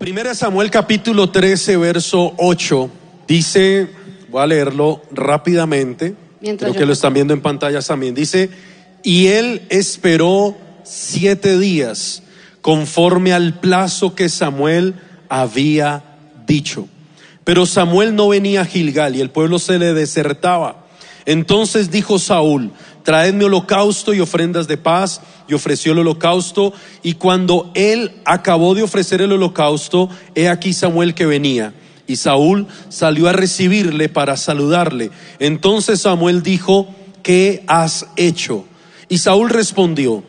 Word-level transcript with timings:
Primera 0.00 0.34
Samuel 0.34 0.70
capítulo 0.70 1.28
13, 1.28 1.76
verso 1.76 2.32
8, 2.38 2.90
dice, 3.28 3.86
voy 4.30 4.42
a 4.42 4.46
leerlo 4.46 5.02
rápidamente, 5.12 6.14
Mientras 6.40 6.70
creo 6.70 6.80
que 6.80 6.86
lo 6.86 6.94
están 6.94 7.12
viendo 7.12 7.34
en 7.34 7.42
pantallas 7.42 7.86
también, 7.86 8.14
dice, 8.14 8.48
y 9.02 9.26
él 9.26 9.60
esperó 9.68 10.56
siete 10.84 11.58
días 11.58 12.22
conforme 12.62 13.34
al 13.34 13.60
plazo 13.60 14.14
que 14.14 14.30
Samuel 14.30 14.94
había 15.28 16.02
dicho. 16.46 16.88
Pero 17.44 17.66
Samuel 17.66 18.16
no 18.16 18.28
venía 18.28 18.62
a 18.62 18.64
Gilgal 18.64 19.16
y 19.16 19.20
el 19.20 19.28
pueblo 19.28 19.58
se 19.58 19.78
le 19.78 19.92
desertaba. 19.92 20.86
Entonces 21.26 21.90
dijo 21.90 22.18
Saúl, 22.18 22.72
traedme 23.02 23.44
holocausto 23.44 24.14
y 24.14 24.20
ofrendas 24.20 24.68
de 24.68 24.76
paz, 24.76 25.20
y 25.48 25.54
ofreció 25.54 25.92
el 25.92 25.98
holocausto, 26.00 26.72
y 27.02 27.14
cuando 27.14 27.70
él 27.74 28.12
acabó 28.24 28.74
de 28.74 28.82
ofrecer 28.82 29.20
el 29.20 29.32
holocausto, 29.32 30.08
he 30.34 30.48
aquí 30.48 30.72
Samuel 30.72 31.14
que 31.14 31.26
venía. 31.26 31.74
Y 32.06 32.16
Saúl 32.16 32.66
salió 32.88 33.28
a 33.28 33.32
recibirle 33.32 34.08
para 34.08 34.36
saludarle. 34.36 35.10
Entonces 35.38 36.00
Samuel 36.00 36.42
dijo, 36.42 36.88
¿qué 37.22 37.62
has 37.66 38.06
hecho? 38.16 38.64
Y 39.08 39.18
Saúl 39.18 39.50
respondió, 39.50 40.24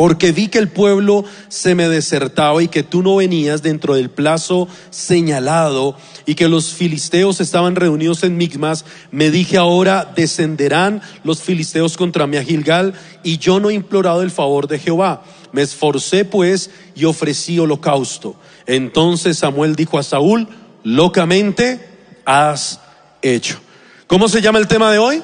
porque 0.00 0.32
vi 0.32 0.48
que 0.48 0.56
el 0.56 0.68
pueblo 0.70 1.26
se 1.48 1.74
me 1.74 1.86
desertaba 1.86 2.62
y 2.62 2.68
que 2.68 2.82
tú 2.82 3.02
no 3.02 3.16
venías 3.16 3.60
dentro 3.60 3.96
del 3.96 4.08
plazo 4.08 4.66
señalado 4.88 5.94
y 6.24 6.36
que 6.36 6.48
los 6.48 6.72
filisteos 6.72 7.38
estaban 7.42 7.76
reunidos 7.76 8.24
en 8.24 8.38
Migmas, 8.38 8.86
me 9.10 9.30
dije 9.30 9.58
ahora 9.58 10.10
descenderán 10.16 11.02
los 11.22 11.42
filisteos 11.42 11.98
contra 11.98 12.26
mí 12.26 12.38
a 12.38 12.44
Gilgal 12.44 12.94
y 13.22 13.36
yo 13.36 13.60
no 13.60 13.68
he 13.68 13.74
implorado 13.74 14.22
el 14.22 14.30
favor 14.30 14.68
de 14.68 14.78
Jehová. 14.78 15.22
Me 15.52 15.60
esforcé 15.60 16.24
pues 16.24 16.70
y 16.94 17.04
ofrecí 17.04 17.58
holocausto. 17.58 18.36
Entonces 18.64 19.36
Samuel 19.36 19.76
dijo 19.76 19.98
a 19.98 20.02
Saúl, 20.02 20.48
locamente 20.82 21.86
has 22.24 22.80
hecho. 23.20 23.60
¿Cómo 24.06 24.28
se 24.28 24.40
llama 24.40 24.60
el 24.60 24.66
tema 24.66 24.90
de 24.90 24.98
hoy? 24.98 25.22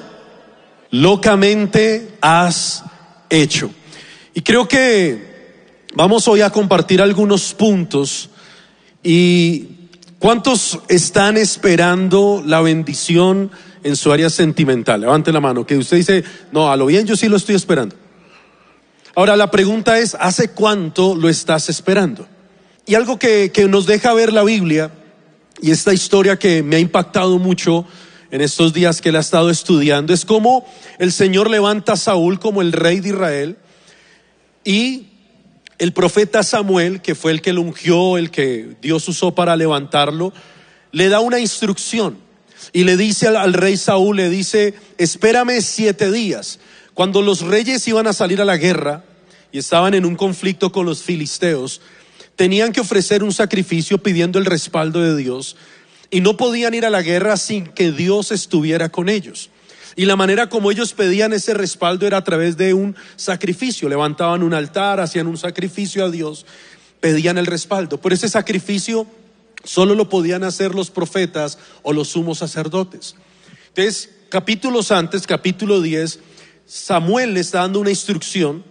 Locamente 0.91 2.15
has 2.21 2.83
hecho. 3.31 3.71
Y 4.37 4.41
creo 4.41 4.67
que 4.67 5.19
vamos 5.95 6.27
hoy 6.27 6.41
a 6.41 6.51
compartir 6.51 7.01
algunos 7.01 7.55
puntos 7.55 8.29
y 9.01 9.65
¿cuántos 10.19 10.77
están 10.89 11.37
esperando 11.37 12.43
la 12.45 12.61
bendición 12.61 13.49
en 13.81 13.95
su 13.95 14.11
área 14.11 14.29
sentimental? 14.29 15.01
Levante 15.01 15.31
la 15.31 15.39
mano, 15.39 15.65
que 15.65 15.75
usted 15.75 15.97
dice, 15.97 16.23
no, 16.51 16.71
a 16.71 16.77
lo 16.77 16.85
bien 16.85 17.07
yo 17.07 17.15
sí 17.15 17.27
lo 17.27 17.37
estoy 17.37 17.55
esperando. 17.55 17.95
Ahora 19.15 19.35
la 19.35 19.49
pregunta 19.49 19.97
es, 19.97 20.15
¿hace 20.19 20.49
cuánto 20.49 21.15
lo 21.15 21.29
estás 21.29 21.67
esperando? 21.69 22.27
Y 22.85 22.93
algo 22.93 23.17
que, 23.17 23.51
que 23.51 23.67
nos 23.67 23.87
deja 23.87 24.13
ver 24.13 24.33
la 24.33 24.43
Biblia 24.43 24.91
y 25.63 25.71
esta 25.71 25.95
historia 25.95 26.37
que 26.37 26.61
me 26.61 26.75
ha 26.75 26.79
impactado 26.79 27.39
mucho 27.39 27.87
en 28.29 28.41
estos 28.41 28.71
días 28.71 29.01
que 29.01 29.11
la 29.11 29.17
he 29.17 29.21
estado 29.21 29.49
estudiando 29.49 30.13
es 30.13 30.25
cómo 30.25 30.63
el 30.99 31.11
Señor 31.11 31.49
levanta 31.49 31.93
a 31.93 31.97
Saúl 31.97 32.39
como 32.39 32.61
el 32.61 32.71
rey 32.71 32.99
de 32.99 33.09
Israel 33.09 33.57
y 34.67 35.05
el 35.77 35.93
profeta 35.93 36.43
Samuel, 36.43 37.01
que 37.01 37.15
fue 37.15 37.31
el 37.31 37.41
que 37.41 37.53
lo 37.53 37.61
ungió, 37.61 38.17
el 38.17 38.31
que 38.31 38.75
Dios 38.81 39.07
usó 39.07 39.33
para 39.33 39.55
levantarlo, 39.55 40.33
le 40.91 41.07
da 41.07 41.21
una 41.21 41.39
instrucción 41.39 42.17
y 42.73 42.83
le 42.83 42.97
dice 42.97 43.29
al, 43.29 43.37
al 43.37 43.53
rey 43.53 43.77
Saúl, 43.77 44.17
le 44.17 44.29
dice, 44.29 44.73
espérame 44.97 45.61
siete 45.61 46.11
días. 46.11 46.59
Cuando 46.93 47.21
los 47.21 47.43
reyes 47.43 47.87
iban 47.87 48.07
a 48.07 48.13
salir 48.13 48.41
a 48.41 48.45
la 48.45 48.57
guerra 48.57 49.05
y 49.53 49.59
estaban 49.59 49.93
en 49.93 50.03
un 50.03 50.17
conflicto 50.17 50.73
con 50.73 50.85
los 50.85 51.01
filisteos, 51.01 51.79
tenían 52.35 52.73
que 52.73 52.81
ofrecer 52.81 53.23
un 53.23 53.31
sacrificio 53.31 53.99
pidiendo 53.99 54.37
el 54.37 54.43
respaldo 54.43 55.01
de 55.01 55.15
Dios 55.15 55.55
y 56.11 56.19
no 56.19 56.35
podían 56.35 56.73
ir 56.73 56.85
a 56.85 56.89
la 56.89 57.03
guerra 57.03 57.37
sin 57.37 57.67
que 57.67 57.93
Dios 57.93 58.33
estuviera 58.33 58.89
con 58.89 59.07
ellos. 59.07 59.49
Y 59.97 60.05
la 60.05 60.15
manera 60.15 60.47
como 60.47 60.71
ellos 60.71 60.93
pedían 60.93 61.33
ese 61.33 61.55
respaldo 61.55 62.05
era 62.05 62.17
a 62.17 62.23
través 62.23 62.55
de 62.55 62.75
un 62.75 62.95
sacrificio. 63.15 63.89
Levantaban 63.89 64.43
un 64.43 64.53
altar, 64.53 64.99
hacían 64.99 65.25
un 65.25 65.39
sacrificio 65.39 66.05
a 66.05 66.11
Dios, 66.11 66.45
pedían 66.99 67.39
el 67.39 67.47
respaldo. 67.47 67.99
Pero 67.99 68.13
ese 68.13 68.29
sacrificio 68.29 69.07
solo 69.63 69.95
lo 69.95 70.07
podían 70.07 70.43
hacer 70.43 70.75
los 70.75 70.91
profetas 70.91 71.57
o 71.81 71.93
los 71.93 72.09
sumos 72.09 72.37
sacerdotes. 72.37 73.15
Entonces, 73.69 74.11
capítulos 74.29 74.91
antes, 74.91 75.25
capítulo 75.25 75.81
10, 75.81 76.19
Samuel 76.67 77.33
le 77.33 77.39
está 77.39 77.61
dando 77.61 77.79
una 77.79 77.89
instrucción. 77.89 78.63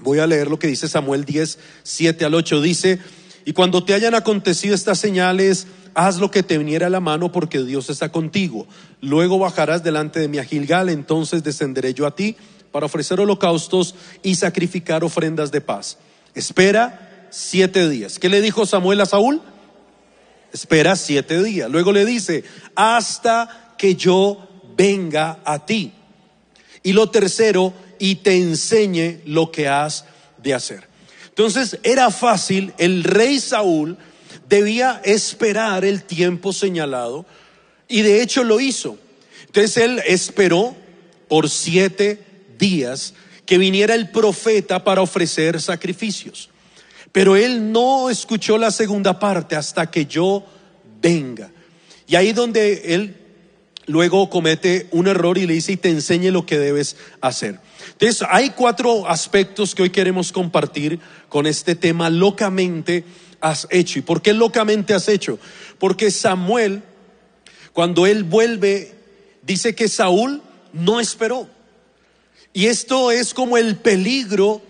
Voy 0.00 0.18
a 0.18 0.26
leer 0.26 0.48
lo 0.48 0.58
que 0.58 0.66
dice 0.66 0.88
Samuel 0.88 1.24
10, 1.24 1.58
7 1.84 2.26
al 2.26 2.34
8. 2.34 2.60
Dice, 2.60 2.98
y 3.46 3.54
cuando 3.54 3.82
te 3.82 3.94
hayan 3.94 4.14
acontecido 4.14 4.74
estas 4.74 4.98
señales, 4.98 5.68
haz 5.96 6.18
lo 6.18 6.30
que 6.30 6.42
te 6.42 6.58
viniera 6.58 6.86
a 6.86 6.90
la 6.90 7.00
mano 7.00 7.32
porque 7.32 7.62
Dios 7.62 7.88
está 7.88 8.12
contigo. 8.12 8.66
Luego 9.00 9.38
bajarás 9.38 9.82
delante 9.82 10.20
de 10.20 10.28
mi 10.28 10.38
a 10.38 10.44
Gilgal, 10.44 10.90
entonces 10.90 11.42
descenderé 11.42 11.94
yo 11.94 12.06
a 12.06 12.14
ti 12.14 12.36
para 12.70 12.86
ofrecer 12.86 13.18
holocaustos 13.18 13.94
y 14.22 14.36
sacrificar 14.36 15.02
ofrendas 15.02 15.50
de 15.50 15.62
paz. 15.62 15.96
Espera 16.34 17.28
siete 17.30 17.88
días. 17.88 18.18
¿Qué 18.18 18.28
le 18.28 18.42
dijo 18.42 18.66
Samuel 18.66 19.00
a 19.00 19.06
Saúl? 19.06 19.40
Espera 20.52 20.96
siete 20.96 21.42
días. 21.42 21.70
Luego 21.70 21.92
le 21.92 22.04
dice, 22.04 22.44
hasta 22.74 23.74
que 23.78 23.94
yo 23.94 24.46
venga 24.76 25.40
a 25.46 25.64
ti. 25.64 25.92
Y 26.82 26.92
lo 26.92 27.08
tercero, 27.08 27.72
y 27.98 28.16
te 28.16 28.36
enseñe 28.36 29.22
lo 29.24 29.50
que 29.50 29.68
has 29.68 30.04
de 30.42 30.52
hacer. 30.52 30.86
Entonces 31.28 31.78
era 31.82 32.10
fácil, 32.10 32.74
el 32.76 33.02
rey 33.02 33.40
Saúl 33.40 33.96
debía 34.48 35.00
esperar 35.04 35.84
el 35.84 36.02
tiempo 36.04 36.52
señalado 36.52 37.26
y 37.88 38.02
de 38.02 38.22
hecho 38.22 38.44
lo 38.44 38.60
hizo. 38.60 38.98
Entonces 39.46 39.76
él 39.76 40.02
esperó 40.06 40.76
por 41.28 41.48
siete 41.48 42.22
días 42.58 43.14
que 43.44 43.58
viniera 43.58 43.94
el 43.94 44.10
profeta 44.10 44.84
para 44.84 45.02
ofrecer 45.02 45.60
sacrificios. 45.60 46.50
Pero 47.12 47.36
él 47.36 47.72
no 47.72 48.10
escuchó 48.10 48.58
la 48.58 48.70
segunda 48.70 49.18
parte 49.18 49.56
hasta 49.56 49.90
que 49.90 50.06
yo 50.06 50.44
venga. 51.00 51.50
Y 52.06 52.16
ahí 52.16 52.32
donde 52.32 52.94
él 52.94 53.16
luego 53.86 54.28
comete 54.28 54.88
un 54.90 55.06
error 55.06 55.38
y 55.38 55.46
le 55.46 55.54
dice 55.54 55.72
y 55.72 55.76
te 55.76 55.88
enseñe 55.88 56.30
lo 56.30 56.44
que 56.44 56.58
debes 56.58 56.96
hacer. 57.20 57.60
Entonces, 57.92 58.26
hay 58.28 58.50
cuatro 58.50 59.08
aspectos 59.08 59.74
que 59.74 59.82
hoy 59.82 59.90
queremos 59.90 60.32
compartir 60.32 60.98
con 61.28 61.46
este 61.46 61.74
tema, 61.74 62.10
locamente 62.10 63.04
has 63.40 63.66
hecho. 63.70 63.98
¿Y 63.98 64.02
por 64.02 64.22
qué 64.22 64.32
locamente 64.32 64.94
has 64.94 65.08
hecho? 65.08 65.38
Porque 65.78 66.10
Samuel, 66.10 66.82
cuando 67.72 68.06
él 68.06 68.24
vuelve, 68.24 68.94
dice 69.42 69.74
que 69.74 69.88
Saúl 69.88 70.42
no 70.72 71.00
esperó. 71.00 71.48
Y 72.52 72.66
esto 72.66 73.10
es 73.10 73.34
como 73.34 73.58
el 73.58 73.76
peligro 73.76 74.62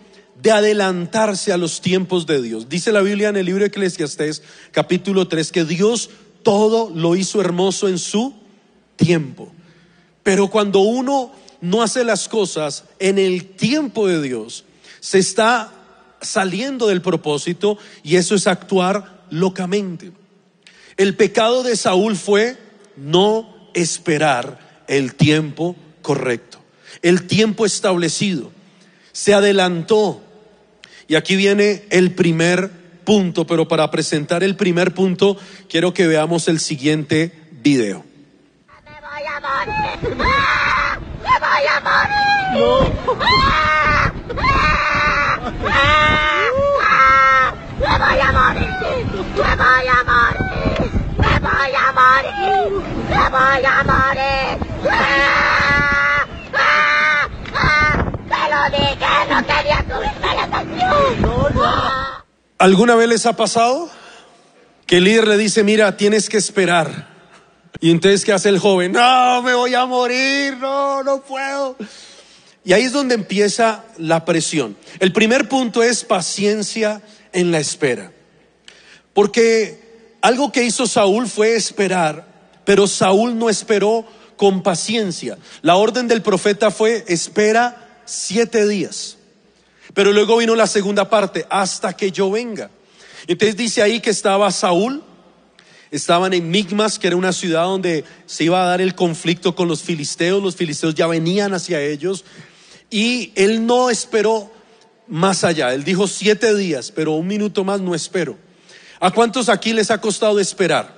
de 0.43 0.51
adelantarse 0.51 1.53
a 1.53 1.57
los 1.57 1.81
tiempos 1.81 2.27
de 2.27 2.43
Dios. 2.43 2.69
Dice 2.69 2.93
la 2.93 3.01
Biblia 3.01 3.29
en 3.29 3.37
el 3.37 3.47
libro 3.47 3.61
de 3.61 3.69
Eclesiastés, 3.69 4.43
capítulo 4.73 5.29
3, 5.29 5.53
que 5.53 5.65
Dios 5.65 6.11
todo 6.43 6.91
lo 6.95 7.17
hizo 7.17 7.41
hermoso 7.41 7.89
en 7.89 7.99
su 7.99 8.35
tiempo. 8.97 9.53
Pero 10.23 10.49
cuando 10.49 10.81
uno 10.81 11.33
no 11.61 11.83
hace 11.83 12.05
las 12.05 12.29
cosas 12.29 12.85
en 12.99 13.19
el 13.19 13.47
tiempo 13.47 14.07
de 14.07 14.21
Dios, 14.21 14.65
se 15.01 15.19
está 15.19 15.73
saliendo 16.21 16.87
del 16.89 17.03
propósito 17.03 17.79
y 18.03 18.17
eso 18.17 18.35
es 18.35 18.47
actuar 18.47 19.25
locamente. 19.31 20.13
El 20.97 21.17
pecado 21.17 21.63
de 21.63 21.77
Saúl 21.77 22.17
fue 22.17 22.57
no 22.97 23.71
esperar 23.75 24.85
el 24.89 25.15
tiempo 25.15 25.77
correcto, 26.03 26.59
el 27.03 27.27
tiempo 27.27 27.67
establecido. 27.67 28.51
Se 29.13 29.35
adelantó. 29.35 30.23
Y 31.09 31.15
aquí 31.15 31.37
viene 31.37 31.85
el 31.91 32.15
primer 32.15 32.71
punto, 33.05 33.47
pero 33.47 33.69
para 33.69 33.91
presentar 33.91 34.43
el 34.43 34.57
primer 34.57 34.93
punto 34.95 35.39
quiero 35.69 35.95
que 35.95 36.07
veamos 36.07 36.49
el 36.49 36.59
siguiente 36.59 37.33
video. 37.63 38.05
¡Me 38.85 39.01
voy 39.01 39.23
a 39.27 39.41
morir! 39.41 40.17
¡Ah! 40.25 40.99
¡Me 41.23 41.39
voy 41.39 41.67
a 41.73 41.81
morir! 41.81 42.93
¡Ah! 43.21 44.13
¡Ah! 44.13 44.13
¡Ah! 44.39 44.76
¡Me 47.79 47.99
voy 47.99 48.21
a 48.21 48.33
morir! 48.33 48.71
¡Me 49.37 49.57
voy 49.57 49.89
a 49.89 50.05
morir! 50.05 50.91
¡Me 51.19 51.39
voy 51.41 51.75
a 51.75 51.93
morir! 51.93 52.69
¡Me 53.11 53.25
voy 53.31 53.65
a 53.65 53.85
morir! 53.85 54.55
¡Ah! 54.91 56.25
¡Te 58.29 58.41
lo 58.51 58.61
dije! 58.77 59.11
¡No 59.31 59.37
quería 59.47 59.79
subirme 59.89 60.31
la! 60.35 60.45
¡Ah! 61.65 62.25
¿Alguna 62.59 62.95
vez 62.95 63.09
les 63.09 63.27
ha 63.27 63.35
pasado 63.37 63.91
que 64.87 64.97
el 64.99 65.05
líder 65.05 65.29
le 65.29 65.37
dice, 65.37 65.63
mira, 65.65 65.97
tienes 65.97 66.29
que 66.29 66.39
esperar? 66.39 67.09
Y 67.81 67.91
entonces, 67.91 68.25
¿qué 68.25 68.33
hace 68.33 68.49
el 68.49 68.59
joven? 68.59 68.93
No, 68.93 69.43
me 69.43 69.53
voy 69.55 69.75
a 69.75 69.85
morir, 69.85 70.57
no, 70.57 71.03
no 71.03 71.21
puedo. 71.21 71.77
Y 72.67 72.73
ahí 72.73 72.83
es 72.83 72.93
donde 72.93 73.15
empieza 73.15 73.85
la 73.97 74.25
presión. 74.25 74.77
El 74.99 75.13
primer 75.13 75.49
punto 75.49 75.85
es 75.85 76.03
paciencia 76.03 77.01
en 77.33 77.53
la 77.53 77.61
espera. 77.61 78.11
Porque 79.15 80.17
algo 80.21 80.51
que 80.51 80.65
hizo 80.65 80.89
Saúl 80.89 81.29
fue 81.29 81.55
esperar, 81.55 82.27
pero 82.65 82.89
Saúl 82.89 83.39
no 83.39 83.49
esperó 83.49 84.05
con 84.37 84.65
paciencia. 84.65 85.39
La 85.63 85.77
orden 85.77 86.09
del 86.09 86.23
profeta 86.23 86.73
fue 86.73 87.05
espera 87.07 88.01
siete 88.05 88.67
días. 88.67 89.17
Pero 89.95 90.13
luego 90.13 90.37
vino 90.39 90.57
la 90.57 90.67
segunda 90.67 91.09
parte, 91.09 91.47
hasta 91.49 91.93
que 91.93 92.11
yo 92.11 92.33
venga. 92.33 92.71
Entonces 93.29 93.57
dice 93.57 93.81
ahí 93.81 94.01
que 94.01 94.11
estaba 94.11 94.51
Saúl, 94.51 95.05
estaban 95.93 96.33
en 96.33 96.51
Migmas, 96.51 96.99
que 96.99 97.07
era 97.07 97.17
una 97.17 97.33
ciudad 97.33 97.63
donde 97.63 98.05
se 98.27 98.43
iba 98.43 98.61
a 98.61 98.67
dar 98.67 98.81
el 98.81 98.97
conflicto 98.97 99.55
con 99.55 99.69
los 99.69 99.83
filisteos, 99.83 100.43
los 100.43 100.57
filisteos 100.57 100.97
ya 100.97 101.07
venían 101.07 101.55
hacia 101.55 101.81
ellos, 101.81 102.25
y 102.91 103.33
él 103.35 103.67
no 103.67 103.91
esperó 103.91 104.51
más 105.09 105.45
allá, 105.45 105.73
él 105.73 105.85
dijo 105.85 106.07
siete 106.09 106.55
días, 106.55 106.91
pero 106.91 107.13
un 107.13 107.27
minuto 107.27 107.65
más 107.65 107.81
no 107.81 107.95
espero. 107.95 108.37
¿A 108.99 109.11
cuántos 109.11 109.49
aquí 109.49 109.73
les 109.73 109.91
ha 109.91 110.01
costado 110.01 110.41
esperar? 110.41 110.97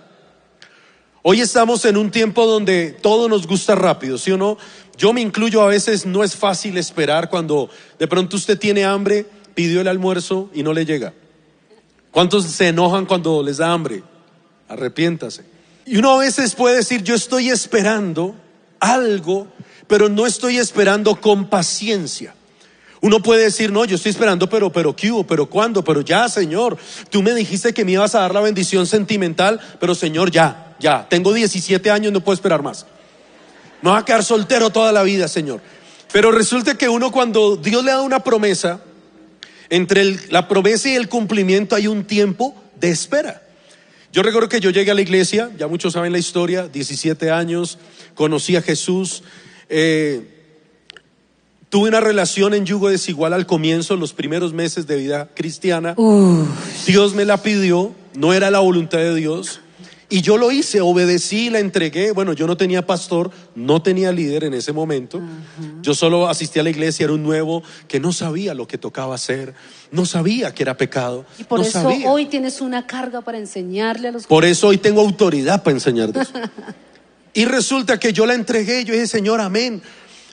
Hoy 1.22 1.40
estamos 1.40 1.84
en 1.84 1.96
un 1.96 2.10
tiempo 2.10 2.46
donde 2.46 2.92
todo 2.92 3.28
nos 3.28 3.46
gusta 3.46 3.74
rápido, 3.74 4.16
¿sí 4.18 4.30
o 4.30 4.38
no? 4.38 4.56
Yo 4.96 5.12
me 5.12 5.20
incluyo 5.20 5.62
a 5.62 5.66
veces, 5.66 6.06
no 6.06 6.24
es 6.24 6.36
fácil 6.36 6.78
esperar 6.78 7.28
cuando 7.28 7.68
de 7.98 8.08
pronto 8.08 8.36
usted 8.36 8.58
tiene 8.58 8.84
hambre, 8.84 9.26
pidió 9.54 9.80
el 9.80 9.88
almuerzo 9.88 10.50
y 10.54 10.62
no 10.62 10.72
le 10.72 10.84
llega. 10.84 11.12
¿Cuántos 12.10 12.44
se 12.44 12.68
enojan 12.68 13.06
cuando 13.06 13.42
les 13.42 13.58
da 13.58 13.72
hambre? 13.72 14.02
Arrepiéntase. 14.68 15.44
Y 15.84 15.96
uno 15.98 16.12
a 16.12 16.18
veces 16.18 16.54
puede 16.54 16.76
decir, 16.76 17.02
yo 17.02 17.14
estoy 17.14 17.48
esperando 17.48 18.34
algo, 18.80 19.48
pero 19.88 20.08
no 20.08 20.26
estoy 20.26 20.58
esperando 20.58 21.20
con 21.20 21.48
paciencia. 21.48 22.34
Uno 23.00 23.20
puede 23.20 23.44
decir, 23.44 23.72
no, 23.72 23.84
yo 23.84 23.96
estoy 23.96 24.10
esperando, 24.10 24.48
pero, 24.48 24.70
pero, 24.70 24.94
¿qué 24.94 25.10
hubo? 25.10 25.24
¿Pero 25.24 25.46
cuándo? 25.46 25.82
Pero 25.84 26.00
ya, 26.00 26.28
Señor, 26.28 26.76
tú 27.10 27.22
me 27.22 27.32
dijiste 27.32 27.72
que 27.72 27.84
me 27.84 27.92
ibas 27.92 28.14
a 28.14 28.20
dar 28.20 28.34
la 28.34 28.40
bendición 28.40 28.86
sentimental, 28.86 29.60
pero 29.80 29.94
Señor, 29.94 30.30
ya, 30.30 30.76
ya, 30.80 31.06
tengo 31.08 31.32
17 31.32 31.90
años, 31.90 32.12
no 32.12 32.20
puedo 32.20 32.34
esperar 32.34 32.62
más. 32.62 32.86
Me 33.82 33.90
voy 33.90 33.98
a 34.00 34.04
quedar 34.04 34.24
soltero 34.24 34.70
toda 34.70 34.92
la 34.92 35.04
vida, 35.04 35.28
Señor. 35.28 35.60
Pero 36.12 36.32
resulta 36.32 36.76
que 36.76 36.88
uno 36.88 37.12
cuando 37.12 37.56
Dios 37.56 37.84
le 37.84 37.92
da 37.92 38.02
una 38.02 38.24
promesa, 38.24 38.80
entre 39.70 40.16
la 40.30 40.48
promesa 40.48 40.88
y 40.88 40.94
el 40.94 41.08
cumplimiento 41.08 41.76
hay 41.76 41.86
un 41.86 42.04
tiempo 42.04 42.54
de 42.80 42.90
espera. 42.90 43.42
Yo 44.12 44.22
recuerdo 44.22 44.48
que 44.48 44.60
yo 44.60 44.70
llegué 44.70 44.90
a 44.90 44.94
la 44.94 45.02
iglesia, 45.02 45.50
ya 45.56 45.68
muchos 45.68 45.92
saben 45.92 46.12
la 46.12 46.18
historia, 46.18 46.66
17 46.66 47.30
años, 47.30 47.78
conocí 48.14 48.56
a 48.56 48.62
Jesús. 48.62 49.22
Eh, 49.68 50.38
Tuve 51.68 51.90
una 51.90 52.00
relación 52.00 52.54
en 52.54 52.64
yugo 52.64 52.88
desigual 52.88 53.34
al 53.34 53.44
comienzo, 53.44 53.96
los 53.96 54.14
primeros 54.14 54.54
meses 54.54 54.86
de 54.86 54.96
vida 54.96 55.28
cristiana. 55.34 55.94
Dios 56.86 57.14
me 57.14 57.26
la 57.26 57.42
pidió, 57.42 57.92
no 58.14 58.32
era 58.32 58.50
la 58.50 58.60
voluntad 58.60 58.98
de 58.98 59.14
Dios. 59.14 59.60
Y 60.10 60.22
yo 60.22 60.38
lo 60.38 60.50
hice, 60.50 60.80
obedecí, 60.80 61.50
la 61.50 61.58
entregué. 61.58 62.12
Bueno, 62.12 62.32
yo 62.32 62.46
no 62.46 62.56
tenía 62.56 62.86
pastor, 62.86 63.30
no 63.54 63.82
tenía 63.82 64.10
líder 64.12 64.44
en 64.44 64.54
ese 64.54 64.72
momento. 64.72 65.20
Yo 65.82 65.92
solo 65.92 66.26
asistí 66.28 66.58
a 66.58 66.62
la 66.62 66.70
iglesia, 66.70 67.04
era 67.04 67.12
un 67.12 67.22
nuevo 67.22 67.62
que 67.86 68.00
no 68.00 68.14
sabía 68.14 68.54
lo 68.54 68.66
que 68.66 68.78
tocaba 68.78 69.14
hacer, 69.14 69.52
no 69.92 70.06
sabía 70.06 70.54
que 70.54 70.62
era 70.62 70.78
pecado. 70.78 71.26
Y 71.38 71.44
por 71.44 71.58
no 71.58 71.66
eso 71.66 71.82
sabía. 71.82 72.10
hoy 72.10 72.24
tienes 72.24 72.62
una 72.62 72.86
carga 72.86 73.20
para 73.20 73.36
enseñarle 73.36 74.08
a 74.08 74.12
los 74.12 74.26
Por 74.26 74.46
eso 74.46 74.68
hoy 74.68 74.78
tengo 74.78 75.02
autoridad 75.02 75.62
para 75.62 75.76
enseñar 75.76 76.14
de 76.14 76.22
eso. 76.22 76.32
y 77.34 77.44
resulta 77.44 77.98
que 77.98 78.12
yo 78.12 78.26
la 78.26 78.34
entregué, 78.34 78.84
yo 78.84 78.94
dije, 78.94 79.06
Señor, 79.06 79.40
amén. 79.40 79.82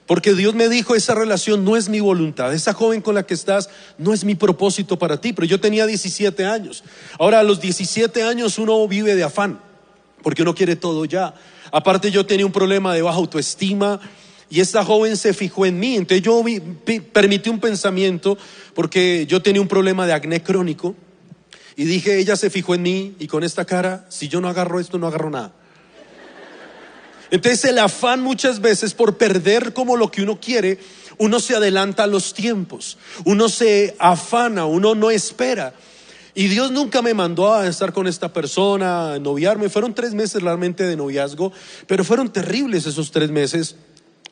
Porque 0.06 0.33
Dios 0.33 0.53
me 0.53 0.69
dijo, 0.69 0.94
esa 0.94 1.15
relación 1.15 1.65
no 1.65 1.75
es 1.75 1.89
mi 1.89 2.00
voluntad, 2.00 2.53
esa 2.53 2.74
joven 2.74 3.01
con 3.01 3.15
la 3.15 3.25
que 3.25 3.33
estás 3.33 3.69
no 3.97 4.13
es 4.13 4.24
mi 4.24 4.36
propósito 4.36 5.00
para 5.00 5.19
ti, 5.19 5.33
pero 5.33 5.47
yo 5.47 5.59
tenía 5.59 5.88
17 5.88 6.45
años. 6.45 6.83
Ahora 7.18 7.39
a 7.39 7.44
los 7.44 7.59
17 7.59 8.21
años 8.21 8.59
uno 8.59 8.88
vive 8.88 9.15
de 9.15 9.24
afán, 9.24 9.59
porque 10.21 10.44
uno 10.44 10.53
quiere 10.53 10.75
todo 10.75 11.06
ya. 11.06 11.33
Aparte 11.71 12.12
yo 12.12 12.25
tenía 12.25 12.45
un 12.45 12.51
problema 12.51 12.94
de 12.94 13.01
baja 13.01 13.18
autoestima 13.18 14.00
y 14.47 14.59
esta 14.59 14.86
joven 14.86 15.18
se 15.18 15.33
fijó 15.33 15.65
en 15.65 15.80
mí, 15.80 15.95
entonces 15.95 16.21
yo 16.21 16.44
permití 17.12 17.50
un 17.50 17.59
pensamiento, 17.59 18.38
porque 18.75 19.25
yo 19.27 19.42
tenía 19.42 19.59
un 19.59 19.68
problema 19.68 20.06
de 20.06 20.13
acné 20.13 20.44
crónico, 20.44 20.95
y 21.75 21.86
dije, 21.86 22.19
ella 22.19 22.36
se 22.36 22.50
fijó 22.50 22.75
en 22.75 22.83
mí 22.83 23.15
y 23.19 23.27
con 23.27 23.44
esta 23.44 23.65
cara, 23.65 24.06
si 24.09 24.27
yo 24.27 24.39
no 24.39 24.47
agarro 24.47 24.80
esto, 24.80 24.97
no 24.97 25.07
agarro 25.07 25.30
nada. 25.30 25.53
Entonces 27.35 27.65
el 27.65 27.79
afán 27.79 28.21
muchas 28.21 28.61
veces 28.61 28.93
por 28.93 29.17
perder 29.17 29.73
como 29.73 29.97
lo 29.97 30.09
que 30.09 30.21
uno 30.21 30.39
quiere, 30.39 30.79
uno 31.17 31.41
se 31.41 31.53
adelanta 31.53 32.03
a 32.03 32.07
los 32.07 32.33
tiempos, 32.33 32.97
uno 33.25 33.49
se 33.49 33.93
afana, 33.99 34.65
uno 34.65 34.95
no 34.95 35.11
espera. 35.11 35.73
Y 36.33 36.47
Dios 36.47 36.71
nunca 36.71 37.01
me 37.01 37.13
mandó 37.13 37.53
a 37.53 37.67
estar 37.67 37.91
con 37.91 38.07
esta 38.07 38.31
persona, 38.31 39.15
a 39.15 39.19
noviarme. 39.19 39.67
Fueron 39.67 39.93
tres 39.93 40.13
meses 40.13 40.41
realmente 40.41 40.85
de 40.85 40.95
noviazgo, 40.95 41.51
pero 41.87 42.05
fueron 42.05 42.31
terribles 42.31 42.85
esos 42.85 43.11
tres 43.11 43.29
meses. 43.31 43.75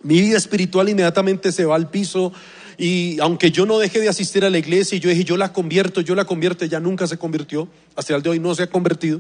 Mi 0.02 0.22
vida 0.22 0.38
espiritual 0.38 0.88
inmediatamente 0.88 1.52
se 1.52 1.66
va 1.66 1.76
al 1.76 1.90
piso. 1.90 2.32
Y 2.78 3.20
aunque 3.20 3.52
yo 3.52 3.66
no 3.66 3.80
dejé 3.80 4.00
de 4.00 4.08
asistir 4.08 4.46
a 4.46 4.50
la 4.50 4.60
iglesia 4.60 4.96
y 4.96 5.02
yo 5.02 5.10
dije, 5.10 5.26
yo 5.26 5.36
la 5.36 5.52
convierto, 5.52 6.00
yo 6.00 6.16
la 6.16 6.24
convierto, 6.24 6.64
ella 6.64 6.80
nunca 6.80 7.06
se 7.06 7.18
convirtió. 7.18 7.68
Hasta 7.98 8.16
el 8.16 8.22
de 8.22 8.30
hoy 8.30 8.40
no 8.40 8.56
se 8.56 8.64
ha 8.64 8.68
convertido. 8.68 9.20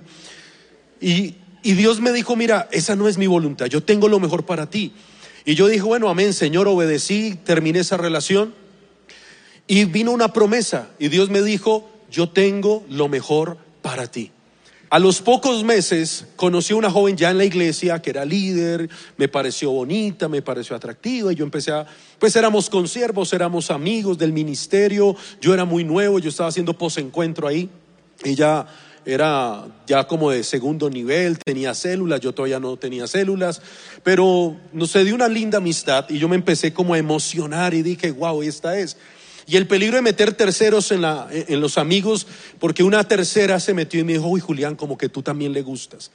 Y, 1.01 1.35
y 1.63 1.73
Dios 1.73 2.01
me 2.01 2.11
dijo, 2.11 2.35
mira, 2.35 2.67
esa 2.71 2.95
no 2.95 3.07
es 3.07 3.17
mi 3.17 3.25
voluntad, 3.25 3.67
yo 3.67 3.81
tengo 3.81 4.09
lo 4.09 4.19
mejor 4.19 4.45
para 4.45 4.69
ti. 4.69 4.93
Y 5.45 5.55
yo 5.55 5.67
dije, 5.67 5.83
bueno, 5.83 6.09
amén, 6.09 6.33
Señor, 6.33 6.67
obedecí, 6.67 7.37
terminé 7.43 7.79
esa 7.79 7.97
relación. 7.97 8.53
Y 9.67 9.85
vino 9.85 10.11
una 10.11 10.33
promesa 10.33 10.89
y 10.99 11.07
Dios 11.07 11.29
me 11.29 11.41
dijo, 11.41 11.89
yo 12.11 12.29
tengo 12.29 12.83
lo 12.89 13.07
mejor 13.07 13.57
para 13.81 14.07
ti. 14.07 14.31
A 14.89 14.99
los 14.99 15.21
pocos 15.21 15.63
meses 15.63 16.27
conocí 16.35 16.73
a 16.73 16.75
una 16.75 16.91
joven 16.91 17.17
ya 17.17 17.31
en 17.31 17.39
la 17.39 17.45
iglesia 17.45 17.99
que 18.01 18.11
era 18.11 18.25
líder, 18.25 18.89
me 19.17 19.27
pareció 19.27 19.71
bonita, 19.71 20.27
me 20.29 20.43
pareció 20.43 20.75
atractiva 20.75 21.33
y 21.33 21.35
yo 21.35 21.43
empecé 21.43 21.71
a, 21.71 21.87
pues 22.19 22.35
éramos 22.35 22.69
consiervos, 22.69 23.33
éramos 23.33 23.71
amigos 23.71 24.19
del 24.19 24.33
ministerio, 24.33 25.15
yo 25.41 25.53
era 25.53 25.65
muy 25.65 25.83
nuevo, 25.83 26.19
yo 26.19 26.29
estaba 26.29 26.49
haciendo 26.49 26.77
posencuentro 26.77 27.47
ahí, 27.47 27.69
ella 28.23 28.67
era 29.05 29.65
ya 29.87 30.07
como 30.07 30.31
de 30.31 30.43
segundo 30.43 30.89
nivel, 30.89 31.37
tenía 31.37 31.73
células, 31.73 32.19
yo 32.21 32.33
todavía 32.33 32.59
no 32.59 32.77
tenía 32.77 33.07
células, 33.07 33.61
pero 34.03 34.57
nos 34.71 34.91
se 34.91 35.03
dio 35.03 35.15
una 35.15 35.27
linda 35.27 35.57
amistad 35.57 36.09
y 36.09 36.19
yo 36.19 36.29
me 36.29 36.35
empecé 36.35 36.73
como 36.73 36.93
a 36.93 36.97
emocionar 36.97 37.73
y 37.73 37.81
dije, 37.81 38.11
wow, 38.11 38.41
esta 38.43 38.77
es. 38.77 38.97
Y 39.45 39.57
el 39.57 39.67
peligro 39.67 39.97
de 39.97 40.01
meter 40.01 40.33
terceros 40.33 40.91
en, 40.91 41.01
la, 41.01 41.27
en 41.31 41.59
los 41.59 41.77
amigos, 41.77 42.27
porque 42.59 42.83
una 42.83 43.05
tercera 43.07 43.59
se 43.59 43.73
metió 43.73 43.99
y 43.99 44.03
me 44.03 44.13
dijo, 44.13 44.27
uy 44.27 44.39
Julián, 44.39 44.75
como 44.75 44.97
que 44.97 45.09
tú 45.09 45.21
también 45.21 45.51
le 45.51 45.61
gustas. 45.61 46.11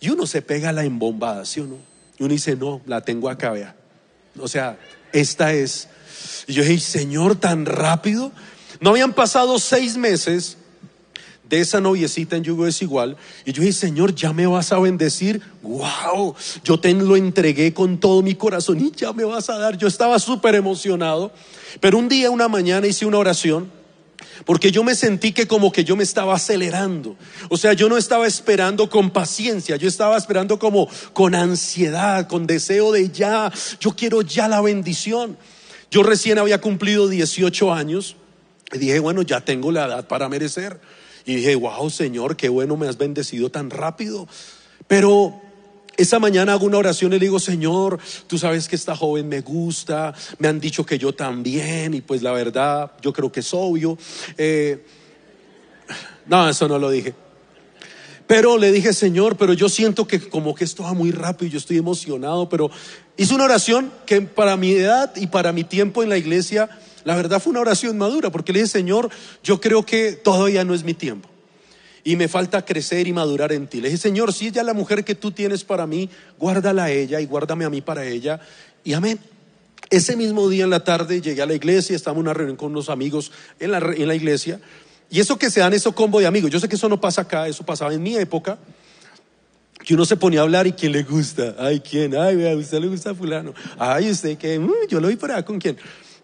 Y 0.00 0.10
uno 0.10 0.26
se 0.26 0.42
pega 0.42 0.72
la 0.72 0.84
embombada, 0.84 1.46
¿sí 1.46 1.60
o 1.60 1.66
no? 1.66 1.78
Y 2.18 2.24
uno 2.24 2.32
dice, 2.32 2.54
no, 2.56 2.82
la 2.86 3.00
tengo 3.00 3.30
acá, 3.30 3.50
vea. 3.50 3.76
O 4.38 4.48
sea, 4.48 4.78
esta 5.12 5.54
es. 5.54 5.88
Y 6.46 6.52
yo 6.52 6.62
dije, 6.62 6.78
Señor, 6.78 7.36
tan 7.36 7.64
rápido. 7.64 8.32
No 8.80 8.90
habían 8.90 9.14
pasado 9.14 9.58
seis 9.58 9.96
meses 9.96 10.58
de 11.48 11.60
esa 11.60 11.80
noviecita 11.80 12.36
en 12.36 12.44
yugo 12.44 12.64
desigual. 12.64 13.16
Y 13.44 13.52
yo 13.52 13.62
dije, 13.62 13.72
Señor, 13.72 14.14
ya 14.14 14.32
me 14.32 14.46
vas 14.46 14.72
a 14.72 14.78
bendecir. 14.78 15.40
Wow, 15.62 16.34
yo 16.64 16.78
te 16.78 16.92
lo 16.92 17.16
entregué 17.16 17.72
con 17.72 17.98
todo 17.98 18.22
mi 18.22 18.34
corazón 18.34 18.80
y 18.80 18.90
ya 18.90 19.12
me 19.12 19.24
vas 19.24 19.48
a 19.50 19.58
dar. 19.58 19.76
Yo 19.76 19.88
estaba 19.88 20.18
súper 20.18 20.54
emocionado. 20.54 21.32
Pero 21.80 21.98
un 21.98 22.08
día, 22.08 22.30
una 22.30 22.48
mañana, 22.48 22.86
hice 22.86 23.06
una 23.06 23.18
oración. 23.18 23.70
Porque 24.44 24.70
yo 24.70 24.84
me 24.84 24.94
sentí 24.94 25.32
que 25.32 25.46
como 25.46 25.72
que 25.72 25.84
yo 25.84 25.96
me 25.96 26.02
estaba 26.02 26.34
acelerando. 26.34 27.16
O 27.48 27.56
sea, 27.56 27.72
yo 27.72 27.88
no 27.88 27.96
estaba 27.96 28.26
esperando 28.26 28.90
con 28.90 29.10
paciencia, 29.10 29.76
yo 29.76 29.88
estaba 29.88 30.16
esperando 30.16 30.58
como 30.58 30.88
con 31.12 31.34
ansiedad, 31.34 32.26
con 32.28 32.46
deseo 32.46 32.92
de 32.92 33.10
ya, 33.10 33.52
yo 33.80 33.92
quiero 33.96 34.22
ya 34.22 34.48
la 34.48 34.60
bendición. 34.60 35.38
Yo 35.90 36.02
recién 36.02 36.38
había 36.38 36.60
cumplido 36.60 37.08
18 37.08 37.72
años 37.72 38.16
y 38.72 38.78
dije, 38.78 38.98
bueno, 38.98 39.22
ya 39.22 39.40
tengo 39.40 39.72
la 39.72 39.86
edad 39.86 40.08
para 40.08 40.28
merecer. 40.28 40.80
Y 41.26 41.36
dije, 41.36 41.56
wow, 41.56 41.90
Señor, 41.90 42.36
qué 42.36 42.48
bueno 42.48 42.76
me 42.76 42.86
has 42.88 42.96
bendecido 42.96 43.50
tan 43.50 43.68
rápido. 43.68 44.28
Pero 44.86 45.34
esa 45.96 46.18
mañana 46.18 46.52
hago 46.52 46.66
una 46.66 46.78
oración 46.78 47.12
y 47.12 47.18
le 47.18 47.26
digo, 47.26 47.40
Señor, 47.40 47.98
tú 48.26 48.38
sabes 48.38 48.68
que 48.68 48.76
esta 48.76 48.94
joven 48.94 49.28
me 49.28 49.40
gusta, 49.40 50.14
me 50.38 50.48
han 50.48 50.60
dicho 50.60 50.86
que 50.86 50.98
yo 50.98 51.14
también, 51.14 51.94
y 51.94 52.00
pues 52.00 52.22
la 52.22 52.32
verdad, 52.32 52.92
yo 53.02 53.12
creo 53.12 53.32
que 53.32 53.40
es 53.40 53.52
obvio. 53.52 53.98
Eh, 54.38 54.84
no, 56.26 56.48
eso 56.48 56.68
no 56.68 56.78
lo 56.78 56.90
dije. 56.90 57.14
Pero 58.26 58.58
le 58.58 58.72
dije, 58.72 58.92
Señor, 58.92 59.36
pero 59.36 59.52
yo 59.52 59.68
siento 59.68 60.06
que 60.06 60.20
como 60.20 60.54
que 60.54 60.64
esto 60.64 60.82
va 60.82 60.92
muy 60.92 61.12
rápido, 61.12 61.50
yo 61.50 61.58
estoy 61.58 61.78
emocionado, 61.78 62.48
pero 62.48 62.70
hice 63.16 63.34
una 63.34 63.44
oración 63.44 63.92
que 64.04 64.20
para 64.22 64.56
mi 64.56 64.72
edad 64.72 65.14
y 65.16 65.28
para 65.28 65.52
mi 65.52 65.64
tiempo 65.64 66.02
en 66.02 66.08
la 66.08 66.18
iglesia, 66.18 66.68
la 67.06 67.14
verdad 67.14 67.40
fue 67.40 67.52
una 67.52 67.60
oración 67.60 67.96
madura, 67.96 68.30
porque 68.30 68.52
le 68.52 68.58
dije, 68.58 68.68
Señor, 68.68 69.10
yo 69.44 69.60
creo 69.60 69.86
que 69.86 70.10
todavía 70.10 70.64
no 70.64 70.74
es 70.74 70.82
mi 70.82 70.92
tiempo 70.92 71.28
y 72.02 72.16
me 72.16 72.26
falta 72.26 72.64
crecer 72.64 73.06
y 73.06 73.12
madurar 73.12 73.52
en 73.52 73.68
ti. 73.68 73.80
Le 73.80 73.90
dije, 73.90 73.98
Señor, 73.98 74.32
si 74.32 74.48
ella 74.48 74.62
es 74.62 74.66
la 74.66 74.74
mujer 74.74 75.04
que 75.04 75.14
tú 75.14 75.30
tienes 75.30 75.62
para 75.62 75.86
mí, 75.86 76.10
guárdala 76.36 76.84
a 76.84 76.90
ella 76.90 77.20
y 77.20 77.26
guárdame 77.26 77.64
a 77.64 77.70
mí 77.70 77.80
para 77.80 78.04
ella. 78.04 78.40
Y 78.82 78.92
amén. 78.92 79.20
Ese 79.88 80.16
mismo 80.16 80.48
día 80.48 80.64
en 80.64 80.70
la 80.70 80.82
tarde 80.82 81.20
llegué 81.20 81.42
a 81.42 81.46
la 81.46 81.54
iglesia, 81.54 81.94
estábamos 81.94 82.22
en 82.22 82.26
una 82.26 82.34
reunión 82.34 82.56
con 82.56 82.72
unos 82.72 82.88
amigos 82.88 83.30
en 83.60 83.70
la, 83.70 84.14
iglesia 84.16 84.58
Y 85.08 85.20
eso 85.20 85.38
que 85.38 85.48
se 85.48 85.60
dan 85.60 85.74
eso 85.74 85.94
combo 85.94 86.18
de 86.18 86.26
amigos, 86.26 86.50
yo 86.50 86.58
sé 86.58 86.68
que 86.68 86.74
eso 86.74 86.88
no 86.88 87.00
pasa 87.00 87.20
acá, 87.20 87.46
eso 87.46 87.64
pasaba 87.64 87.94
en 87.94 88.02
mi 88.02 88.16
época, 88.16 88.58
que 89.84 89.94
uno 89.94 90.04
se 90.04 90.16
ponía 90.16 90.40
a 90.40 90.42
hablar 90.42 90.66
y 90.66 90.72
quién 90.72 90.90
le 90.90 91.04
gusta, 91.04 91.54
ay, 91.56 91.78
quién, 91.78 92.16
ay, 92.16 92.48
a 92.48 92.56
usted 92.56 92.80
le 92.80 92.88
gusta 92.88 93.14
fulano, 93.14 93.54
ay, 93.78 94.10
usted 94.10 94.36
que, 94.36 94.58
"Mm, 94.58 94.88
yo 94.88 94.98
lo 94.98 95.06
vi 95.06 95.14
por 95.14 95.30
allá 95.30 95.44
con 95.44 95.60
quién. 95.60 95.76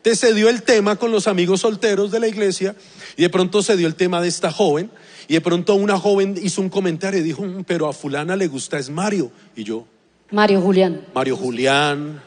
Entonces 0.04 0.18
se 0.18 0.34
dio 0.34 0.48
el 0.48 0.62
tema 0.64 0.96
con 0.96 1.12
los 1.12 1.28
amigos 1.28 1.60
solteros 1.60 2.10
de 2.10 2.18
la 2.18 2.26
iglesia 2.26 2.74
y 3.16 3.22
de 3.22 3.30
pronto 3.30 3.62
se 3.62 3.76
dio 3.76 3.86
el 3.86 3.94
tema 3.94 4.20
de 4.20 4.26
esta 4.26 4.50
joven 4.50 4.90
y 5.28 5.34
de 5.34 5.40
pronto 5.40 5.76
una 5.76 5.96
joven 5.96 6.34
hizo 6.42 6.60
un 6.60 6.68
comentario 6.70 7.20
y 7.20 7.22
dijo, 7.22 7.42
"Mm, 7.44 7.62
pero 7.64 7.88
a 7.88 7.92
fulana 7.92 8.34
le 8.34 8.48
gusta 8.48 8.78
es 8.80 8.90
Mario. 8.90 9.30
Y 9.54 9.62
yo, 9.62 9.86
Mario 10.32 10.60
Julián. 10.60 11.02
Mario 11.14 11.36
Julián, 11.36 12.20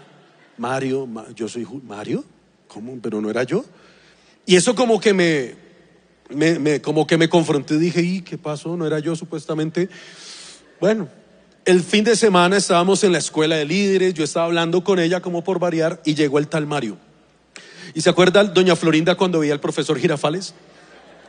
Mario, 0.58 1.06
Ma- 1.06 1.26
yo 1.36 1.50
soy 1.50 1.66
Ju- 1.66 1.84
Mario, 1.84 2.24
¿cómo? 2.70 2.98
Pero 3.02 3.20
no 3.20 3.30
era 3.30 3.44
yo. 3.44 3.66
Y 4.46 4.56
eso 4.56 4.74
como 4.74 5.02
que 5.02 5.14
me, 5.14 5.56
me- 6.30 6.58
me- 6.60 6.82
como 6.82 7.06
que 7.06 7.18
me 7.18 7.28
confronté, 7.28 7.78
dije, 7.78 8.02
¿y 8.02 8.22
qué 8.22 8.38
pasó? 8.38 8.78
No 8.78 8.88
era 8.88 9.00
yo 9.00 9.18
supuestamente. 9.18 9.90
Bueno, 10.80 11.10
el 11.66 11.82
fin 11.82 12.06
de 12.06 12.16
semana 12.16 12.56
estábamos 12.56 13.04
en 13.04 13.12
la 13.12 13.18
escuela 13.18 13.58
de 13.58 13.66
líderes, 13.66 14.14
yo 14.14 14.24
estaba 14.24 14.46
hablando 14.46 14.82
con 14.82 15.00
ella 15.00 15.20
como 15.20 15.44
por 15.44 15.60
variar 15.60 16.02
y 16.06 16.14
llegó 16.16 16.40
el 16.40 16.48
tal 16.48 16.68
Mario. 16.68 16.98
¿Y 17.94 18.02
se 18.02 18.10
acuerda 18.10 18.44
doña 18.44 18.76
Florinda 18.76 19.16
cuando 19.16 19.40
veía 19.40 19.54
al 19.54 19.60
profesor 19.60 19.98
Girafales? 19.98 20.54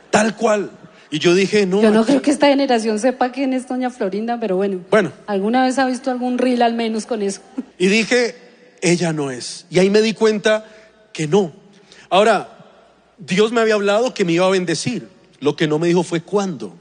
Tal 0.09 0.35
cual. 0.35 0.71
Y 1.09 1.19
yo 1.19 1.33
dije, 1.33 1.65
no. 1.65 1.81
Yo 1.81 1.91
no 1.91 2.05
creo 2.05 2.21
que 2.21 2.31
esta 2.31 2.47
generación 2.47 2.99
sepa 2.99 3.31
quién 3.31 3.53
es 3.53 3.67
Doña 3.67 3.89
Florinda, 3.89 4.39
pero 4.39 4.57
bueno. 4.57 4.81
Bueno. 4.89 5.13
¿Alguna 5.25 5.63
vez 5.65 5.79
ha 5.79 5.85
visto 5.85 6.11
algún 6.11 6.37
reel 6.37 6.61
al 6.61 6.73
menos 6.73 7.05
con 7.05 7.21
eso? 7.21 7.41
Y 7.77 7.87
dije, 7.87 8.35
ella 8.81 9.13
no 9.13 9.31
es. 9.31 9.65
Y 9.69 9.79
ahí 9.79 9.89
me 9.89 10.01
di 10.01 10.13
cuenta 10.13 10.65
que 11.13 11.27
no. 11.27 11.53
Ahora, 12.09 12.57
Dios 13.17 13.51
me 13.51 13.61
había 13.61 13.75
hablado 13.75 14.13
que 14.13 14.25
me 14.25 14.33
iba 14.33 14.45
a 14.45 14.49
bendecir. 14.49 15.07
Lo 15.39 15.55
que 15.55 15.67
no 15.67 15.79
me 15.79 15.87
dijo 15.87 16.03
fue 16.03 16.21
cuándo. 16.21 16.75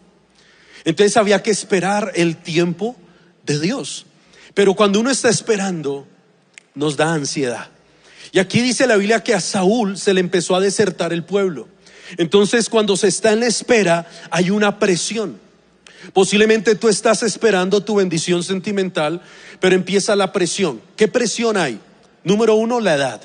Entonces 0.84 1.16
había 1.16 1.42
que 1.42 1.50
esperar 1.50 2.12
el 2.14 2.36
tiempo 2.36 2.96
de 3.44 3.60
Dios. 3.60 4.06
Pero 4.54 4.74
cuando 4.74 5.00
uno 5.00 5.10
está 5.10 5.28
esperando, 5.28 6.06
nos 6.74 6.96
da 6.96 7.12
ansiedad. 7.12 7.68
Y 8.36 8.38
aquí 8.38 8.60
dice 8.60 8.86
la 8.86 8.98
Biblia 8.98 9.24
que 9.24 9.32
a 9.32 9.40
Saúl 9.40 9.96
se 9.96 10.12
le 10.12 10.20
empezó 10.20 10.54
a 10.54 10.60
desertar 10.60 11.14
el 11.14 11.24
pueblo. 11.24 11.68
Entonces 12.18 12.68
cuando 12.68 12.94
se 12.94 13.08
está 13.08 13.32
en 13.32 13.40
la 13.40 13.46
espera, 13.46 14.06
hay 14.30 14.50
una 14.50 14.78
presión. 14.78 15.40
Posiblemente 16.12 16.74
tú 16.74 16.90
estás 16.90 17.22
esperando 17.22 17.82
tu 17.82 17.94
bendición 17.94 18.42
sentimental, 18.42 19.22
pero 19.58 19.74
empieza 19.74 20.14
la 20.16 20.34
presión. 20.34 20.82
¿Qué 20.96 21.08
presión 21.08 21.56
hay? 21.56 21.80
Número 22.24 22.56
uno, 22.56 22.78
la 22.78 22.96
edad. 22.96 23.22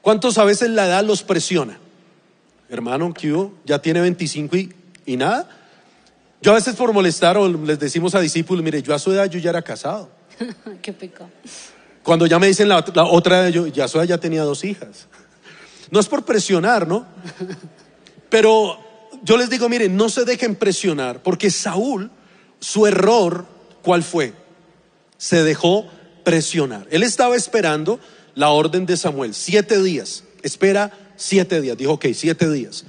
¿Cuántos 0.00 0.38
a 0.38 0.44
veces 0.44 0.70
la 0.70 0.86
edad 0.86 1.04
los 1.04 1.22
presiona? 1.22 1.78
Hermano, 2.70 3.12
¿qué 3.12 3.36
ya 3.66 3.82
tiene 3.82 4.00
25 4.00 4.56
y, 4.56 4.72
y 5.04 5.18
nada. 5.18 5.46
Yo 6.40 6.52
a 6.52 6.54
veces 6.54 6.74
por 6.74 6.90
molestar 6.94 7.36
o 7.36 7.46
les 7.50 7.78
decimos 7.78 8.14
a 8.14 8.20
discípulos, 8.20 8.64
mire, 8.64 8.80
yo 8.80 8.94
a 8.94 8.98
su 8.98 9.12
edad 9.12 9.28
yo 9.28 9.38
ya 9.38 9.50
era 9.50 9.60
casado. 9.60 10.08
Qué 10.80 10.94
pecado. 10.94 11.28
Cuando 12.06 12.28
ya 12.28 12.38
me 12.38 12.46
dicen 12.46 12.68
la, 12.68 12.84
la 12.94 13.02
otra 13.02 13.50
yo 13.50 13.66
ya 13.66 13.86
edad 13.86 14.04
ya 14.04 14.18
tenía 14.18 14.44
dos 14.44 14.62
hijas. 14.62 15.08
No 15.90 15.98
es 15.98 16.06
por 16.06 16.24
presionar, 16.24 16.86
¿no? 16.86 17.04
Pero 18.28 18.78
yo 19.24 19.36
les 19.36 19.50
digo, 19.50 19.68
miren, 19.68 19.96
no 19.96 20.08
se 20.08 20.24
dejen 20.24 20.54
presionar, 20.54 21.20
porque 21.20 21.50
Saúl, 21.50 22.12
su 22.60 22.86
error, 22.86 23.44
¿cuál 23.82 24.04
fue? 24.04 24.34
Se 25.18 25.42
dejó 25.42 25.84
presionar. 26.22 26.86
Él 26.92 27.02
estaba 27.02 27.34
esperando 27.34 27.98
la 28.36 28.50
orden 28.50 28.86
de 28.86 28.96
Samuel, 28.96 29.34
siete 29.34 29.82
días. 29.82 30.22
Espera 30.44 30.92
siete 31.16 31.60
días. 31.60 31.76
Dijo, 31.76 31.94
ok, 31.94 32.06
siete 32.14 32.48
días. 32.48 32.84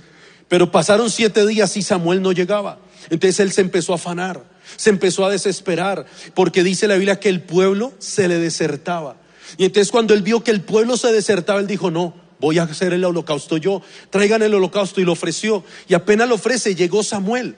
Pero 0.48 0.72
pasaron 0.72 1.10
siete 1.10 1.48
días 1.48 1.76
y 1.76 1.82
Samuel 1.82 2.22
no 2.22 2.34
llegaba. 2.34 2.78
Entonces 3.10 3.40
él 3.40 3.52
se 3.52 3.62
empezó 3.62 3.94
a 3.94 3.96
afanar, 3.96 4.44
se 4.78 4.90
empezó 4.90 5.26
a 5.26 5.30
desesperar, 5.30 6.06
porque 6.34 6.64
dice 6.64 6.88
la 6.88 6.96
Biblia 6.96 7.20
que 7.20 7.30
el 7.30 7.42
pueblo 7.42 7.94
se 8.00 8.30
le 8.30 8.40
desertaba. 8.40 9.18
Y 9.58 9.66
entonces 9.66 9.92
cuando 9.92 10.14
él 10.14 10.22
vio 10.22 10.44
que 10.44 10.52
el 10.52 10.62
pueblo 10.62 10.96
se 10.96 11.12
desertaba, 11.12 11.60
él 11.60 11.68
dijo, 11.68 11.92
no, 11.92 12.14
voy 12.40 12.60
a 12.60 12.64
hacer 12.64 12.94
el 12.94 13.04
holocausto 13.04 13.58
yo. 13.58 13.82
Traigan 14.10 14.42
el 14.42 14.54
holocausto 14.54 15.02
y 15.02 15.06
lo 15.06 15.14
ofreció. 15.14 15.64
Y 15.88 15.94
apenas 15.94 16.30
lo 16.30 16.36
ofrece, 16.36 16.76
llegó 16.76 17.04
Samuel. 17.04 17.56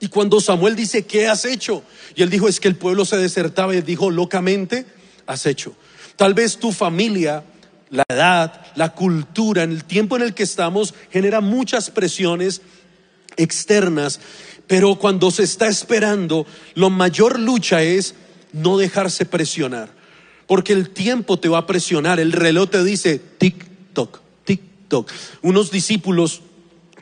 Y 0.00 0.08
cuando 0.08 0.40
Samuel 0.40 0.76
dice, 0.76 1.04
¿qué 1.06 1.28
has 1.28 1.44
hecho? 1.44 1.82
Y 2.14 2.22
él 2.22 2.30
dijo, 2.30 2.48
es 2.48 2.60
que 2.60 2.68
el 2.68 2.76
pueblo 2.76 3.04
se 3.04 3.16
desertaba. 3.16 3.74
Y 3.74 3.78
él 3.78 3.84
dijo, 3.84 4.10
locamente, 4.10 4.86
has 5.26 5.46
hecho. 5.46 5.74
Tal 6.16 6.34
vez 6.34 6.58
tu 6.58 6.72
familia, 6.72 7.44
la 7.90 8.04
edad, 8.08 8.66
la 8.74 8.92
cultura, 8.94 9.62
en 9.62 9.72
el 9.72 9.84
tiempo 9.84 10.16
en 10.16 10.22
el 10.22 10.34
que 10.34 10.42
estamos, 10.42 10.94
genera 11.10 11.40
muchas 11.40 11.90
presiones 11.90 12.60
externas. 13.36 14.20
Pero 14.66 14.96
cuando 14.96 15.30
se 15.30 15.42
está 15.42 15.68
esperando, 15.68 16.46
la 16.74 16.88
mayor 16.88 17.38
lucha 17.38 17.82
es 17.82 18.14
no 18.52 18.78
dejarse 18.78 19.26
presionar. 19.26 19.90
Porque 20.46 20.72
el 20.72 20.90
tiempo 20.90 21.38
te 21.38 21.48
va 21.48 21.58
a 21.58 21.66
presionar. 21.66 22.20
El 22.20 22.32
reloj 22.32 22.70
te 22.70 22.84
dice, 22.84 23.20
tic-toc, 23.38 24.20
tic-toc. 24.46 25.10
Unos 25.42 25.70
discípulos 25.70 26.42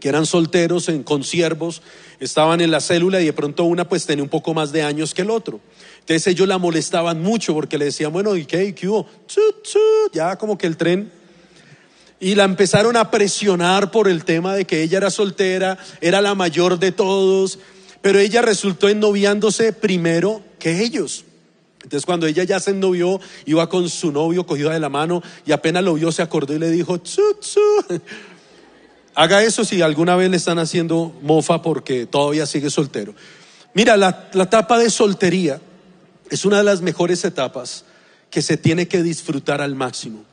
que 0.02 0.08
eran 0.08 0.26
solteros 0.26 0.88
en 0.88 1.04
consiervos, 1.04 1.80
estaban 2.18 2.60
en 2.60 2.72
la 2.72 2.80
célula 2.80 3.20
y 3.20 3.26
de 3.26 3.32
pronto 3.32 3.62
una 3.62 3.88
pues 3.88 4.04
tenía 4.04 4.24
un 4.24 4.28
poco 4.28 4.52
más 4.52 4.72
de 4.72 4.82
años 4.82 5.14
que 5.14 5.22
el 5.22 5.30
otro. 5.30 5.60
Entonces 6.00 6.26
ellos 6.26 6.48
la 6.48 6.58
molestaban 6.58 7.22
mucho 7.22 7.54
porque 7.54 7.78
le 7.78 7.84
decían, 7.84 8.12
bueno, 8.12 8.34
¿y 8.34 8.44
qué? 8.44 8.64
¿Y 8.64 8.72
qué 8.72 8.88
hubo? 8.88 9.06
Chu, 9.28 9.40
chu, 9.62 9.78
ya 10.12 10.34
como 10.36 10.58
que 10.58 10.66
el 10.66 10.76
tren. 10.76 11.12
Y 12.22 12.36
la 12.36 12.44
empezaron 12.44 12.96
a 12.96 13.10
presionar 13.10 13.90
por 13.90 14.06
el 14.06 14.24
tema 14.24 14.54
de 14.54 14.64
que 14.64 14.84
ella 14.84 14.98
era 14.98 15.10
soltera, 15.10 15.76
era 16.00 16.20
la 16.20 16.36
mayor 16.36 16.78
de 16.78 16.92
todos, 16.92 17.58
pero 18.00 18.20
ella 18.20 18.42
resultó 18.42 18.88
ennoviándose 18.88 19.72
primero 19.72 20.40
que 20.60 20.84
ellos. 20.84 21.24
Entonces 21.82 22.06
cuando 22.06 22.28
ella 22.28 22.44
ya 22.44 22.60
se 22.60 22.70
ennovió, 22.70 23.20
iba 23.44 23.68
con 23.68 23.88
su 23.88 24.12
novio 24.12 24.46
cogido 24.46 24.70
de 24.70 24.78
la 24.78 24.88
mano 24.88 25.20
y 25.44 25.50
apenas 25.50 25.82
lo 25.82 25.94
vio 25.94 26.12
se 26.12 26.22
acordó 26.22 26.54
y 26.54 26.60
le 26.60 26.70
dijo. 26.70 27.00
Haga 29.16 29.42
eso 29.42 29.64
si 29.64 29.82
alguna 29.82 30.14
vez 30.14 30.30
le 30.30 30.36
están 30.36 30.60
haciendo 30.60 31.12
mofa 31.22 31.60
porque 31.60 32.06
todavía 32.06 32.46
sigue 32.46 32.70
soltero. 32.70 33.16
Mira, 33.74 33.96
la, 33.96 34.30
la 34.32 34.44
etapa 34.44 34.78
de 34.78 34.90
soltería 34.90 35.60
es 36.30 36.44
una 36.44 36.58
de 36.58 36.64
las 36.64 36.82
mejores 36.82 37.24
etapas 37.24 37.84
que 38.30 38.42
se 38.42 38.56
tiene 38.56 38.86
que 38.86 39.02
disfrutar 39.02 39.60
al 39.60 39.74
máximo. 39.74 40.24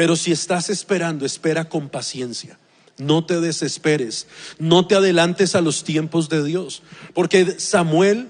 Pero 0.00 0.16
si 0.16 0.32
estás 0.32 0.70
esperando, 0.70 1.26
espera 1.26 1.68
con 1.68 1.90
paciencia. 1.90 2.58
No 2.96 3.26
te 3.26 3.38
desesperes, 3.38 4.28
no 4.58 4.86
te 4.86 4.94
adelantes 4.94 5.54
a 5.54 5.60
los 5.60 5.84
tiempos 5.84 6.30
de 6.30 6.42
Dios. 6.42 6.82
Porque 7.12 7.60
Samuel 7.60 8.28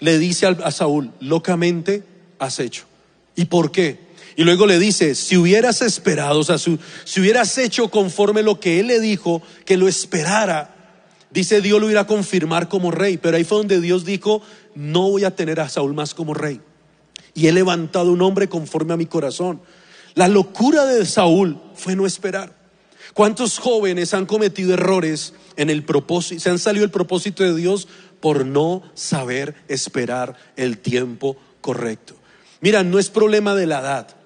le 0.00 0.18
dice 0.18 0.46
a 0.48 0.70
Saúl, 0.72 1.12
locamente 1.20 2.02
has 2.40 2.58
hecho. 2.58 2.86
¿Y 3.36 3.44
por 3.44 3.70
qué? 3.70 4.00
Y 4.34 4.42
luego 4.42 4.66
le 4.66 4.80
dice, 4.80 5.14
si 5.14 5.36
hubieras 5.36 5.80
esperado, 5.80 6.40
o 6.40 6.42
sea, 6.42 6.58
si, 6.58 6.76
si 7.04 7.20
hubieras 7.20 7.56
hecho 7.56 7.88
conforme 7.88 8.42
lo 8.42 8.58
que 8.58 8.80
él 8.80 8.88
le 8.88 8.98
dijo, 8.98 9.42
que 9.64 9.76
lo 9.76 9.86
esperara, 9.86 10.74
dice 11.30 11.60
Dios 11.60 11.80
lo 11.80 11.88
irá 11.88 12.00
a 12.00 12.06
confirmar 12.08 12.68
como 12.68 12.90
rey. 12.90 13.16
Pero 13.16 13.36
ahí 13.36 13.44
fue 13.44 13.58
donde 13.58 13.80
Dios 13.80 14.04
dijo, 14.04 14.42
no 14.74 15.08
voy 15.08 15.22
a 15.22 15.36
tener 15.36 15.60
a 15.60 15.68
Saúl 15.68 15.94
más 15.94 16.14
como 16.14 16.34
rey. 16.34 16.60
Y 17.32 17.46
he 17.46 17.52
levantado 17.52 18.10
un 18.10 18.22
hombre 18.22 18.48
conforme 18.48 18.94
a 18.94 18.96
mi 18.96 19.06
corazón. 19.06 19.60
La 20.14 20.28
locura 20.28 20.84
de 20.84 21.04
Saúl 21.06 21.60
fue 21.74 21.96
no 21.96 22.06
esperar. 22.06 22.54
¿Cuántos 23.14 23.58
jóvenes 23.58 24.14
han 24.14 24.26
cometido 24.26 24.74
errores 24.74 25.34
en 25.56 25.70
el 25.70 25.84
propósito, 25.84 26.40
se 26.40 26.50
han 26.50 26.58
salido 26.58 26.84
el 26.84 26.90
propósito 26.90 27.42
de 27.44 27.54
Dios 27.54 27.88
por 28.20 28.46
no 28.46 28.82
saber 28.94 29.54
esperar 29.68 30.36
el 30.56 30.78
tiempo 30.78 31.36
correcto? 31.60 32.14
Mira, 32.60 32.82
no 32.82 32.98
es 32.98 33.10
problema 33.10 33.54
de 33.54 33.66
la 33.66 33.80
edad, 33.80 34.16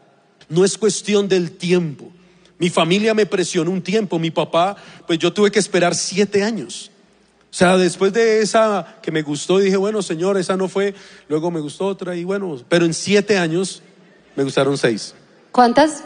no 0.49 0.65
es 0.65 0.79
cuestión 0.79 1.29
del 1.29 1.53
tiempo. 1.53 2.13
Mi 2.59 2.71
familia 2.71 3.13
me 3.13 3.27
presionó 3.27 3.71
un 3.71 3.83
tiempo, 3.83 4.19
mi 4.19 4.31
papá, 4.31 4.77
pues 5.07 5.19
yo 5.19 5.33
tuve 5.33 5.51
que 5.51 5.59
esperar 5.59 5.95
siete 5.95 6.43
años. 6.43 6.91
O 7.51 7.55
sea, 7.59 7.77
después 7.77 8.13
de 8.13 8.41
esa 8.41 8.99
que 9.03 9.11
me 9.11 9.23
gustó, 9.23 9.59
dije, 9.59 9.77
bueno, 9.77 10.03
señor, 10.03 10.37
esa 10.37 10.57
no 10.57 10.69
fue, 10.69 10.95
luego 11.29 11.51
me 11.51 11.61
gustó 11.61 11.87
otra 11.87 12.15
y 12.15 12.25
bueno, 12.25 12.63
pero 12.69 12.85
en 12.85 12.95
siete 12.95 13.39
años 13.39 13.83
me 14.37 14.45
gustaron 14.45 14.77
seis. 14.77 15.15
¿Cuántas? 15.57 16.03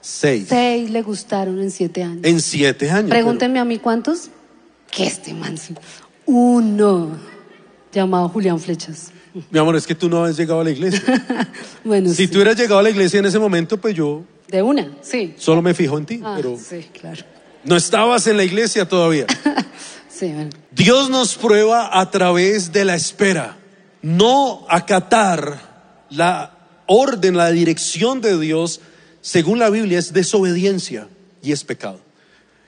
Seis. 0.00 0.46
Seis 0.48 0.88
le 0.90 1.02
gustaron 1.02 1.60
en 1.60 1.72
siete 1.72 2.04
años. 2.04 2.20
En 2.22 2.40
siete 2.40 2.88
años. 2.88 3.10
Pregúntenme 3.10 3.58
a 3.58 3.64
mí 3.64 3.78
cuántos. 3.80 4.28
Que 4.92 5.08
este 5.08 5.34
man. 5.34 5.56
Uno. 6.24 7.18
Llamado 7.92 8.28
Julián 8.28 8.60
Flechas. 8.60 9.10
mi 9.50 9.58
amor, 9.58 9.74
es 9.74 9.88
que 9.88 9.96
tú 9.96 10.08
no 10.08 10.22
has 10.22 10.36
llegado 10.36 10.60
a 10.60 10.64
la 10.64 10.70
iglesia. 10.70 11.02
Bueno, 11.84 12.10
si 12.10 12.14
sí. 12.14 12.28
tú 12.28 12.36
hubieras 12.36 12.56
llegado 12.56 12.78
a 12.78 12.82
la 12.84 12.90
iglesia 12.90 13.18
en 13.18 13.26
ese 13.26 13.40
momento, 13.40 13.76
pues 13.80 13.96
yo 13.96 14.22
De 14.46 14.62
una, 14.62 14.88
sí. 15.02 15.34
solo 15.36 15.62
me 15.62 15.74
fijo 15.74 15.98
en 15.98 16.06
ti, 16.06 16.20
Ah, 16.22 16.34
pero 16.36 16.56
sí, 16.56 16.86
claro. 16.92 17.24
no 17.64 17.74
estabas 17.74 18.24
en 18.28 18.36
la 18.36 18.44
iglesia 18.44 18.86
todavía. 18.88 19.26
Sí, 20.08 20.30
bueno. 20.32 20.50
Dios 20.70 21.10
nos 21.10 21.34
prueba 21.34 21.98
a 21.98 22.08
través 22.10 22.70
de 22.72 22.84
la 22.84 22.94
espera. 22.94 23.56
No 24.02 24.64
acatar 24.68 25.58
la 26.10 26.59
orden, 26.92 27.36
la 27.36 27.52
dirección 27.52 28.20
de 28.20 28.36
Dios, 28.36 28.80
según 29.20 29.60
la 29.60 29.70
Biblia, 29.70 30.00
es 30.00 30.12
desobediencia 30.12 31.06
y 31.40 31.52
es 31.52 31.62
pecado. 31.62 32.00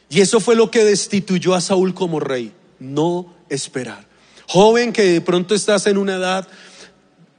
Y 0.08 0.20
eso 0.20 0.38
fue 0.38 0.54
lo 0.54 0.70
que 0.70 0.84
destituyó 0.84 1.54
a 1.54 1.60
Saúl 1.60 1.92
como 1.92 2.20
rey, 2.20 2.52
no 2.78 3.34
esperar. 3.48 4.06
Joven 4.46 4.92
que 4.92 5.02
de 5.02 5.20
pronto 5.20 5.56
estás 5.56 5.88
en 5.88 5.98
una 5.98 6.14
edad, 6.16 6.46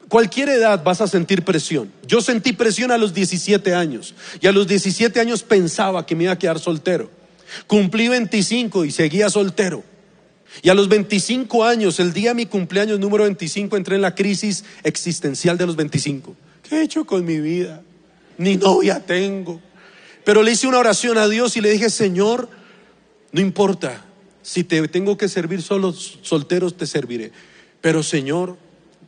cualquier 0.10 0.50
edad 0.50 0.84
vas 0.84 1.00
a 1.00 1.08
sentir 1.08 1.46
presión. 1.46 1.90
Yo 2.06 2.20
sentí 2.20 2.52
presión 2.52 2.92
a 2.92 2.98
los 2.98 3.14
17 3.14 3.74
años 3.74 4.14
y 4.42 4.48
a 4.48 4.52
los 4.52 4.68
17 4.68 5.22
años 5.22 5.42
pensaba 5.42 6.06
que 6.06 6.18
me 6.18 6.26
iba 6.26 6.34
a 6.34 6.40
quedar 6.40 6.60
soltero. 6.60 7.10
Cumplí 7.66 8.10
25 8.10 8.84
y 8.84 8.92
seguía 8.92 9.30
soltero. 9.30 9.86
Y 10.62 10.70
a 10.70 10.74
los 10.74 10.90
25 10.90 11.64
años, 11.64 12.00
el 12.02 12.12
día 12.12 12.32
de 12.32 12.36
mi 12.36 12.46
cumpleaños 12.46 13.00
número 13.00 13.24
25, 13.24 13.78
entré 13.78 13.96
en 13.96 14.02
la 14.02 14.16
crisis 14.16 14.66
existencial 14.84 15.58
de 15.58 15.66
los 15.66 15.78
25. 15.78 16.36
¿Qué 16.68 16.78
he 16.78 16.84
hecho 16.84 17.06
con 17.06 17.26
mi 17.26 17.40
vida? 17.40 17.84
Ni 18.38 18.58
novia 18.58 19.06
tengo. 19.06 19.62
Pero 20.24 20.42
le 20.42 20.52
hice 20.52 20.68
una 20.68 20.80
oración 20.80 21.18
a 21.18 21.28
Dios 21.28 21.58
y 21.58 21.62
le 21.62 21.72
dije, 21.72 21.90
Señor, 21.90 22.50
no 23.32 23.42
importa, 23.42 24.06
si 24.42 24.64
te 24.64 24.88
tengo 24.88 25.18
que 25.18 25.28
servir 25.28 25.62
solo 25.62 25.94
solteros, 25.94 26.78
te 26.78 26.88
serviré. 26.88 27.32
Pero 27.82 28.04
Señor, 28.04 28.58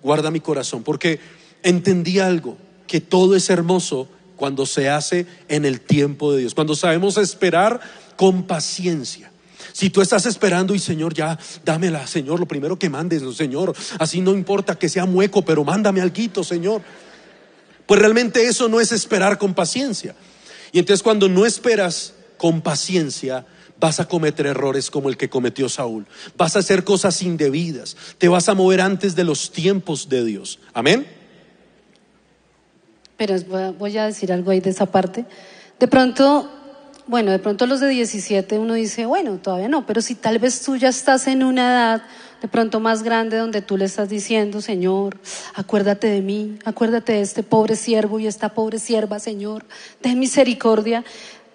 guarda 0.01 0.31
mi 0.31 0.41
corazón, 0.41 0.83
porque 0.83 1.19
entendí 1.63 2.19
algo, 2.19 2.57
que 2.88 3.01
todo 3.01 3.35
es 3.35 3.50
hermoso 3.50 4.07
cuando 4.35 4.65
se 4.65 4.89
hace 4.89 5.25
en 5.47 5.65
el 5.65 5.81
tiempo 5.81 6.33
de 6.33 6.39
Dios, 6.41 6.53
cuando 6.53 6.75
sabemos 6.75 7.17
esperar 7.17 7.79
con 8.15 8.43
paciencia. 8.43 9.31
Si 9.71 9.89
tú 9.89 10.01
estás 10.01 10.25
esperando 10.25 10.74
y 10.75 10.79
Señor, 10.79 11.13
ya 11.13 11.38
dámela, 11.65 12.07
Señor, 12.07 12.39
lo 12.39 12.45
primero 12.45 12.77
que 12.79 12.89
mandes, 12.89 13.24
Señor, 13.35 13.75
así 14.00 14.21
no 14.21 14.31
importa 14.31 14.75
que 14.75 14.89
sea 14.89 15.05
mueco, 15.05 15.41
pero 15.43 15.63
mándame 15.63 16.01
algo, 16.01 16.43
Señor. 16.43 16.81
Pues 17.86 18.00
realmente 18.00 18.46
eso 18.46 18.68
no 18.68 18.80
es 18.80 18.92
esperar 18.92 19.38
con 19.38 19.54
paciencia. 19.54 20.15
Y 20.72 20.80
entonces 20.80 21.04
cuando 21.04 21.30
no 21.30 21.46
esperas 21.46 22.13
con 22.38 22.62
paciencia, 22.62 23.46
vas 23.80 24.00
a 24.00 24.08
cometer 24.08 24.46
errores 24.46 24.89
como 24.89 25.10
el 25.10 25.18
que 25.18 25.30
cometió 25.30 25.70
Saúl. 25.70 26.06
Vas 26.38 26.56
a 26.56 26.60
hacer 26.60 26.84
cosas 26.84 27.22
indebidas. 27.22 27.96
Te 28.18 28.27
vas 28.27 28.50
a 28.50 28.54
mover 28.54 28.82
antes 28.82 29.15
de 29.15 29.24
los 29.24 29.51
tiempos 29.51 30.10
de 30.10 30.24
Dios. 30.24 30.60
Amén. 30.74 31.06
Pero 33.18 33.74
voy 33.74 33.98
a 33.98 34.06
decir 34.06 34.32
algo 34.32 34.51
ahí 34.51 34.60
de 34.60 34.72
esa 34.72 34.88
parte. 34.88 35.25
De 35.80 35.88
pronto, 35.88 36.50
bueno, 37.08 37.32
de 37.32 37.39
pronto 37.39 37.65
los 37.65 37.80
de 37.80 37.89
17 37.89 38.60
uno 38.60 38.74
dice, 38.74 39.06
bueno, 39.06 39.38
todavía 39.38 39.70
no, 39.70 39.86
pero 39.86 40.01
si 40.01 40.15
tal 40.15 40.39
vez 40.39 40.62
tú 40.62 40.75
ya 40.75 40.89
estás 40.89 41.27
en 41.27 41.44
una 41.44 41.72
edad 41.72 42.04
de 42.46 42.50
pronto 42.50 42.80
más 42.80 43.02
grande 43.02 43.38
donde 43.38 43.64
tú 43.64 43.75
le 43.75 43.86
estás 43.86 44.08
diciendo, 44.08 44.62
Señor, 44.62 45.18
acuérdate 45.56 46.06
de 46.06 46.22
mí, 46.22 46.60
acuérdate 46.64 47.14
de 47.14 47.22
este 47.22 47.42
pobre 47.42 47.75
siervo 47.75 48.20
y 48.20 48.28
esta 48.28 48.50
pobre 48.50 48.78
sierva, 48.78 49.18
Señor, 49.18 49.66
ten 50.00 50.20
misericordia. 50.20 51.04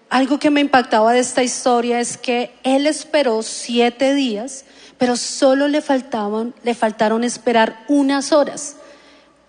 Algo 0.09 0.41
que 0.41 0.51
me 0.51 0.61
impactaba 0.61 1.13
de 1.13 1.21
esta 1.21 1.45
historia 1.45 2.01
es 2.01 2.17
que 2.17 2.51
él 2.65 2.89
esperó 2.89 3.45
siete 3.45 4.15
días, 4.15 4.65
pero 4.99 5.15
solo 5.15 5.69
le 5.69 5.81
faltaban, 5.81 6.55
le 6.65 6.75
faltaron 6.75 7.23
esperar 7.23 7.85
unas 7.87 8.33
horas. 8.33 8.75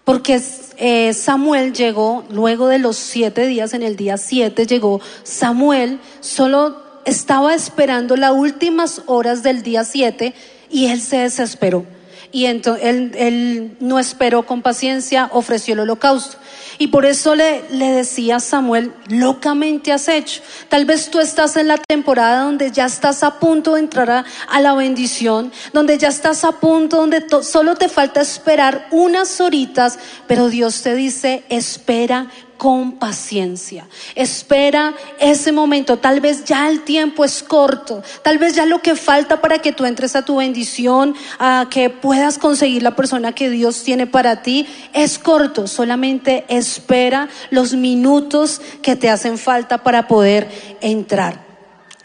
Porque 0.04 0.40
eh, 0.78 1.12
Samuel 1.16 1.74
llegó, 1.74 2.24
luego 2.30 2.68
de 2.68 2.78
los 2.78 2.98
siete 2.98 3.48
días, 3.48 3.74
en 3.74 3.82
el 3.82 3.96
día 3.96 4.18
siete 4.18 4.68
llegó 4.68 5.02
Samuel, 5.24 6.02
solo 6.20 6.84
estaba 7.06 7.56
esperando 7.56 8.16
las 8.16 8.32
últimas 8.32 9.02
horas 9.08 9.42
del 9.42 9.64
día 9.64 9.84
siete 9.84 10.36
y 10.72 10.88
él 10.88 11.02
se 11.02 11.18
desesperó. 11.18 11.86
Y 12.34 12.46
entonces 12.46 12.86
él, 12.86 13.76
no 13.82 14.00
esperó 14.00 14.44
con 14.44 14.62
paciencia, 14.62 15.30
ofreció 15.34 15.74
el 15.74 15.82
holocausto. 15.82 16.38
Y 16.78 16.88
por 16.88 17.06
eso 17.06 17.36
le, 17.36 17.62
decía 17.70 18.38
a 18.38 18.40
Samuel, 18.40 18.94
locamente 19.10 19.92
has 19.92 20.08
hecho. 20.08 20.42
Tal 20.70 20.86
vez 20.86 21.12
tú 21.12 21.20
estás 21.20 21.58
en 21.58 21.68
la 21.68 21.78
temporada 21.78 22.44
donde 22.44 22.72
ya 22.72 22.86
estás 22.86 23.24
a 23.24 23.40
punto 23.40 23.74
de 23.74 23.82
entrar 23.82 24.10
a, 24.10 24.26
a 24.48 24.62
la 24.62 24.74
bendición, 24.74 25.52
donde 25.74 25.98
ya 25.98 26.08
estás 26.08 26.46
a 26.46 26.54
punto, 26.54 26.98
donde 26.98 27.26
solo 27.44 27.76
te 27.76 27.90
falta 27.90 28.22
esperar 28.22 28.88
unas 28.92 29.42
horitas, 29.42 30.00
pero 30.26 30.48
Dios 30.48 30.82
te 30.82 30.96
dice, 30.96 31.44
espera 31.50 32.30
con 32.62 32.92
paciencia. 32.92 33.88
Espera 34.14 34.94
ese 35.20 35.52
momento. 35.52 35.98
Tal 35.98 36.22
vez 36.22 36.44
ya 36.46 36.70
el 36.70 36.82
tiempo 36.84 37.26
es 37.26 37.42
corto. 37.42 38.04
Tal 38.22 38.38
vez 38.38 38.54
ya 38.54 38.68
lo 38.68 38.84
que 38.84 38.96
falta 38.96 39.42
para 39.42 39.58
que 39.58 39.72
tú 39.72 39.84
entres 39.84 40.16
a 40.16 40.26
tu 40.26 40.36
bendición, 40.36 41.16
a 41.40 41.66
que 41.72 41.90
puedas 41.90 42.38
conseguir 42.38 42.84
la 42.84 42.96
persona 42.96 43.34
que 43.34 43.50
Dios 43.50 43.82
tiene 43.82 44.06
para 44.06 44.44
ti, 44.44 44.68
es 44.94 45.18
corto. 45.18 45.66
Solamente 45.66 46.46
espera 46.50 47.30
los 47.50 47.74
minutos 47.74 48.62
que 48.84 48.96
te 48.96 49.10
hacen 49.10 49.40
falta 49.40 49.80
para 49.80 50.08
poder 50.08 50.48
entrar. 50.82 51.44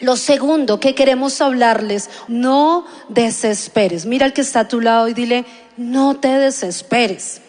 Lo 0.00 0.16
segundo 0.16 0.80
que 0.80 0.94
queremos 0.94 1.38
hablarles, 1.42 2.08
no 2.28 2.86
desesperes. 3.10 4.06
Mira 4.06 4.24
al 4.24 4.32
que 4.32 4.40
está 4.40 4.60
a 4.60 4.68
tu 4.68 4.80
lado 4.80 5.06
y 5.08 5.12
dile, 5.12 5.44
no 5.76 6.16
te 6.16 6.28
desesperes. 6.28 7.42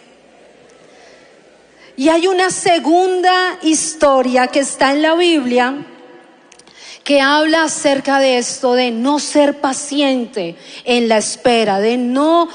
Y 1.97 2.09
hay 2.09 2.27
una 2.27 2.51
segunda 2.51 3.57
historia 3.63 4.47
que 4.47 4.59
está 4.59 4.93
en 4.93 5.01
la 5.01 5.15
Biblia 5.15 5.83
que 7.03 7.21
habla 7.21 7.63
acerca 7.63 8.19
de 8.19 8.37
esto, 8.37 8.73
de 8.73 8.91
no 8.91 9.17
ser 9.17 9.61
paciente 9.61 10.55
en 10.83 11.07
la 11.07 11.17
espera, 11.17 11.79
de 11.79 11.97
no 11.97 12.49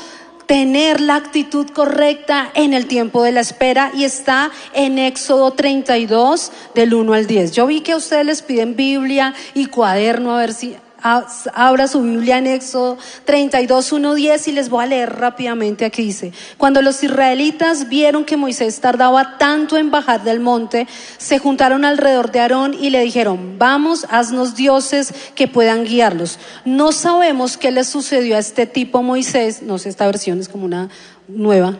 tener 0.46 1.00
la 1.00 1.16
actitud 1.16 1.66
correcta 1.70 2.52
en 2.54 2.72
el 2.72 2.86
tiempo 2.86 3.24
de 3.24 3.32
la 3.32 3.40
espera 3.40 3.90
y 3.94 4.04
está 4.04 4.52
en 4.74 4.98
Éxodo 4.98 5.50
32 5.52 6.52
del 6.74 6.94
1 6.94 7.12
al 7.14 7.26
10. 7.26 7.50
Yo 7.52 7.66
vi 7.66 7.80
que 7.80 7.92
a 7.92 7.96
ustedes 7.96 8.26
les 8.26 8.42
piden 8.42 8.76
Biblia 8.76 9.34
y 9.54 9.66
cuaderno 9.66 10.36
a 10.36 10.38
ver 10.38 10.52
si 10.52 10.76
Abra 11.02 11.88
su 11.88 12.02
Biblia 12.02 12.38
en 12.38 12.46
Éxodo 12.46 12.98
32, 13.24 13.92
1, 13.92 14.14
10 14.14 14.48
y 14.48 14.52
les 14.52 14.68
voy 14.68 14.84
a 14.84 14.86
leer 14.86 15.16
rápidamente 15.16 15.84
aquí 15.84 16.02
dice, 16.02 16.32
cuando 16.58 16.82
los 16.82 17.02
israelitas 17.02 17.88
vieron 17.88 18.24
que 18.24 18.36
Moisés 18.36 18.80
tardaba 18.80 19.38
tanto 19.38 19.76
en 19.76 19.90
bajar 19.90 20.22
del 20.24 20.40
monte, 20.40 20.86
se 21.18 21.38
juntaron 21.38 21.84
alrededor 21.84 22.30
de 22.30 22.40
Aarón 22.40 22.74
y 22.74 22.90
le 22.90 23.00
dijeron, 23.00 23.58
vamos, 23.58 24.06
haznos 24.10 24.54
dioses 24.54 25.12
que 25.34 25.48
puedan 25.48 25.84
guiarlos. 25.84 26.38
No 26.64 26.92
sabemos 26.92 27.56
qué 27.56 27.70
le 27.70 27.84
sucedió 27.84 28.36
a 28.36 28.38
este 28.38 28.66
tipo 28.66 29.02
Moisés, 29.02 29.62
no 29.62 29.78
sé, 29.78 29.88
esta 29.88 30.06
versión 30.06 30.40
es 30.40 30.48
como 30.48 30.64
una 30.64 30.88
nueva 31.28 31.76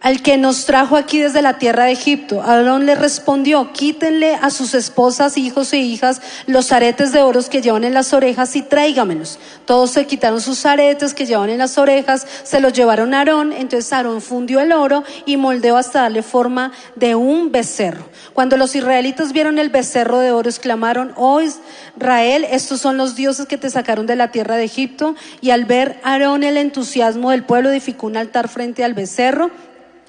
al 0.00 0.22
que 0.22 0.36
nos 0.36 0.64
trajo 0.64 0.96
aquí 0.96 1.18
desde 1.18 1.42
la 1.42 1.58
tierra 1.58 1.84
de 1.84 1.92
Egipto. 1.92 2.42
Aarón 2.42 2.86
le 2.86 2.94
respondió, 2.94 3.72
quítenle 3.72 4.36
a 4.36 4.50
sus 4.50 4.74
esposas, 4.74 5.36
hijos 5.36 5.72
e 5.72 5.78
hijas 5.78 6.20
los 6.46 6.72
aretes 6.72 7.12
de 7.12 7.22
oro 7.22 7.38
que 7.48 7.62
llevan 7.62 7.84
en 7.84 7.94
las 7.94 8.12
orejas 8.12 8.56
y 8.56 8.62
tráigamelos. 8.62 9.38
Todos 9.64 9.92
se 9.92 10.06
quitaron 10.06 10.40
sus 10.40 10.66
aretes 10.66 11.14
que 11.14 11.26
llevan 11.26 11.50
en 11.50 11.58
las 11.58 11.78
orejas, 11.78 12.26
se 12.42 12.60
los 12.60 12.72
llevaron 12.72 13.14
a 13.14 13.18
Aarón, 13.18 13.52
entonces 13.52 13.92
Aarón 13.92 14.20
fundió 14.20 14.60
el 14.60 14.72
oro 14.72 15.04
y 15.24 15.36
moldeó 15.36 15.76
hasta 15.76 16.02
darle 16.02 16.22
forma 16.22 16.72
de 16.96 17.14
un 17.14 17.52
becerro. 17.52 18.08
Cuando 18.32 18.56
los 18.56 18.74
israelitas 18.74 19.32
vieron 19.32 19.58
el 19.58 19.70
becerro 19.70 20.18
de 20.18 20.32
oro, 20.32 20.48
exclamaron, 20.48 21.12
oh 21.16 21.40
Israel, 21.40 22.44
estos 22.50 22.80
son 22.80 22.96
los 22.96 23.14
dioses 23.14 23.46
que 23.46 23.58
te 23.58 23.70
sacaron 23.70 24.06
de 24.06 24.16
la 24.16 24.30
tierra 24.30 24.56
de 24.56 24.64
Egipto. 24.64 25.14
Y 25.40 25.50
al 25.50 25.64
ver 25.64 26.00
Aarón 26.02 26.42
el 26.42 26.56
entusiasmo 26.56 27.30
del 27.30 27.44
pueblo, 27.44 27.70
edificó 27.70 28.06
un 28.06 28.16
altar 28.16 28.48
frente 28.48 28.84
al 28.84 28.94
becerro 28.94 29.50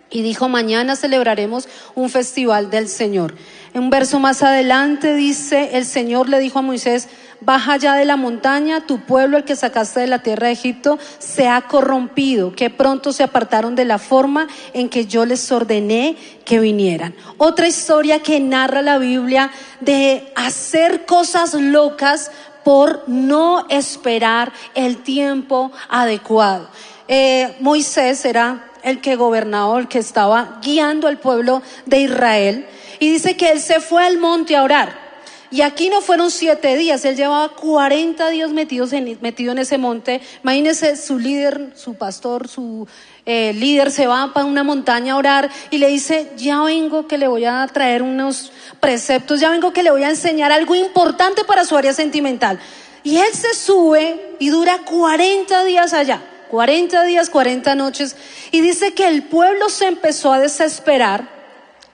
y 0.09 0.21
dijo, 0.21 0.49
mañana 0.49 0.95
celebraremos 0.95 1.67
un 1.95 2.09
festival 2.09 2.69
del 2.69 2.87
Señor. 2.87 3.35
Un 3.73 3.89
verso 3.89 4.19
más 4.19 4.41
adelante 4.41 5.13
dice, 5.13 5.71
el 5.73 5.85
Señor 5.85 6.29
le 6.29 6.39
dijo 6.39 6.59
a 6.59 6.63
Moisés, 6.63 7.07
baja 7.41 7.77
ya 7.77 7.95
de 7.95 8.05
la 8.05 8.15
montaña, 8.15 8.85
tu 8.85 9.01
pueblo, 9.01 9.37
el 9.37 9.43
que 9.43 9.55
sacaste 9.55 9.99
de 9.99 10.07
la 10.07 10.23
tierra 10.23 10.47
de 10.47 10.53
Egipto, 10.53 10.97
se 11.19 11.47
ha 11.47 11.61
corrompido, 11.61 12.53
que 12.53 12.69
pronto 12.69 13.13
se 13.13 13.23
apartaron 13.23 13.75
de 13.75 13.85
la 13.85 13.99
forma 13.99 14.47
en 14.73 14.89
que 14.89 15.05
yo 15.05 15.25
les 15.25 15.51
ordené 15.51 16.17
que 16.45 16.59
vinieran. 16.59 17.13
Otra 17.37 17.67
historia 17.67 18.21
que 18.21 18.39
narra 18.39 18.81
la 18.81 18.97
Biblia 18.97 19.51
de 19.79 20.31
hacer 20.35 21.05
cosas 21.05 21.53
locas 21.53 22.31
por 22.63 23.03
no 23.07 23.65
esperar 23.69 24.51
el 24.73 24.97
tiempo 24.97 25.71
adecuado. 25.89 26.69
Eh, 27.07 27.55
Moisés 27.59 28.25
era 28.25 28.68
el 28.83 29.01
que 29.01 29.15
gobernaba, 29.15 29.79
el 29.79 29.87
que 29.87 29.99
estaba 29.99 30.59
guiando 30.61 31.07
al 31.07 31.19
pueblo 31.19 31.61
de 31.85 32.01
Israel. 32.01 32.65
Y 32.99 33.11
dice 33.11 33.37
que 33.37 33.51
él 33.51 33.59
se 33.59 33.79
fue 33.79 34.05
al 34.05 34.17
monte 34.17 34.55
a 34.55 34.63
orar. 34.63 35.09
Y 35.51 35.61
aquí 35.61 35.89
no 35.89 36.01
fueron 36.01 36.29
siete 36.29 36.77
días, 36.77 37.03
él 37.05 37.15
llevaba 37.15 37.49
40 37.55 38.29
días 38.29 38.51
metidos 38.51 38.93
en, 38.93 39.17
metido 39.19 39.51
en 39.51 39.57
ese 39.57 39.79
monte. 39.79 40.21
Imagínese 40.43 40.95
su 40.95 41.17
líder, 41.17 41.71
su 41.75 41.95
pastor, 41.95 42.47
su 42.47 42.87
eh, 43.25 43.53
líder 43.53 43.89
se 43.89 44.05
va 44.05 44.31
para 44.31 44.45
una 44.45 44.63
montaña 44.63 45.13
a 45.13 45.17
orar 45.17 45.49
y 45.71 45.79
le 45.79 45.87
dice, 45.87 46.31
ya 46.37 46.61
vengo 46.61 47.07
que 47.07 47.17
le 47.17 47.27
voy 47.27 47.45
a 47.45 47.67
traer 47.73 48.03
unos 48.03 48.51
preceptos, 48.79 49.39
ya 49.39 49.49
vengo 49.49 49.73
que 49.73 49.81
le 49.81 49.89
voy 49.89 50.03
a 50.03 50.09
enseñar 50.09 50.51
algo 50.51 50.75
importante 50.75 51.43
para 51.43 51.65
su 51.65 51.75
área 51.75 51.93
sentimental. 51.93 52.59
Y 53.03 53.17
él 53.17 53.33
se 53.33 53.55
sube 53.55 54.35
y 54.37 54.49
dura 54.49 54.79
40 54.85 55.63
días 55.63 55.93
allá. 55.93 56.21
40 56.49 57.03
días, 57.05 57.29
40 57.29 57.75
noches, 57.75 58.15
y 58.51 58.61
dice 58.61 58.93
que 58.93 59.07
el 59.07 59.23
pueblo 59.23 59.69
se 59.69 59.85
empezó 59.85 60.33
a 60.33 60.39
desesperar 60.39 61.37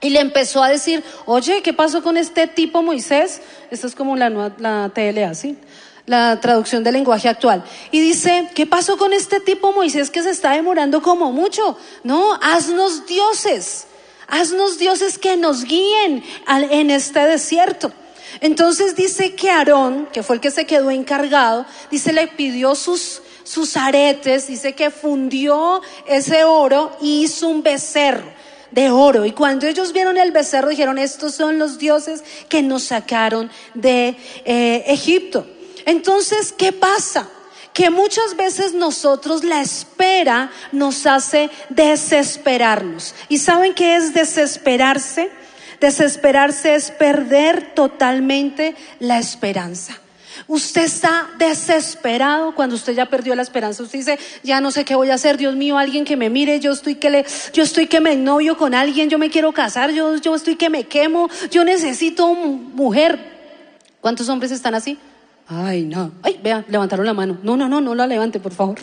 Y 0.00 0.10
le 0.10 0.20
empezó 0.20 0.62
a 0.62 0.68
decir, 0.68 1.02
oye, 1.24 1.62
¿qué 1.62 1.72
pasó 1.72 2.02
con 2.02 2.16
este 2.16 2.46
tipo 2.46 2.82
Moisés? 2.82 3.40
Esto 3.70 3.86
es 3.86 3.94
como 3.94 4.14
la, 4.14 4.28
la 4.58 4.90
TLA, 4.94 5.34
¿sí? 5.34 5.56
La 6.04 6.38
traducción 6.38 6.84
del 6.84 6.94
lenguaje 6.94 7.28
actual. 7.28 7.64
Y 7.90 8.00
dice, 8.00 8.50
¿qué 8.54 8.66
pasó 8.66 8.98
con 8.98 9.12
este 9.14 9.40
tipo 9.40 9.72
Moisés 9.72 10.10
que 10.10 10.22
se 10.22 10.30
está 10.30 10.52
demorando 10.52 11.00
como 11.00 11.32
mucho? 11.32 11.78
No, 12.04 12.38
haznos 12.42 13.06
dioses. 13.06 13.86
Haznos 14.28 14.78
dioses 14.78 15.18
que 15.18 15.36
nos 15.36 15.64
guíen 15.64 16.22
en 16.46 16.90
este 16.90 17.20
desierto. 17.20 17.90
Entonces 18.40 18.96
dice 18.96 19.34
que 19.34 19.50
Aarón, 19.50 20.08
que 20.12 20.22
fue 20.22 20.36
el 20.36 20.42
que 20.42 20.50
se 20.50 20.66
quedó 20.66 20.90
encargado, 20.90 21.64
dice, 21.90 22.12
le 22.12 22.26
pidió 22.26 22.74
sus, 22.74 23.22
sus 23.46 23.76
aretes, 23.76 24.48
dice 24.48 24.74
que 24.74 24.90
fundió 24.90 25.80
ese 26.06 26.42
oro 26.42 26.96
y 27.00 27.22
hizo 27.22 27.48
un 27.48 27.62
becerro 27.62 28.34
de 28.72 28.90
oro. 28.90 29.24
Y 29.24 29.32
cuando 29.32 29.66
ellos 29.66 29.92
vieron 29.92 30.18
el 30.18 30.32
becerro, 30.32 30.68
dijeron, 30.68 30.98
estos 30.98 31.34
son 31.34 31.58
los 31.58 31.78
dioses 31.78 32.24
que 32.48 32.62
nos 32.62 32.84
sacaron 32.84 33.50
de 33.74 34.16
eh, 34.44 34.84
Egipto. 34.88 35.46
Entonces, 35.84 36.52
¿qué 36.52 36.72
pasa? 36.72 37.28
Que 37.72 37.90
muchas 37.90 38.36
veces 38.36 38.74
nosotros 38.74 39.44
la 39.44 39.60
espera 39.60 40.50
nos 40.72 41.06
hace 41.06 41.48
desesperarnos. 41.68 43.14
¿Y 43.28 43.38
saben 43.38 43.74
qué 43.74 43.94
es 43.96 44.12
desesperarse? 44.12 45.30
Desesperarse 45.80 46.74
es 46.74 46.90
perder 46.90 47.74
totalmente 47.74 48.74
la 48.98 49.18
esperanza. 49.18 50.00
Usted 50.46 50.84
está 50.84 51.28
desesperado 51.38 52.54
cuando 52.54 52.76
usted 52.76 52.94
ya 52.94 53.06
perdió 53.06 53.34
la 53.34 53.42
esperanza. 53.42 53.82
Usted 53.82 53.98
dice, 53.98 54.18
ya 54.42 54.60
no 54.60 54.70
sé 54.70 54.84
qué 54.84 54.94
voy 54.94 55.10
a 55.10 55.14
hacer, 55.14 55.36
Dios 55.36 55.56
mío, 55.56 55.78
alguien 55.78 56.04
que 56.04 56.16
me 56.16 56.30
mire, 56.30 56.60
yo 56.60 56.72
estoy 56.72 56.96
que 56.96 57.10
le, 57.10 57.24
yo 57.52 57.62
estoy 57.62 57.86
que 57.86 58.00
me 58.00 58.16
novio 58.16 58.56
con 58.56 58.74
alguien, 58.74 59.08
yo 59.10 59.18
me 59.18 59.30
quiero 59.30 59.52
casar, 59.52 59.90
yo, 59.92 60.16
yo 60.16 60.34
estoy 60.34 60.56
que 60.56 60.70
me 60.70 60.84
quemo, 60.84 61.28
yo 61.50 61.64
necesito 61.64 62.34
mu- 62.34 62.56
mujer. 62.56 63.18
¿Cuántos 64.00 64.28
hombres 64.28 64.52
están 64.52 64.74
así? 64.74 64.98
Ay, 65.48 65.84
no. 65.84 66.12
Ay, 66.22 66.40
vean, 66.42 66.64
levantaron 66.68 67.06
la 67.06 67.14
mano. 67.14 67.38
No, 67.42 67.56
no, 67.56 67.68
no, 67.68 67.80
no 67.80 67.94
la 67.94 68.06
levante, 68.06 68.40
por 68.40 68.52
favor. 68.52 68.76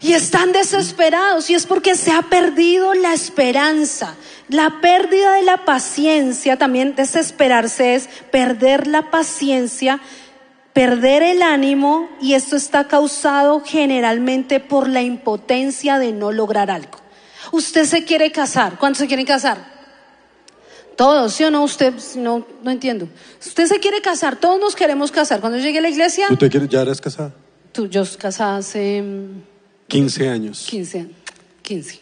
Y 0.00 0.12
están 0.12 0.52
desesperados 0.52 1.48
y 1.50 1.54
es 1.54 1.66
porque 1.66 1.94
se 1.94 2.12
ha 2.12 2.22
perdido 2.22 2.94
la 2.94 3.14
esperanza. 3.14 4.14
La 4.48 4.80
pérdida 4.80 5.34
de 5.34 5.42
la 5.42 5.64
paciencia, 5.64 6.56
también 6.56 6.94
desesperarse 6.94 7.94
es 7.94 8.08
perder 8.30 8.86
la 8.86 9.10
paciencia, 9.10 10.00
perder 10.72 11.22
el 11.22 11.42
ánimo 11.42 12.08
y 12.20 12.34
esto 12.34 12.56
está 12.56 12.86
causado 12.86 13.62
generalmente 13.64 14.60
por 14.60 14.88
la 14.88 15.02
impotencia 15.02 15.98
de 15.98 16.12
no 16.12 16.30
lograr 16.30 16.70
algo. 16.70 16.98
Usted 17.52 17.84
se 17.84 18.04
quiere 18.04 18.30
casar. 18.30 18.78
¿Cuántos 18.78 18.98
se 18.98 19.06
quieren 19.06 19.26
casar? 19.26 19.76
Todos, 20.96 21.34
¿sí 21.34 21.44
o 21.44 21.50
no? 21.50 21.62
Usted, 21.62 21.94
no, 22.16 22.46
no 22.62 22.70
entiendo. 22.70 23.08
Usted 23.40 23.66
se 23.66 23.80
quiere 23.80 24.00
casar, 24.00 24.36
todos 24.36 24.58
nos 24.58 24.74
queremos 24.74 25.10
casar. 25.10 25.40
Cuando 25.40 25.58
llegue 25.58 25.78
a 25.78 25.82
la 25.82 25.90
iglesia, 25.90 26.26
¿Tú 26.28 26.36
te 26.36 26.48
quieres, 26.48 26.68
ya 26.68 26.82
eres 26.82 27.00
casada? 27.00 27.32
tú, 27.72 27.86
yo 27.88 28.04
casada 28.18 28.56
hace 28.56 29.04
15 29.88 30.28
años. 30.28 30.66
15 30.68 30.98
años. 31.00 31.12
15. 31.62 32.00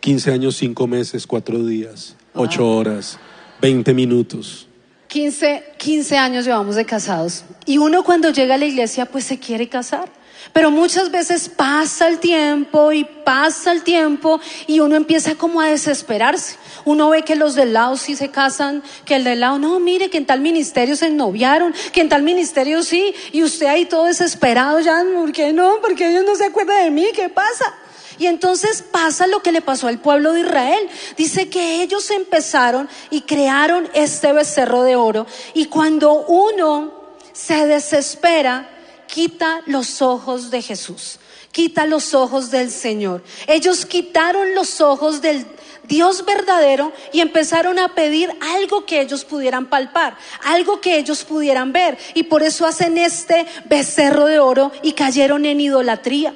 15 0.00 0.32
años, 0.32 0.56
5 0.56 0.86
meses, 0.86 1.26
4 1.26 1.64
días, 1.64 2.16
8 2.34 2.68
horas, 2.68 3.18
20 3.60 3.94
minutos. 3.94 4.66
15, 5.06 5.62
15 5.78 6.16
años 6.16 6.44
llevamos 6.44 6.74
de 6.74 6.84
casados. 6.84 7.44
Y 7.66 7.78
uno 7.78 8.02
cuando 8.02 8.30
llega 8.30 8.54
a 8.56 8.58
la 8.58 8.64
iglesia, 8.64 9.06
pues 9.06 9.24
se 9.24 9.38
quiere 9.38 9.68
casar. 9.68 10.10
Pero 10.52 10.70
muchas 10.70 11.10
veces 11.10 11.48
pasa 11.48 12.08
el 12.08 12.18
tiempo 12.18 12.92
y 12.92 13.04
pasa 13.04 13.72
el 13.72 13.82
tiempo 13.82 14.40
y 14.66 14.80
uno 14.80 14.96
empieza 14.96 15.34
como 15.34 15.60
a 15.60 15.68
desesperarse. 15.68 16.56
Uno 16.84 17.10
ve 17.10 17.22
que 17.22 17.36
los 17.36 17.54
del 17.54 17.72
lado 17.72 17.96
sí 17.96 18.16
se 18.16 18.30
casan, 18.30 18.82
que 19.04 19.16
el 19.16 19.24
del 19.24 19.40
lado 19.40 19.58
no, 19.58 19.78
mire 19.78 20.10
que 20.10 20.18
en 20.18 20.26
tal 20.26 20.40
ministerio 20.40 20.96
se 20.96 21.10
noviaron, 21.10 21.74
que 21.92 22.00
en 22.00 22.08
tal 22.08 22.22
ministerio 22.22 22.82
sí, 22.82 23.14
y 23.32 23.42
usted 23.42 23.66
ahí 23.66 23.84
todo 23.86 24.04
desesperado 24.04 24.80
ya, 24.80 25.02
¿por 25.14 25.32
qué 25.32 25.52
no? 25.52 25.80
Porque 25.80 26.10
ellos 26.10 26.24
no 26.24 26.34
se 26.34 26.46
acuerdan 26.46 26.84
de 26.84 26.90
mí, 26.90 27.06
¿qué 27.14 27.28
pasa? 27.28 27.74
Y 28.18 28.26
entonces 28.26 28.82
pasa 28.82 29.26
lo 29.26 29.42
que 29.42 29.52
le 29.52 29.62
pasó 29.62 29.88
al 29.88 29.98
pueblo 29.98 30.32
de 30.32 30.40
Israel. 30.40 30.88
Dice 31.16 31.48
que 31.48 31.82
ellos 31.82 32.10
empezaron 32.10 32.88
y 33.10 33.22
crearon 33.22 33.88
este 33.94 34.32
becerro 34.32 34.82
de 34.82 34.96
oro. 34.96 35.26
Y 35.54 35.66
cuando 35.66 36.12
uno 36.26 36.92
se 37.32 37.66
desespera, 37.66 38.68
quita 39.12 39.60
los 39.66 40.00
ojos 40.00 40.50
de 40.50 40.62
Jesús, 40.62 41.18
quita 41.50 41.84
los 41.84 42.14
ojos 42.14 42.50
del 42.50 42.70
Señor. 42.70 43.22
Ellos 43.46 43.84
quitaron 43.84 44.54
los 44.54 44.80
ojos 44.80 45.20
del 45.20 45.44
Dios 45.84 46.24
verdadero 46.24 46.92
y 47.12 47.20
empezaron 47.20 47.78
a 47.78 47.94
pedir 47.94 48.30
algo 48.40 48.86
que 48.86 49.02
ellos 49.02 49.26
pudieran 49.26 49.66
palpar, 49.66 50.16
algo 50.44 50.80
que 50.80 50.96
ellos 50.96 51.24
pudieran 51.24 51.74
ver. 51.74 51.98
Y 52.14 52.22
por 52.22 52.42
eso 52.42 52.64
hacen 52.66 52.96
este 52.96 53.44
becerro 53.66 54.24
de 54.24 54.38
oro 54.38 54.72
y 54.82 54.92
cayeron 54.92 55.44
en 55.44 55.60
idolatría. 55.60 56.34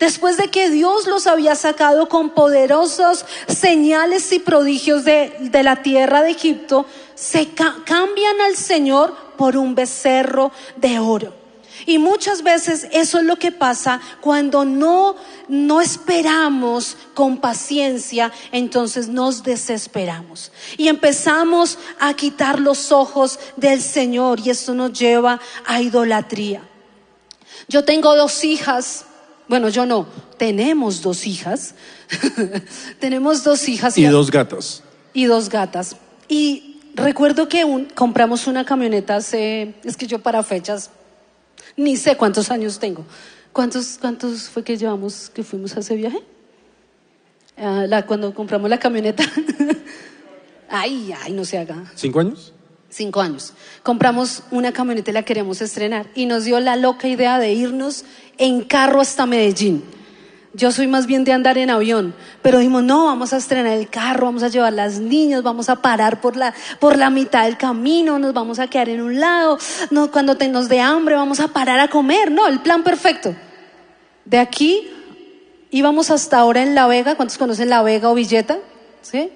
Después 0.00 0.36
de 0.38 0.48
que 0.48 0.70
Dios 0.70 1.06
los 1.06 1.28
había 1.28 1.54
sacado 1.54 2.08
con 2.08 2.30
poderosos 2.30 3.24
señales 3.46 4.32
y 4.32 4.40
prodigios 4.40 5.04
de, 5.04 5.50
la 5.62 5.82
tierra 5.82 6.22
de 6.22 6.32
Egipto, 6.32 6.84
se 7.14 7.50
ca- 7.50 7.76
cambian 7.84 8.40
al 8.40 8.56
Señor 8.56 9.14
por 9.36 9.56
un 9.56 9.76
becerro 9.76 10.50
de 10.76 10.98
oro. 10.98 11.37
Y 11.88 11.96
muchas 11.96 12.42
veces 12.42 12.86
eso 12.92 13.16
es 13.18 13.24
lo 13.24 13.36
que 13.36 13.50
pasa 13.50 13.98
cuando 14.20 14.66
no, 14.66 15.16
no 15.48 15.80
esperamos 15.80 16.98
con 17.14 17.38
paciencia, 17.38 18.30
entonces 18.52 19.08
nos 19.08 19.42
desesperamos. 19.42 20.52
Y 20.76 20.88
empezamos 20.88 21.78
a 21.98 22.12
quitar 22.12 22.60
los 22.60 22.92
ojos 22.92 23.38
del 23.56 23.80
Señor 23.80 24.38
y 24.44 24.50
esto 24.50 24.74
nos 24.74 24.92
lleva 24.92 25.40
a 25.64 25.80
idolatría. 25.80 26.60
Yo 27.68 27.82
tengo 27.84 28.14
dos 28.14 28.44
hijas. 28.44 29.06
Bueno, 29.48 29.70
yo 29.70 29.86
no. 29.86 30.06
Tenemos 30.36 31.00
dos 31.00 31.26
hijas. 31.26 31.74
Tenemos 33.00 33.44
dos 33.44 33.66
hijas 33.66 33.96
Y 33.96 34.04
dos 34.04 34.30
gatas. 34.30 34.82
y 35.14 35.24
dos 35.24 35.48
gatas. 35.48 35.96
Y 36.28 36.80
recuerdo 36.94 37.48
que 37.48 37.64
un- 37.64 37.86
compramos 37.86 38.46
una 38.46 38.66
camioneta 38.66 39.16
hace, 39.16 39.74
es 39.84 39.96
que 39.96 40.06
yo 40.06 40.18
para 40.18 40.42
fechas 40.42 40.90
ni 41.78 41.96
sé 41.96 42.16
cuántos 42.16 42.50
años 42.50 42.78
tengo. 42.78 43.04
¿Cuántos, 43.52 43.96
cuántos 43.98 44.50
fue 44.50 44.62
que 44.62 44.76
llevamos 44.76 45.30
que 45.30 45.42
fuimos 45.42 45.76
a 45.76 45.80
ese 45.80 45.96
viaje? 45.96 46.18
Ah, 47.56 47.86
la, 47.88 48.04
cuando 48.04 48.34
compramos 48.34 48.68
la 48.68 48.78
camioneta. 48.78 49.24
ay, 50.68 51.14
ay, 51.22 51.32
no 51.32 51.44
se 51.44 51.56
haga. 51.56 51.90
¿Cinco 51.94 52.20
años? 52.20 52.52
Cinco 52.90 53.20
años. 53.20 53.52
Compramos 53.82 54.42
una 54.50 54.72
camioneta 54.72 55.10
y 55.10 55.14
la 55.14 55.22
queremos 55.22 55.60
estrenar. 55.60 56.06
Y 56.14 56.26
nos 56.26 56.44
dio 56.44 56.60
la 56.60 56.76
loca 56.76 57.08
idea 57.08 57.38
de 57.38 57.52
irnos 57.52 58.04
en 58.36 58.62
carro 58.62 59.00
hasta 59.00 59.24
Medellín. 59.24 59.82
Yo 60.54 60.72
soy 60.72 60.86
más 60.86 61.06
bien 61.06 61.24
de 61.24 61.32
andar 61.32 61.58
en 61.58 61.68
avión, 61.68 62.14
pero 62.42 62.58
dijimos, 62.58 62.82
no, 62.82 63.04
vamos 63.04 63.32
a 63.32 63.36
estrenar 63.36 63.74
el 63.74 63.88
carro, 63.90 64.26
vamos 64.26 64.42
a 64.42 64.48
llevar 64.48 64.72
las 64.72 64.98
niñas, 64.98 65.42
vamos 65.42 65.68
a 65.68 65.76
parar 65.82 66.20
por 66.22 66.36
la, 66.36 66.54
por 66.80 66.96
la 66.96 67.10
mitad 67.10 67.44
del 67.44 67.58
camino, 67.58 68.18
nos 68.18 68.32
vamos 68.32 68.58
a 68.58 68.66
quedar 68.66 68.88
en 68.88 69.02
un 69.02 69.20
lado, 69.20 69.58
no, 69.90 70.10
cuando 70.10 70.36
te- 70.36 70.48
nos 70.48 70.68
dé 70.70 70.80
hambre 70.80 71.16
vamos 71.16 71.40
a 71.40 71.48
parar 71.48 71.78
a 71.80 71.88
comer, 71.88 72.30
no, 72.32 72.46
el 72.46 72.60
plan 72.60 72.82
perfecto. 72.82 73.34
De 74.24 74.38
aquí 74.38 74.90
íbamos 75.70 76.10
hasta 76.10 76.38
ahora 76.38 76.62
en 76.62 76.74
La 76.74 76.86
Vega, 76.86 77.14
¿cuántos 77.14 77.36
conocen 77.36 77.68
La 77.68 77.82
Vega 77.82 78.08
o 78.08 78.14
Villeta? 78.14 78.58
¿Sí? 79.02 79.30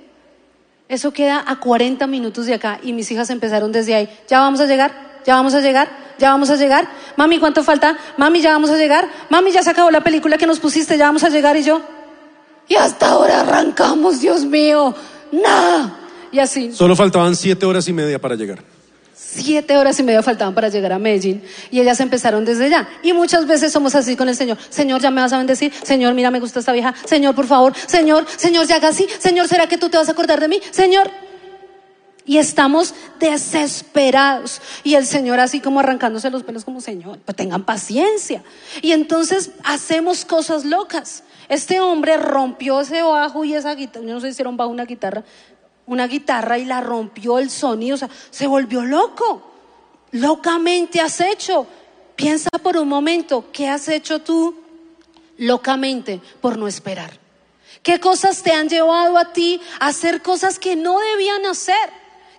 Eso 0.89 1.13
queda 1.13 1.45
a 1.47 1.57
40 1.61 2.07
minutos 2.07 2.47
de 2.47 2.55
acá 2.55 2.79
y 2.83 2.95
mis 2.95 3.11
hijas 3.13 3.29
empezaron 3.31 3.71
desde 3.71 3.95
ahí. 3.95 4.09
Ya 4.29 4.41
vamos 4.41 4.61
a 4.61 4.67
llegar, 4.67 4.93
ya 5.27 5.35
vamos 5.37 5.55
a 5.55 5.61
llegar, 5.61 5.89
ya 6.19 6.31
vamos 6.31 6.51
a 6.51 6.57
llegar. 6.57 6.89
Mami, 7.17 7.39
¿cuánto 7.39 7.63
falta? 7.63 7.97
Mami, 8.17 8.41
ya 8.41 8.53
vamos 8.53 8.71
a 8.71 8.77
llegar. 8.77 9.09
Mami, 9.29 9.51
ya 9.53 9.63
se 9.63 9.71
acabó 9.71 9.91
la 9.91 10.03
película 10.03 10.39
que 10.39 10.47
nos 10.47 10.61
pusiste, 10.61 10.97
ya 10.99 11.07
vamos 11.07 11.25
a 11.25 11.29
llegar 11.29 11.57
y 11.57 11.63
yo. 11.63 11.81
Y 12.69 12.77
hasta 12.77 13.09
ahora 13.11 13.41
arrancamos, 13.41 14.21
Dios 14.21 14.45
mío. 14.45 14.95
No. 15.33 15.97
Y 16.31 16.39
así, 16.39 16.73
Solo 16.73 16.97
faltaban 16.97 17.37
siete 17.37 17.67
horas 17.67 17.87
y 17.89 17.93
media 17.93 18.19
para 18.19 18.35
llegar. 18.37 18.63
siete 19.15 19.77
horas 19.77 19.99
y 19.99 20.03
media 20.03 20.23
faltaban 20.23 20.55
para 20.55 20.69
llegar 20.69 20.93
a 20.93 20.99
Medellín 20.99 21.43
y 21.71 21.81
ellas 21.81 22.01
empezaron 22.01 22.45
desde 22.45 22.71
ya. 22.71 22.89
Y 23.03 23.13
muchas 23.13 23.47
veces 23.47 23.71
somos 23.73 23.95
así 23.95 24.17
con 24.17 24.29
el 24.29 24.37
Señor. 24.37 24.57
Señor, 24.71 25.01
ya 25.01 25.11
me 25.11 25.21
vas 25.21 25.33
a 25.33 25.39
bendecir. 25.39 25.73
Señor, 25.83 26.15
mira, 26.15 26.31
me 26.31 26.41
gusta 26.41 26.61
esta 26.61 26.73
vieja. 26.73 26.95
Señor, 27.05 27.35
por 27.35 27.47
favor. 27.47 27.75
Señor, 27.87 28.25
Señor, 28.37 28.67
ya 28.67 28.77
haga 28.77 28.89
así. 28.89 29.07
Señor, 29.19 29.49
¿será 29.49 29.67
que 29.67 29.77
tú 29.77 29.89
te 29.91 29.97
vas 29.99 30.09
a 30.09 30.13
acordar 30.13 30.41
de 30.41 30.49
mí? 30.49 30.61
Señor. 30.71 31.11
Y 32.25 32.39
estamos 32.39 32.95
desesperados. 33.19 34.61
Y 34.85 34.95
el 34.95 35.07
Señor 35.07 35.41
así 35.41 35.61
como 35.61 35.81
arrancándose 35.81 36.31
los 36.31 36.45
pelos 36.45 36.65
como 36.65 36.81
Señor, 36.81 37.19
pues 37.25 37.37
tengan 37.37 37.65
paciencia. 37.65 38.43
Y 38.81 38.93
entonces 38.93 39.51
hacemos 39.65 40.25
cosas 40.25 40.65
locas. 40.65 41.25
Este 41.49 41.81
hombre 41.81 42.17
rompió 42.17 42.81
ese 42.81 43.03
bajo 43.03 43.45
y 43.45 43.55
esa 43.55 43.75
guitarra, 43.75 44.07
yo 44.07 44.15
no 44.15 44.21
sé 44.21 44.33
si 44.33 44.41
era 44.41 44.49
un 44.49 44.57
bajo 44.57 44.71
una 44.71 44.85
guitarra, 44.85 45.25
una 45.87 46.07
guitarra 46.07 46.59
y 46.59 46.65
la 46.65 46.81
rompió 46.81 47.39
el 47.39 47.51
sonido, 47.51 47.97
o 47.97 47.99
sea, 47.99 48.09
se 48.31 48.47
volvió 48.47 48.83
loco. 48.83 49.51
Locamente 50.13 51.01
has 51.01 51.21
hecho. 51.21 51.67
Piensa 52.17 52.51
por 52.63 52.77
un 52.77 52.89
momento, 52.89 53.47
¿qué 53.53 53.69
has 53.69 53.89
hecho 53.89 54.21
tú 54.21 54.55
locamente 55.39 56.21
por 56.41 56.57
no 56.57 56.69
esperar? 56.69 57.11
¿Qué 57.83 57.99
cosas 57.99 58.43
te 58.43 58.53
han 58.53 58.69
llevado 58.69 59.19
a 59.19 59.33
ti 59.33 59.61
a 59.81 59.89
hacer 59.89 60.23
cosas 60.23 60.59
que 60.59 60.77
no 60.77 61.01
debían 61.01 61.45
hacer, 61.47 61.91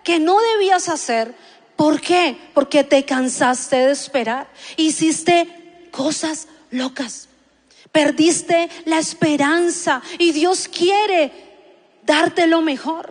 que 0.04 0.20
no 0.20 0.36
debías 0.52 0.88
hacer? 0.88 1.34
¿Por 1.76 2.00
qué? 2.00 2.36
Porque 2.54 2.84
te 2.84 3.04
cansaste 3.04 3.76
de 3.76 3.90
esperar. 3.92 4.48
Hiciste 4.76 5.88
cosas 5.90 6.46
locas. 6.70 7.28
Perdiste 7.90 8.68
la 8.84 8.98
esperanza 8.98 10.02
y 10.18 10.32
Dios 10.32 10.68
quiere 10.68 11.32
darte 12.04 12.46
lo 12.46 12.60
mejor. 12.60 13.10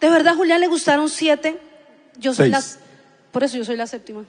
¿De 0.00 0.08
verdad, 0.10 0.34
Julián, 0.36 0.60
le 0.60 0.66
gustaron 0.68 1.08
siete? 1.08 1.58
Yo 2.16 2.32
soy 2.32 2.44
Seis. 2.46 2.52
las. 2.52 2.78
Por 3.32 3.44
eso 3.44 3.56
yo 3.56 3.64
soy 3.64 3.76
la 3.76 3.86
séptima. 3.86 4.24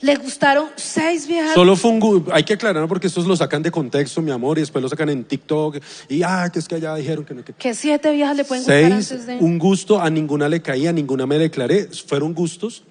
Le 0.00 0.14
gustaron 0.16 0.68
seis 0.76 1.26
viejas. 1.26 1.54
Solo 1.54 1.74
fue 1.74 1.90
un 1.90 2.26
hay 2.32 2.44
que 2.44 2.54
aclarar 2.54 2.86
porque 2.86 3.08
estos 3.08 3.26
lo 3.26 3.36
sacan 3.36 3.62
de 3.62 3.70
contexto, 3.70 4.22
mi 4.22 4.30
amor, 4.30 4.58
y 4.58 4.60
después 4.60 4.80
lo 4.80 4.88
sacan 4.88 5.08
en 5.08 5.24
TikTok 5.24 5.78
y 6.08 6.22
ah, 6.22 6.48
que 6.52 6.60
es 6.60 6.68
que 6.68 6.76
allá 6.76 6.94
dijeron 6.94 7.24
que 7.24 7.34
no 7.34 7.44
que 7.44 7.52
Que 7.52 7.74
siete 7.74 8.12
viejas 8.12 8.36
le 8.36 8.44
pueden 8.44 8.62
gustar 8.62 8.80
seis, 8.80 9.12
antes 9.12 9.26
de. 9.26 9.36
un 9.38 9.58
gusto, 9.58 10.00
a 10.00 10.08
ninguna 10.08 10.48
le 10.48 10.62
caía, 10.62 10.90
a 10.90 10.92
ninguna 10.92 11.26
me 11.26 11.38
declaré, 11.38 11.88
fueron 12.06 12.32
gustos, 12.32 12.84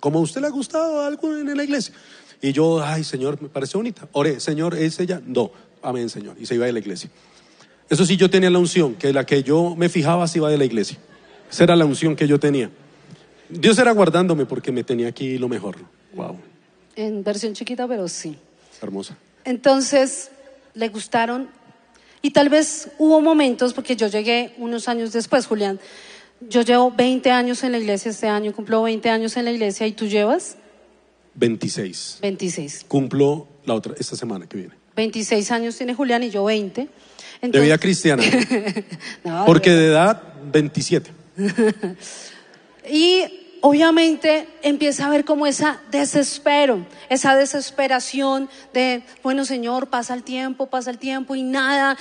como 0.00 0.18
a 0.18 0.22
usted 0.22 0.42
le 0.42 0.48
ha 0.48 0.50
gustado 0.50 1.02
algo 1.02 1.34
en 1.34 1.56
la 1.56 1.64
iglesia. 1.64 1.94
Y 2.42 2.52
yo, 2.52 2.84
ay, 2.84 3.04
Señor, 3.04 3.40
me 3.40 3.48
parece 3.48 3.78
bonita. 3.78 4.08
Oré, 4.12 4.40
Señor, 4.40 4.74
¿es 4.74 4.98
ella? 4.98 5.22
No, 5.24 5.52
amén, 5.80 6.10
Señor. 6.10 6.36
Y 6.40 6.46
se 6.46 6.56
iba 6.56 6.66
de 6.66 6.72
la 6.72 6.80
iglesia. 6.80 7.08
Eso 7.88 8.04
sí, 8.04 8.16
yo 8.16 8.28
tenía 8.28 8.50
la 8.50 8.58
unción, 8.58 8.94
que 8.94 9.12
la 9.12 9.24
que 9.24 9.42
yo 9.42 9.76
me 9.76 9.88
fijaba 9.88 10.26
se 10.26 10.38
iba 10.38 10.50
de 10.50 10.58
la 10.58 10.64
iglesia. 10.64 10.98
Esa 11.50 11.64
era 11.64 11.76
la 11.76 11.84
unción 11.84 12.16
que 12.16 12.26
yo 12.26 12.40
tenía. 12.40 12.70
Dios 13.48 13.78
era 13.78 13.92
guardándome 13.92 14.44
porque 14.44 14.72
me 14.72 14.82
tenía 14.82 15.08
aquí 15.08 15.38
lo 15.38 15.48
mejor. 15.48 15.76
Wow, 16.14 16.38
En 16.96 17.24
versión 17.24 17.54
chiquita, 17.54 17.86
pero 17.88 18.06
sí. 18.08 18.36
hermosa. 18.80 19.16
Entonces, 19.44 20.30
le 20.74 20.88
gustaron. 20.88 21.48
Y 22.20 22.30
tal 22.30 22.48
vez 22.48 22.88
hubo 22.98 23.20
momentos, 23.20 23.72
porque 23.74 23.96
yo 23.96 24.06
llegué 24.06 24.54
unos 24.58 24.88
años 24.88 25.12
después, 25.12 25.46
Julián. 25.46 25.80
Yo 26.48 26.62
llevo 26.62 26.90
20 26.90 27.30
años 27.30 27.62
en 27.64 27.72
la 27.72 27.78
iglesia 27.78 28.10
este 28.10 28.28
año, 28.28 28.52
cumplo 28.52 28.82
20 28.82 29.08
años 29.10 29.36
en 29.36 29.44
la 29.44 29.52
iglesia 29.52 29.86
y 29.86 29.92
tú 29.92 30.06
llevas 30.06 30.56
26. 31.34 32.18
26. 32.20 32.84
Cumplo 32.88 33.48
la 33.64 33.74
otra, 33.74 33.94
esta 33.98 34.16
semana 34.16 34.46
que 34.46 34.56
viene. 34.58 34.74
26 34.96 35.50
años 35.50 35.76
tiene 35.76 35.94
Julián 35.94 36.22
y 36.22 36.30
yo 36.30 36.44
20. 36.44 36.88
De 37.42 37.60
vida 37.60 37.78
cristiana. 37.78 38.22
No, 39.24 39.44
Porque 39.46 39.70
de 39.70 39.76
de 39.80 39.86
edad, 39.88 40.22
27. 40.52 41.10
Y 42.90 43.41
obviamente 43.62 44.48
empieza 44.62 45.06
a 45.06 45.10
ver 45.10 45.24
como 45.24 45.46
esa 45.46 45.80
desespero, 45.90 46.84
esa 47.08 47.34
desesperación 47.34 48.50
de, 48.74 49.04
bueno 49.22 49.46
Señor, 49.46 49.88
pasa 49.88 50.12
el 50.14 50.24
tiempo, 50.24 50.66
pasa 50.66 50.90
el 50.90 50.98
tiempo 50.98 51.34
y 51.34 51.42
nada. 51.42 51.96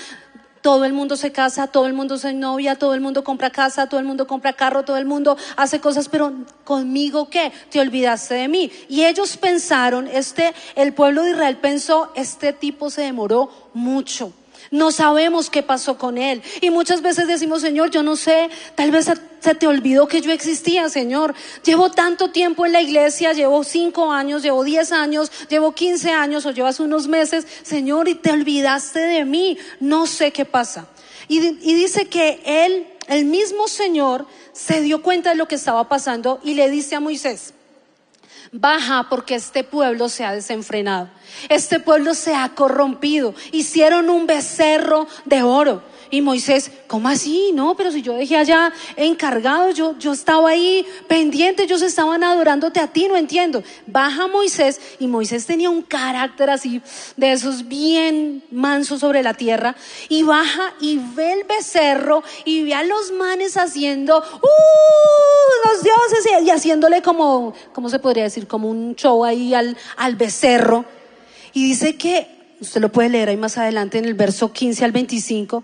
Todo 0.62 0.86
el 0.86 0.94
mundo 0.94 1.18
se 1.18 1.32
casa, 1.32 1.68
todo 1.68 1.88
el 1.88 1.94
mundo 1.94 2.18
se 2.18 2.34
novia, 2.34 2.76
todo 2.76 2.94
el 2.94 3.02
mundo 3.02 3.24
compra 3.24 3.50
casa, 3.50 3.90
todo 3.90 4.00
el 4.00 4.06
mundo 4.06 4.28
compra 4.28 4.54
carro, 4.54 4.84
todo 4.84 4.98
el 4.98 5.06
mundo 5.06 5.36
hace 5.56 5.80
cosas, 5.80 6.08
pero 6.08 6.34
conmigo 6.64 7.30
qué? 7.30 7.52
Te 7.72 7.80
olvidaste 7.80 8.36
de 8.36 8.48
mí. 8.48 8.72
Y 8.88 9.06
ellos 9.06 9.38
pensaron, 9.38 10.08
este, 10.08 10.54
el 10.76 10.94
pueblo 10.94 11.24
de 11.24 11.32
Israel 11.32 11.58
pensó, 11.58 12.12
este 12.16 12.54
tipo 12.54 12.92
se 12.92 13.02
demoró 13.02 13.50
mucho. 13.74 14.34
No 14.72 14.92
sabemos 14.92 15.50
qué 15.50 15.64
pasó 15.64 15.98
con 15.98 16.18
él. 16.18 16.42
Y 16.62 16.70
muchas 16.70 17.02
veces 17.02 17.28
decimos, 17.28 17.62
Señor, 17.62 17.92
yo 17.92 18.04
no 18.04 18.16
sé, 18.16 18.50
tal 18.76 18.90
vez 18.90 19.06
se- 19.06 19.56
te 19.56 19.68
olvidó 19.68 20.08
que 20.08 20.22
yo 20.22 20.32
existía, 20.32 20.88
Señor. 20.88 21.36
Llevo 21.66 21.92
tanto 21.92 22.32
tiempo 22.32 22.66
en 22.66 22.72
la 22.72 22.82
iglesia, 22.82 23.34
llevo 23.34 23.66
cinco 23.66 24.12
años, 24.14 24.44
llevo 24.44 24.64
diez 24.64 24.94
años, 24.94 25.30
llevo 25.50 25.74
quince 25.74 26.12
años 26.12 26.46
o 26.46 26.52
llevas 26.52 26.80
unos 26.80 27.08
meses, 27.10 27.46
Señor, 27.64 28.08
y 28.08 28.16
te 28.16 28.32
olvidaste 28.32 29.00
de 29.00 29.26
mí. 29.26 29.58
No 29.82 30.08
sé 30.08 30.32
qué 30.32 30.46
pasa. 30.46 30.88
Y, 31.28 31.40
y 31.40 31.74
dice 31.74 32.08
que 32.08 32.42
él, 32.46 32.88
el 33.08 33.26
mismo 33.26 33.68
Señor, 33.68 34.26
se 34.54 34.82
dio 34.82 35.02
cuenta 35.02 35.32
de 35.32 35.36
lo 35.36 35.48
que 35.50 35.56
estaba 35.56 35.90
pasando 35.90 36.40
y 36.44 36.54
le 36.54 36.70
dice 36.70 36.96
a 36.96 37.00
Moisés, 37.02 37.54
Baja 38.54 39.08
porque 39.10 39.36
este 39.36 39.64
pueblo 39.64 40.10
se 40.10 40.26
ha 40.26 40.34
desenfrenado. 40.34 41.10
Este 41.48 41.80
pueblo 41.80 42.14
se 42.14 42.36
ha 42.36 42.50
corrompido. 42.50 43.34
Hicieron 43.54 44.10
un 44.10 44.28
becerro 44.28 45.08
de 45.26 45.42
oro. 45.42 45.84
Y 46.10 46.20
Moisés, 46.20 46.70
¿cómo 46.88 47.08
así? 47.08 47.52
No, 47.54 47.78
pero 47.78 47.90
si 47.90 48.02
yo 48.02 48.16
dejé 48.16 48.36
allá 48.36 48.74
encargado, 48.98 49.70
yo, 49.72 49.98
yo 49.98 50.12
estaba 50.12 50.50
ahí 50.50 50.86
pendiente, 51.08 51.64
ellos 51.64 51.82
estaban 51.82 52.22
adorándote 52.26 52.82
a 52.82 52.88
ti, 52.88 53.08
no 53.08 53.16
entiendo. 53.16 53.64
Baja 53.88 54.28
Moisés 54.28 54.82
y 55.00 55.08
Moisés 55.08 55.46
tenía 55.46 55.70
un 55.70 55.82
carácter 55.82 56.50
así, 56.50 56.82
de 57.16 57.32
esos 57.32 57.70
bien 57.70 58.44
mansos 58.52 59.00
sobre 59.00 59.24
la 59.24 59.36
tierra. 59.36 59.78
Y 60.10 60.24
baja 60.24 60.74
y 60.82 61.00
ve 61.16 61.32
el 61.32 61.44
becerro 61.46 62.24
y 62.44 62.66
ve 62.66 62.74
a 62.74 62.84
los 62.84 63.14
manes 63.14 63.56
haciendo, 63.56 64.20
¡uh! 64.20 65.21
Los 65.66 65.84
dioses 65.84 66.44
y, 66.44 66.50
haciéndole 66.50 67.02
como, 67.02 67.54
¿cómo 67.74 67.90
se 67.90 68.00
podría 68.00 68.24
decir? 68.24 68.48
Como 68.48 68.70
un 68.70 68.96
show 68.96 69.24
ahí 69.26 69.54
al, 69.54 69.78
al 69.98 70.16
becerro. 70.16 70.86
Y 71.54 71.66
dice 71.66 71.98
que, 71.98 72.56
usted 72.62 72.82
lo 72.82 72.92
puede 72.92 73.10
leer 73.10 73.30
ahí 73.30 73.38
más 73.38 73.58
adelante 73.58 73.98
en 73.98 74.06
el 74.06 74.14
verso 74.14 74.52
15 74.52 74.86
al 74.86 74.92
25, 74.92 75.64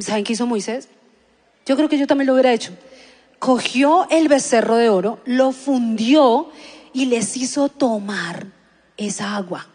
¿saben 0.00 0.24
qué 0.24 0.32
hizo 0.32 0.46
Moisés? 0.46 0.88
Yo 1.66 1.76
creo 1.76 1.88
que 1.88 1.98
yo 1.98 2.06
también 2.06 2.26
lo 2.26 2.34
hubiera 2.34 2.52
hecho. 2.52 2.72
Cogió 3.38 4.06
el 4.10 4.28
becerro 4.28 4.76
de 4.76 4.88
oro, 4.88 5.20
lo 5.24 5.52
fundió 5.52 6.50
y 6.92 7.06
les 7.06 7.36
hizo 7.36 7.68
tomar 7.68 8.46
esa 8.96 9.36
agua. 9.36 9.68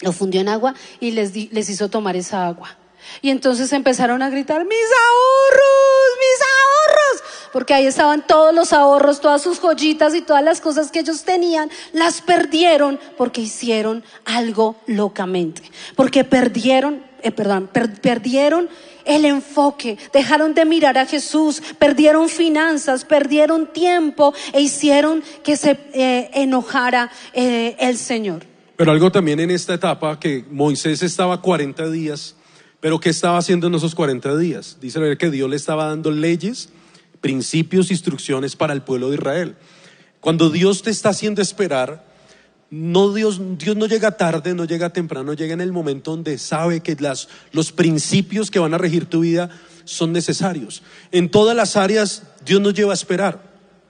Lo 0.00 0.12
fundió 0.12 0.40
en 0.40 0.48
agua 0.48 0.74
y 1.00 1.12
les, 1.12 1.34
les 1.52 1.68
hizo 1.70 1.88
tomar 1.88 2.16
esa 2.16 2.46
agua. 2.46 2.76
Y 3.22 3.30
entonces 3.30 3.72
empezaron 3.72 4.22
a 4.22 4.30
gritar, 4.30 4.64
mis 4.64 4.78
ahorros, 4.78 6.10
mis 6.18 6.40
ahorros, 6.42 6.75
porque 7.52 7.74
ahí 7.74 7.86
estaban 7.86 8.26
todos 8.26 8.54
los 8.54 8.72
ahorros, 8.72 9.20
todas 9.20 9.42
sus 9.42 9.58
joyitas 9.60 10.14
y 10.14 10.22
todas 10.22 10.42
las 10.42 10.60
cosas 10.60 10.90
que 10.90 11.00
ellos 11.00 11.24
tenían, 11.24 11.70
las 11.92 12.20
perdieron 12.20 12.98
porque 13.16 13.40
hicieron 13.42 14.04
algo 14.24 14.76
locamente, 14.86 15.62
porque 15.94 16.24
perdieron, 16.24 17.02
eh, 17.22 17.30
perdón, 17.30 17.68
per- 17.72 18.00
perdieron 18.00 18.68
el 19.04 19.24
enfoque, 19.24 19.98
dejaron 20.12 20.52
de 20.54 20.64
mirar 20.64 20.98
a 20.98 21.06
Jesús, 21.06 21.62
perdieron 21.78 22.28
finanzas, 22.28 23.04
perdieron 23.04 23.72
tiempo 23.72 24.34
e 24.52 24.60
hicieron 24.60 25.22
que 25.44 25.56
se 25.56 25.78
eh, 25.94 26.30
enojara 26.34 27.10
eh, 27.32 27.76
el 27.78 27.96
Señor. 27.98 28.44
Pero 28.76 28.90
algo 28.92 29.10
también 29.12 29.40
en 29.40 29.50
esta 29.52 29.74
etapa, 29.74 30.18
que 30.18 30.44
Moisés 30.50 31.02
estaba 31.02 31.40
40 31.40 31.88
días, 31.90 32.34
pero 32.80 32.98
¿qué 33.00 33.08
estaba 33.10 33.38
haciendo 33.38 33.68
en 33.68 33.74
esos 33.76 33.94
40 33.94 34.36
días? 34.36 34.76
Dice 34.80 35.00
que 35.16 35.30
Dios 35.30 35.48
le 35.48 35.56
estaba 35.56 35.86
dando 35.86 36.10
leyes, 36.10 36.68
principios, 37.26 37.90
instrucciones 37.90 38.54
para 38.54 38.72
el 38.72 38.82
pueblo 38.82 39.10
de 39.10 39.16
Israel. 39.16 39.56
Cuando 40.20 40.48
Dios 40.48 40.82
te 40.82 40.90
está 40.92 41.08
haciendo 41.08 41.42
esperar, 41.42 42.06
no 42.70 43.12
Dios, 43.12 43.40
Dios 43.58 43.74
no 43.74 43.86
llega 43.86 44.16
tarde, 44.16 44.54
no 44.54 44.64
llega 44.64 44.92
temprano, 44.92 45.32
llega 45.32 45.52
en 45.52 45.60
el 45.60 45.72
momento 45.72 46.12
donde 46.12 46.38
sabe 46.38 46.82
que 46.82 46.94
las, 47.00 47.28
los 47.50 47.72
principios 47.72 48.52
que 48.52 48.60
van 48.60 48.74
a 48.74 48.78
regir 48.78 49.06
tu 49.06 49.22
vida 49.22 49.50
son 49.84 50.12
necesarios. 50.12 50.84
En 51.10 51.28
todas 51.28 51.56
las 51.56 51.74
áreas 51.74 52.22
Dios 52.44 52.60
nos 52.60 52.74
lleva 52.74 52.92
a 52.92 52.94
esperar. 52.94 53.42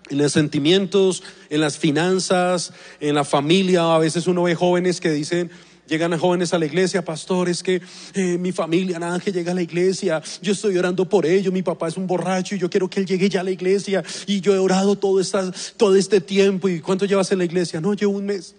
En 0.08 0.16
los 0.16 0.32
sentimientos, 0.32 1.22
en 1.50 1.60
las 1.60 1.76
finanzas, 1.76 2.72
en 3.00 3.16
la 3.16 3.24
familia. 3.24 3.94
A 3.94 3.98
veces 3.98 4.26
uno 4.28 4.44
ve 4.44 4.54
jóvenes 4.54 4.98
que 4.98 5.10
dicen, 5.10 5.50
llegan 5.88 6.16
jóvenes 6.18 6.52
a 6.52 6.58
la 6.58 6.66
iglesia, 6.66 7.04
pastores, 7.04 7.62
que 7.62 7.80
eh, 8.14 8.38
mi 8.38 8.52
familia, 8.52 8.98
nada 8.98 9.18
que 9.20 9.32
llega 9.32 9.52
a 9.52 9.54
la 9.54 9.62
iglesia, 9.62 10.22
yo 10.42 10.52
estoy 10.52 10.76
orando 10.76 11.08
por 11.08 11.26
ellos, 11.26 11.52
mi 11.52 11.62
papá 11.62 11.88
es 11.88 11.96
un 11.96 12.06
borracho 12.06 12.54
y 12.54 12.58
yo 12.58 12.68
quiero 12.68 12.88
que 12.88 13.00
él 13.00 13.06
llegue 13.06 13.28
ya 13.28 13.40
a 13.40 13.44
la 13.44 13.50
iglesia 13.50 14.02
y 14.26 14.40
yo 14.40 14.54
he 14.54 14.58
orado 14.58 14.96
todo, 14.96 15.20
esta- 15.20 15.52
todo 15.76 15.96
este 15.96 16.20
tiempo. 16.20 16.68
¿Y 16.68 16.80
cuánto 16.80 17.04
llevas 17.04 17.30
en 17.32 17.38
la 17.38 17.44
iglesia? 17.44 17.80
No, 17.80 17.94
llevo 17.94 18.12
un 18.12 18.26
mes. 18.26 18.54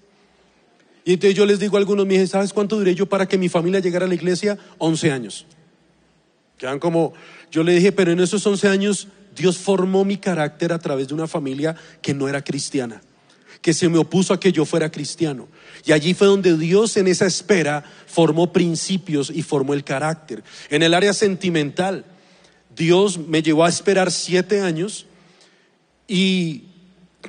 Y 1.05 1.13
entonces 1.13 1.35
yo 1.35 1.45
les 1.45 1.59
digo 1.59 1.77
a 1.77 1.79
algunos, 1.79 2.05
me 2.05 2.13
dicen, 2.13 2.27
¿sabes 2.27 2.51
cuánto 2.51 2.77
duré 2.77 2.93
yo 2.93 3.05
para 3.05 3.27
que 3.27 3.37
mi 3.37 3.47
familia 3.49 3.79
llegara 3.79 4.05
a 4.05 4.09
la 4.09 4.15
iglesia? 4.15 4.57
11 4.77 5.11
años. 5.11 5.45
Quedan 6.57 6.79
como, 6.79 7.13
yo 7.51 7.63
le 7.63 7.73
dije, 7.73 7.91
pero 7.91 8.11
en 8.11 8.19
esos 8.19 8.45
11 8.45 8.67
años 8.67 9.07
Dios 9.35 9.57
formó 9.57 10.03
mi 10.03 10.17
carácter 10.17 10.73
a 10.73 10.79
través 10.79 11.07
de 11.07 11.13
una 11.13 11.27
familia 11.27 11.75
que 12.01 12.13
no 12.13 12.27
era 12.27 12.43
cristiana, 12.43 13.01
que 13.61 13.73
se 13.73 13.89
me 13.89 13.97
opuso 13.97 14.33
a 14.33 14.39
que 14.39 14.51
yo 14.51 14.65
fuera 14.65 14.91
cristiano. 14.91 15.47
Y 15.85 15.91
allí 15.91 16.13
fue 16.13 16.27
donde 16.27 16.57
Dios 16.57 16.97
en 16.97 17.07
esa 17.07 17.25
espera 17.25 17.83
formó 18.05 18.51
principios 18.51 19.31
y 19.33 19.41
formó 19.41 19.73
el 19.73 19.83
carácter. 19.83 20.43
En 20.69 20.83
el 20.83 20.93
área 20.93 21.13
sentimental, 21.13 22.05
Dios 22.75 23.17
me 23.17 23.41
llevó 23.41 23.65
a 23.65 23.69
esperar 23.69 24.11
siete 24.11 24.61
años 24.61 25.05
y 26.07 26.63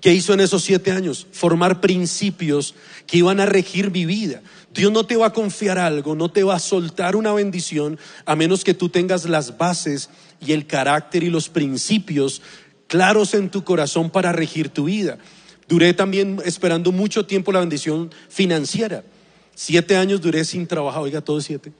¿qué 0.01 0.15
hizo 0.15 0.35
en 0.35 0.41
esos 0.41 0.63
siete 0.63 0.93
años? 0.93 1.27
Formar 1.33 1.81
principios 1.81 2.75
que 3.07 3.19
iban 3.19 3.41
a 3.41 3.47
regir 3.47 3.91
mi 3.91 4.05
vida. 4.05 4.43
Dios 4.73 4.93
no 4.93 5.07
te 5.07 5.17
va 5.17 5.27
a 5.27 5.33
confiar 5.33 5.79
algo, 5.79 6.15
no 6.15 6.31
te 6.31 6.45
va 6.45 6.55
a 6.55 6.61
soltar 6.61 7.17
una 7.17 7.33
bendición 7.33 7.99
a 8.27 8.37
menos 8.37 8.65
que 8.65 8.75
tú 8.75 8.91
tengas 8.91 9.25
las 9.25 9.57
bases 9.57 10.11
y 10.45 10.53
el 10.53 10.67
carácter 10.67 11.25
y 11.25 11.31
los 11.31 11.49
principios 11.49 12.43
claros 12.87 13.35
en 13.35 13.51
tu 13.51 13.65
corazón 13.65 14.11
para 14.11 14.33
regir 14.33 14.69
tu 14.69 14.85
vida. 14.85 15.19
Duré 15.69 15.93
también 15.93 16.41
esperando 16.45 16.93
mucho 16.93 17.27
tiempo 17.27 17.53
la 17.53 17.61
bendición 17.61 18.11
financiera. 18.29 19.05
Siete 19.55 19.97
años 19.97 20.21
duré 20.21 20.45
sin 20.45 20.67
trabajar, 20.67 21.03
oiga, 21.03 21.21
todos 21.21 21.45
siete. 21.45 21.73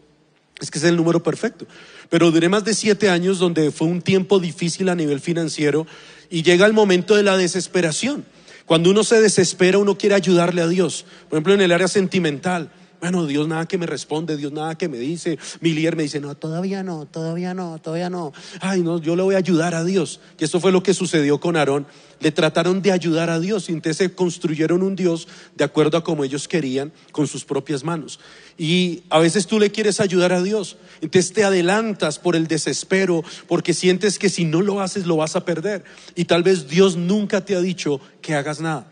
Es 0.61 0.71
que 0.71 0.79
es 0.79 0.85
el 0.85 0.97
número 0.97 1.23
perfecto. 1.23 1.67
Pero 2.11 2.31
duré 2.31 2.49
más 2.49 2.65
de 2.65 2.75
siete 2.75 3.09
años 3.09 3.39
donde 3.39 3.71
fue 3.71 3.87
un 3.87 4.03
tiempo 4.03 4.41
difícil 4.41 4.89
a 4.89 4.95
nivel 4.95 5.21
financiero 5.21 5.87
y 6.29 6.43
llega 6.43 6.67
el 6.67 6.73
momento 6.73 7.17
de 7.17 7.23
la 7.23 7.37
desesperación. 7.37 8.25
Cuando 8.67 8.91
uno 8.91 9.05
se 9.05 9.21
desespera, 9.21 9.79
uno 9.79 9.97
quiere 9.97 10.15
ayudarle 10.15 10.61
a 10.61 10.69
Dios. 10.69 11.07
Por 11.31 11.37
ejemplo, 11.37 11.55
en 11.55 11.63
el 11.63 11.73
área 11.73 11.89
sentimental. 11.89 12.71
Bueno, 13.01 13.27
Dios 13.27 13.47
nada 13.47 13.67
que 13.67 13.79
me 13.79 13.87
responde, 13.87 14.37
Dios 14.37 14.51
nada 14.51 14.77
que 14.77 14.89
me 14.89 14.99
dice. 14.99 15.39
Mi 15.61 15.73
líder 15.73 15.95
me 15.95 16.03
dice, 16.03 16.19
no, 16.19 16.35
todavía 16.35 16.83
no, 16.83 17.07
todavía 17.07 17.55
no, 17.55 17.79
todavía 17.79 18.11
no. 18.11 18.33
Ay, 18.61 18.83
no, 18.83 19.01
yo 19.01 19.15
le 19.15 19.23
voy 19.23 19.37
a 19.37 19.39
ayudar 19.39 19.77
a 19.77 19.85
Dios. 19.85 20.21
Y 20.37 20.45
eso 20.45 20.59
fue 20.59 20.73
lo 20.73 20.83
que 20.83 20.95
sucedió 20.95 21.39
con 21.39 21.57
Aarón. 21.57 21.87
Le 22.19 22.33
trataron 22.33 22.83
de 22.83 22.91
ayudar 22.91 23.31
a 23.31 23.39
Dios 23.39 23.69
y 23.69 23.73
entonces 23.73 24.11
construyeron 24.11 24.83
un 24.83 24.97
Dios 24.97 25.29
de 25.55 25.63
acuerdo 25.63 25.97
a 25.97 26.03
como 26.03 26.25
ellos 26.25 26.49
querían 26.49 26.93
con 27.13 27.29
sus 27.29 27.45
propias 27.45 27.85
manos. 27.85 28.19
Y 28.57 29.05
a 29.11 29.21
veces 29.21 29.47
tú 29.47 29.61
le 29.61 29.71
quieres 29.71 30.01
ayudar 30.01 30.33
a 30.33 30.43
Dios, 30.43 30.77
entonces 31.01 31.33
te 31.33 31.45
adelantas 31.45 32.19
por 32.19 32.35
el 32.35 32.49
desespero, 32.49 33.23
porque 33.47 33.75
sientes 33.75 34.19
que 34.19 34.29
si 34.29 34.45
no 34.45 34.61
lo 34.61 34.81
haces 34.81 35.07
lo 35.07 35.19
vas 35.19 35.37
a 35.37 35.45
perder. 35.45 35.85
Y 36.17 36.25
tal 36.25 36.43
vez 36.43 36.69
Dios 36.69 36.97
nunca 36.97 37.45
te 37.45 37.55
ha 37.55 37.61
dicho 37.61 38.01
que 38.21 38.35
hagas 38.35 38.61
nada. 38.61 38.89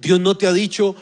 Dios 0.00 0.18
no 0.18 0.36
te 0.36 0.48
ha 0.48 0.52
dicho 0.52 0.96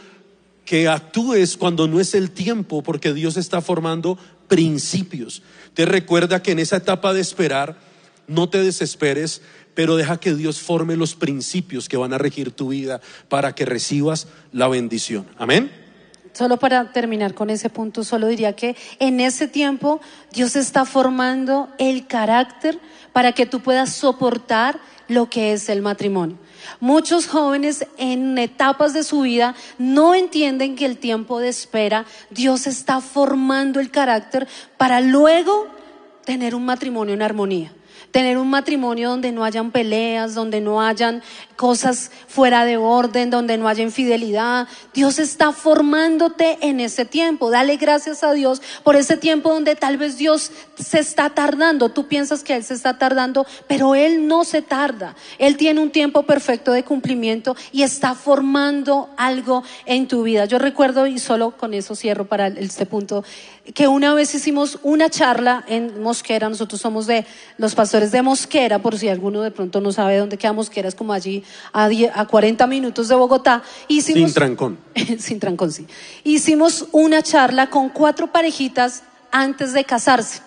que 0.70 0.87
actúes 0.87 1.56
cuando 1.56 1.88
no 1.88 1.98
es 1.98 2.14
el 2.14 2.30
tiempo, 2.30 2.80
porque 2.85 3.12
Dios 3.12 3.37
está 3.37 3.61
formando 3.61 4.16
principios. 4.46 5.42
Te 5.74 5.85
recuerda 5.85 6.44
que 6.44 6.52
en 6.52 6.61
esa 6.61 6.76
etapa 6.76 7.12
de 7.12 7.20
esperar, 7.20 7.76
no 8.28 8.48
te 8.48 8.62
desesperes, 8.62 9.42
pero 9.74 9.96
deja 9.96 10.20
que 10.20 10.33
Dios 10.33 10.61
forme 10.61 10.94
los 10.94 11.16
principios 11.16 11.88
que 11.88 11.96
van 11.96 12.12
a 12.12 12.18
regir 12.18 12.52
tu 12.52 12.68
vida 12.68 13.00
para 13.28 13.52
que 13.52 13.64
recibas 13.64 14.28
la 14.52 14.68
bendición. 14.68 15.26
Amén. 15.38 15.72
Solo 16.35 16.56
para 16.56 16.92
terminar 16.92 17.35
con 17.35 17.50
ese 17.50 17.68
punto, 17.68 18.04
solo 18.04 18.28
diría 18.28 18.54
que 18.54 18.76
en 19.00 19.18
ese 19.18 19.48
tiempo 19.48 20.00
Dios 20.33 20.54
está 20.54 20.85
formando 20.85 21.68
el 21.80 22.06
carácter 22.06 22.78
para 23.12 23.33
que 23.33 23.44
tú 23.44 23.59
puedas 23.59 23.92
soportar 23.92 24.78
lo 25.09 25.28
que 25.28 25.52
es 25.52 25.68
el 25.68 25.83
matrimonio. 25.83 26.38
Muchos 26.80 27.26
jóvenes 27.26 27.86
en 27.96 28.38
etapas 28.38 28.92
de 28.92 29.04
su 29.04 29.22
vida 29.22 29.54
no 29.78 30.14
entienden 30.14 30.76
que 30.76 30.86
el 30.86 30.98
tiempo 30.98 31.40
de 31.40 31.48
espera 31.48 32.06
Dios 32.30 32.66
está 32.66 33.00
formando 33.00 33.80
el 33.80 33.90
carácter 33.90 34.48
para 34.76 35.00
luego 35.00 35.68
tener 36.24 36.54
un 36.54 36.64
matrimonio 36.64 37.14
en 37.14 37.22
armonía 37.22 37.72
tener 38.10 38.38
un 38.38 38.50
matrimonio 38.50 39.10
donde 39.10 39.32
no 39.32 39.44
hayan 39.44 39.70
peleas, 39.70 40.34
donde 40.34 40.60
no 40.60 40.82
hayan 40.82 41.22
cosas 41.56 42.10
fuera 42.26 42.64
de 42.64 42.76
orden, 42.76 43.30
donde 43.30 43.58
no 43.58 43.68
haya 43.68 43.82
infidelidad. 43.82 44.66
Dios 44.94 45.18
está 45.18 45.52
formándote 45.52 46.58
en 46.62 46.80
ese 46.80 47.04
tiempo. 47.04 47.50
Dale 47.50 47.76
gracias 47.76 48.24
a 48.24 48.32
Dios 48.32 48.62
por 48.82 48.96
ese 48.96 49.16
tiempo 49.16 49.52
donde 49.52 49.76
tal 49.76 49.98
vez 49.98 50.16
Dios 50.16 50.50
se 50.78 50.98
está 50.98 51.30
tardando. 51.30 51.90
Tú 51.90 52.08
piensas 52.08 52.42
que 52.42 52.54
Él 52.54 52.64
se 52.64 52.74
está 52.74 52.98
tardando, 52.98 53.46
pero 53.66 53.94
Él 53.94 54.26
no 54.26 54.44
se 54.44 54.62
tarda. 54.62 55.14
Él 55.38 55.56
tiene 55.56 55.80
un 55.80 55.90
tiempo 55.90 56.22
perfecto 56.22 56.72
de 56.72 56.82
cumplimiento 56.82 57.54
y 57.72 57.82
está 57.82 58.14
formando 58.14 59.10
algo 59.16 59.62
en 59.84 60.08
tu 60.08 60.22
vida. 60.22 60.46
Yo 60.46 60.58
recuerdo, 60.58 61.06
y 61.06 61.18
solo 61.18 61.50
con 61.56 61.74
eso 61.74 61.94
cierro 61.94 62.26
para 62.26 62.48
este 62.48 62.86
punto, 62.86 63.22
que 63.74 63.86
una 63.86 64.14
vez 64.14 64.34
hicimos 64.34 64.78
una 64.82 65.10
charla 65.10 65.62
en 65.68 66.02
Mosquera, 66.02 66.48
nosotros 66.48 66.80
somos 66.80 67.06
de 67.06 67.26
los 67.58 67.74
pastores 67.74 67.99
de 68.08 68.22
Mosquera, 68.22 68.78
por 68.78 68.98
si 68.98 69.08
alguno 69.08 69.42
de 69.42 69.50
pronto 69.50 69.80
no 69.80 69.92
sabe 69.92 70.16
dónde 70.16 70.38
queda 70.38 70.52
Mosquera, 70.52 70.88
es 70.88 70.94
como 70.94 71.12
allí 71.12 71.44
a, 71.72 72.24
40 72.26 72.66
minutos 72.66 73.08
de 73.08 73.14
Bogotá. 73.14 73.62
Hicimos, 73.88 74.30
sin 74.30 74.34
trancón. 74.34 74.78
sin 75.18 75.38
trancón, 75.38 75.72
sí. 75.72 75.86
Hicimos 76.24 76.86
una 76.92 77.22
charla 77.22 77.68
con 77.68 77.90
cuatro 77.90 78.32
parejitas 78.32 79.02
antes 79.30 79.72
de 79.72 79.84
casarse. 79.84 80.40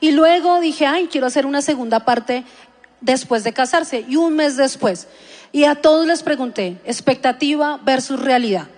Y 0.00 0.12
luego 0.12 0.60
dije, 0.60 0.86
ay, 0.86 1.08
quiero 1.10 1.26
hacer 1.26 1.46
una 1.46 1.62
segunda 1.62 2.04
parte 2.04 2.44
después 3.00 3.44
de 3.44 3.52
casarse 3.52 4.04
y 4.08 4.16
un 4.16 4.36
mes 4.36 4.56
después. 4.56 5.08
Y 5.52 5.64
a 5.64 5.74
todos 5.74 6.06
les 6.06 6.22
pregunté, 6.22 6.78
expectativa 6.84 7.80
versus 7.84 8.20
realidad, 8.20 8.68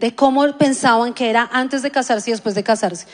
de 0.00 0.14
cómo 0.14 0.56
pensaban 0.56 1.12
que 1.12 1.28
era 1.28 1.48
antes 1.52 1.82
de 1.82 1.90
casarse 1.90 2.30
y 2.30 2.32
después 2.32 2.54
de 2.54 2.62
casarse 2.62 3.06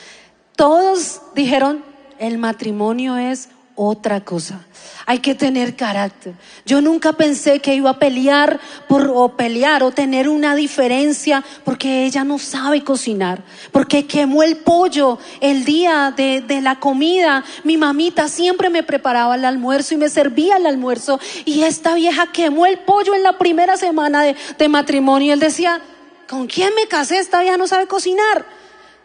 todos 0.59 1.21
dijeron, 1.35 1.85
el 2.19 2.37
matrimonio 2.37 3.15
es 3.15 3.47
otra 3.81 4.19
cosa. 4.19 4.59
Hay 5.05 5.19
que 5.19 5.35
tener 5.35 5.77
carácter. 5.77 6.33
Yo 6.65 6.81
nunca 6.81 7.13
pensé 7.13 7.61
que 7.61 7.73
iba 7.73 7.91
a 7.91 7.97
pelear 7.97 8.59
por 8.89 9.09
o 9.15 9.37
pelear 9.37 9.83
o 9.83 9.91
tener 9.91 10.27
una 10.27 10.53
diferencia 10.53 11.45
porque 11.63 12.03
ella 12.03 12.25
no 12.25 12.39
sabe 12.39 12.83
cocinar, 12.83 13.41
porque 13.71 14.05
quemó 14.05 14.43
el 14.43 14.57
pollo 14.57 15.17
el 15.39 15.63
día 15.63 16.13
de, 16.15 16.59
la 16.61 16.77
comida. 16.81 17.45
Mi 17.63 17.77
mamita 17.77 18.27
siempre 18.27 18.69
me 18.69 18.83
preparaba 18.83 19.35
el 19.35 19.45
almuerzo 19.45 19.93
y 19.93 19.97
me 19.97 20.09
servía 20.09 20.57
el 20.57 20.65
almuerzo 20.65 21.17
y 21.45 21.63
esta 21.63 21.93
vieja 21.93 22.33
quemó 22.33 22.65
el 22.65 22.79
pollo 22.79 23.15
en 23.15 23.23
la 23.23 23.37
primera 23.37 23.77
semana 23.77 24.23
de, 24.23 24.35
de 24.57 24.67
matrimonio. 24.67 25.29
Y 25.29 25.31
él 25.31 25.39
decía, 25.39 25.79
¿con 26.27 26.47
quién 26.47 26.75
me 26.75 26.87
casé? 26.87 27.19
Esta 27.19 27.39
vieja 27.39 27.55
no 27.55 27.65
sabe 27.65 27.87
cocinar. 27.87 28.45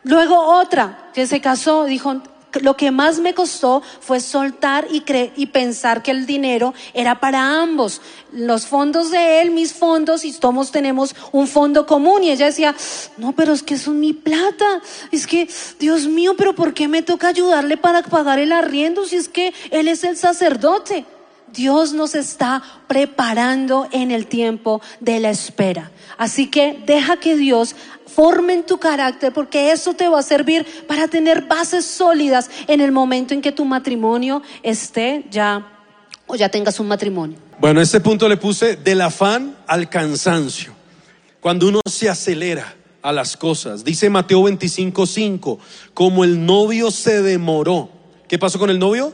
Luego 0.02 0.36
otra 0.36 1.10
que 1.14 1.28
se 1.28 1.40
casó 1.40 1.84
dijo, 1.84 2.20
lo 2.62 2.76
que 2.76 2.90
más 2.90 3.18
me 3.18 3.34
costó 3.34 3.82
fue 4.00 4.20
soltar 4.20 4.86
y, 4.90 5.02
y 5.36 5.46
pensar 5.46 6.02
que 6.02 6.10
el 6.10 6.26
dinero 6.26 6.74
era 6.92 7.20
para 7.20 7.60
ambos. 7.62 8.00
Los 8.32 8.66
fondos 8.66 9.10
de 9.10 9.40
él, 9.40 9.50
mis 9.50 9.72
fondos, 9.72 10.24
y 10.24 10.32
todos 10.32 10.70
tenemos 10.70 11.14
un 11.32 11.46
fondo 11.46 11.86
común. 11.86 12.22
Y 12.22 12.30
ella 12.30 12.46
decía, 12.46 12.74
no, 13.16 13.32
pero 13.32 13.52
es 13.52 13.62
que 13.62 13.74
eso 13.74 13.92
es 13.92 13.96
mi 13.96 14.12
plata. 14.12 14.80
Es 15.10 15.26
que, 15.26 15.48
Dios 15.78 16.06
mío, 16.06 16.34
pero 16.36 16.54
¿por 16.54 16.74
qué 16.74 16.88
me 16.88 17.02
toca 17.02 17.28
ayudarle 17.28 17.76
para 17.76 18.02
pagar 18.02 18.38
el 18.38 18.52
arriendo 18.52 19.04
si 19.04 19.16
es 19.16 19.28
que 19.28 19.52
él 19.70 19.88
es 19.88 20.04
el 20.04 20.16
sacerdote? 20.16 21.06
Dios 21.54 21.92
nos 21.92 22.14
está 22.14 22.62
preparando 22.86 23.88
en 23.92 24.10
el 24.10 24.26
tiempo 24.26 24.82
de 25.00 25.20
la 25.20 25.30
espera. 25.30 25.90
Así 26.18 26.48
que 26.48 26.82
deja 26.84 27.16
que 27.16 27.36
Dios 27.36 27.76
forme 28.06 28.52
en 28.54 28.66
tu 28.66 28.78
carácter 28.78 29.32
porque 29.32 29.72
eso 29.72 29.94
te 29.94 30.08
va 30.08 30.18
a 30.18 30.22
servir 30.22 30.66
para 30.86 31.08
tener 31.08 31.42
bases 31.42 31.84
sólidas 31.84 32.50
en 32.66 32.80
el 32.80 32.92
momento 32.92 33.34
en 33.34 33.40
que 33.40 33.52
tu 33.52 33.64
matrimonio 33.64 34.42
esté 34.62 35.24
ya 35.30 35.66
o 36.26 36.34
ya 36.34 36.48
tengas 36.48 36.78
un 36.80 36.88
matrimonio. 36.88 37.38
Bueno, 37.58 37.80
este 37.80 38.00
punto 38.00 38.28
le 38.28 38.36
puse 38.36 38.76
del 38.76 39.00
afán 39.00 39.56
al 39.66 39.88
cansancio. 39.88 40.72
Cuando 41.40 41.68
uno 41.68 41.80
se 41.88 42.08
acelera 42.08 42.74
a 43.04 43.12
las 43.12 43.36
cosas. 43.36 43.84
Dice 43.84 44.08
Mateo 44.08 44.42
25:5, 44.42 45.58
como 45.92 46.24
el 46.24 46.44
novio 46.44 46.90
se 46.90 47.22
demoró. 47.22 47.90
¿Qué 48.26 48.38
pasó 48.38 48.58
con 48.58 48.70
el 48.70 48.78
novio? 48.78 49.12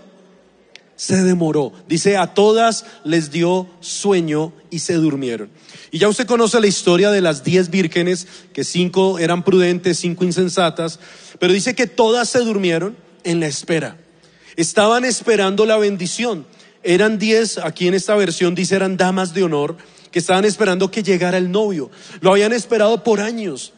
Se 1.01 1.25
demoró. 1.25 1.73
Dice, 1.89 2.19
a 2.19 2.35
todas 2.35 2.85
les 3.05 3.31
dio 3.31 3.67
sueño 3.81 4.53
y 4.69 4.81
se 4.81 4.93
durmieron. 4.93 5.49
Y 5.91 5.99
ya 5.99 6.11
usted 6.11 6.27
conoce 6.27 6.61
la 6.61 6.67
historia 6.67 7.11
de 7.11 7.23
las 7.23 7.43
diez 7.43 7.71
vírgenes, 7.71 8.27
que 8.53 8.65
cinco 8.65 9.19
eran 9.19 9.43
prudentes, 9.43 9.99
cinco 9.99 10.27
insensatas, 10.27 11.01
pero 11.39 11.55
dice 11.55 11.75
que 11.75 11.87
todas 11.87 12.29
se 12.29 12.41
durmieron 12.41 12.99
en 13.25 13.41
la 13.41 13.47
espera. 13.47 13.97
Estaban 14.57 15.07
esperando 15.07 15.65
la 15.65 15.79
bendición. 15.79 16.45
Eran 16.83 17.19
diez, 17.19 17.57
aquí 17.57 17.89
en 17.89 17.95
esta 17.95 18.15
versión 18.15 18.55
dice 18.55 18.77
eran 18.77 18.99
damas 18.99 19.33
de 19.33 19.43
honor, 19.43 19.79
que 20.11 20.19
estaban 20.19 20.45
esperando 20.45 20.91
que 20.91 21.03
llegara 21.03 21.39
el 21.39 21.51
novio. 21.51 21.91
Lo 22.21 22.33
habían 22.33 22.53
esperado 22.53 23.03
por 23.03 23.21
años, 23.21 23.73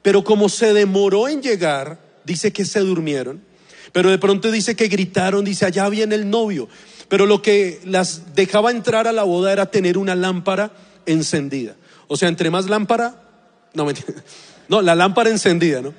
pero 0.00 0.24
como 0.24 0.48
se 0.48 0.72
demoró 0.72 1.28
en 1.28 1.42
llegar, 1.42 2.00
dice 2.24 2.50
que 2.50 2.64
se 2.64 2.80
durmieron. 2.80 3.51
Pero 3.92 4.10
de 4.10 4.18
pronto 4.18 4.50
dice 4.50 4.74
que 4.74 4.88
gritaron, 4.88 5.44
dice, 5.44 5.66
allá 5.66 5.88
viene 5.88 6.14
el 6.14 6.28
novio. 6.28 6.68
Pero 7.08 7.26
lo 7.26 7.42
que 7.42 7.80
las 7.84 8.34
dejaba 8.34 8.70
entrar 8.70 9.06
a 9.06 9.12
la 9.12 9.22
boda 9.22 9.52
era 9.52 9.66
tener 9.66 9.98
una 9.98 10.14
lámpara 10.14 10.72
encendida. 11.04 11.76
O 12.08 12.16
sea, 12.16 12.28
entre 12.28 12.50
más 12.50 12.68
lámpara, 12.68 13.22
no, 13.74 13.86
no, 14.68 14.82
la 14.82 14.94
lámpara 14.94 15.30
encendida, 15.30 15.82
¿no? 15.82 15.94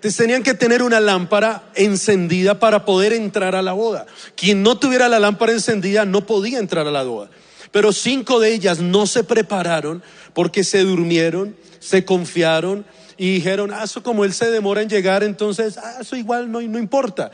Entonces 0.00 0.16
tenían 0.16 0.42
que 0.42 0.54
tener 0.54 0.82
una 0.82 0.98
lámpara 0.98 1.70
encendida 1.74 2.58
para 2.58 2.86
poder 2.86 3.12
entrar 3.12 3.54
a 3.54 3.60
la 3.60 3.72
boda. 3.72 4.06
Quien 4.34 4.62
no 4.62 4.78
tuviera 4.78 5.10
la 5.10 5.18
lámpara 5.18 5.52
encendida 5.52 6.06
no 6.06 6.24
podía 6.24 6.58
entrar 6.58 6.86
a 6.86 6.90
la 6.90 7.02
boda. 7.02 7.30
Pero 7.70 7.92
cinco 7.92 8.40
de 8.40 8.54
ellas 8.54 8.80
no 8.80 9.06
se 9.06 9.24
prepararon 9.24 10.02
porque 10.32 10.64
se 10.64 10.84
durmieron, 10.84 11.54
se 11.80 12.06
confiaron 12.06 12.86
y 13.20 13.34
dijeron, 13.34 13.70
ah, 13.70 13.84
eso 13.84 14.02
como 14.02 14.24
él 14.24 14.32
se 14.32 14.50
demora 14.50 14.80
en 14.80 14.88
llegar, 14.88 15.22
entonces, 15.22 15.76
ah, 15.76 15.98
eso 16.00 16.16
igual 16.16 16.50
no, 16.50 16.62
no 16.62 16.78
importa. 16.78 17.30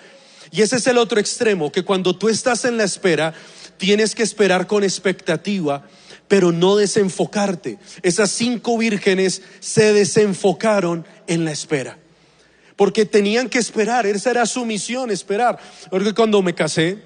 Y 0.51 0.63
ese 0.63 0.79
es 0.79 0.87
el 0.89 0.99
otro 0.99 1.21
extremo, 1.21 1.71
que 1.71 1.85
cuando 1.85 2.17
tú 2.17 2.29
estás 2.29 2.65
en 2.65 2.77
la 2.77 2.83
espera, 2.83 3.33
tienes 3.77 4.17
que 4.17 4.25
esperar 4.25 4.67
con 4.67 4.83
expectativa 4.83 5.85
pero 6.27 6.51
no 6.51 6.75
desenfocarte. 6.75 7.79
Esas 8.03 8.33
cinco 8.33 8.77
vírgenes 8.77 9.43
se 9.61 9.93
desenfocaron 9.93 11.07
en 11.29 11.45
la 11.45 11.53
espera. 11.53 11.99
Porque 12.75 13.05
tenían 13.05 13.49
que 13.49 13.61
esperar, 13.61 14.07
esa 14.07 14.33
era 14.33 14.45
su 14.45 14.67
misión, 14.67 15.13
esperar. 15.13 15.61
Porque 15.89 16.15
cuando 16.15 16.43
me 16.43 16.53
casé, 16.53 16.99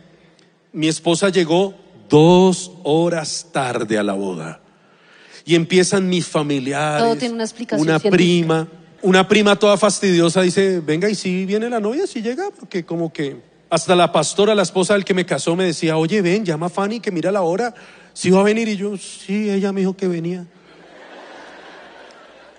mi 0.73 0.89
esposa 0.89 1.29
llegó 1.29 1.75
dos 2.09 2.73
horas 2.83 3.49
tarde 3.53 3.99
a 3.99 4.03
la 4.03 4.15
boda. 4.15 4.63
Y 5.51 5.57
empiezan 5.57 6.09
mis 6.09 6.29
familiares, 6.29 7.03
Todo 7.03 7.17
tiene 7.17 7.35
una, 7.35 7.43
explicación 7.43 7.85
una 7.85 7.99
prima, 7.99 8.69
una 9.03 9.27
prima 9.27 9.57
toda 9.57 9.77
fastidiosa 9.77 10.43
dice, 10.43 10.79
venga, 10.79 11.11
¿y 11.11 11.17
si 11.17 11.45
viene 11.45 11.69
la 11.69 11.81
novia? 11.81 12.07
Si 12.07 12.23
llega, 12.23 12.51
porque 12.57 12.85
como 12.85 13.13
que 13.13 13.37
hasta 13.69 13.97
la 13.97 14.13
pastora, 14.13 14.55
la 14.55 14.63
esposa 14.63 14.95
del 14.95 15.05
que 15.05 15.13
me 15.13 15.27
casó, 15.27 15.57
me 15.57 15.65
decía, 15.65 15.97
oye, 15.97 16.23
ven, 16.23 16.45
llama 16.45 16.67
a 16.67 16.69
Fanny 16.69 17.01
que 17.01 17.11
mira 17.11 17.33
la 17.33 17.43
hora, 17.43 17.75
si 18.13 18.31
va 18.31 18.43
a 18.43 18.43
venir. 18.45 18.69
Y 18.69 18.77
yo, 18.77 18.97
sí, 18.97 19.51
ella 19.51 19.73
me 19.73 19.81
dijo 19.81 19.97
que 19.97 20.07
venía. 20.07 20.47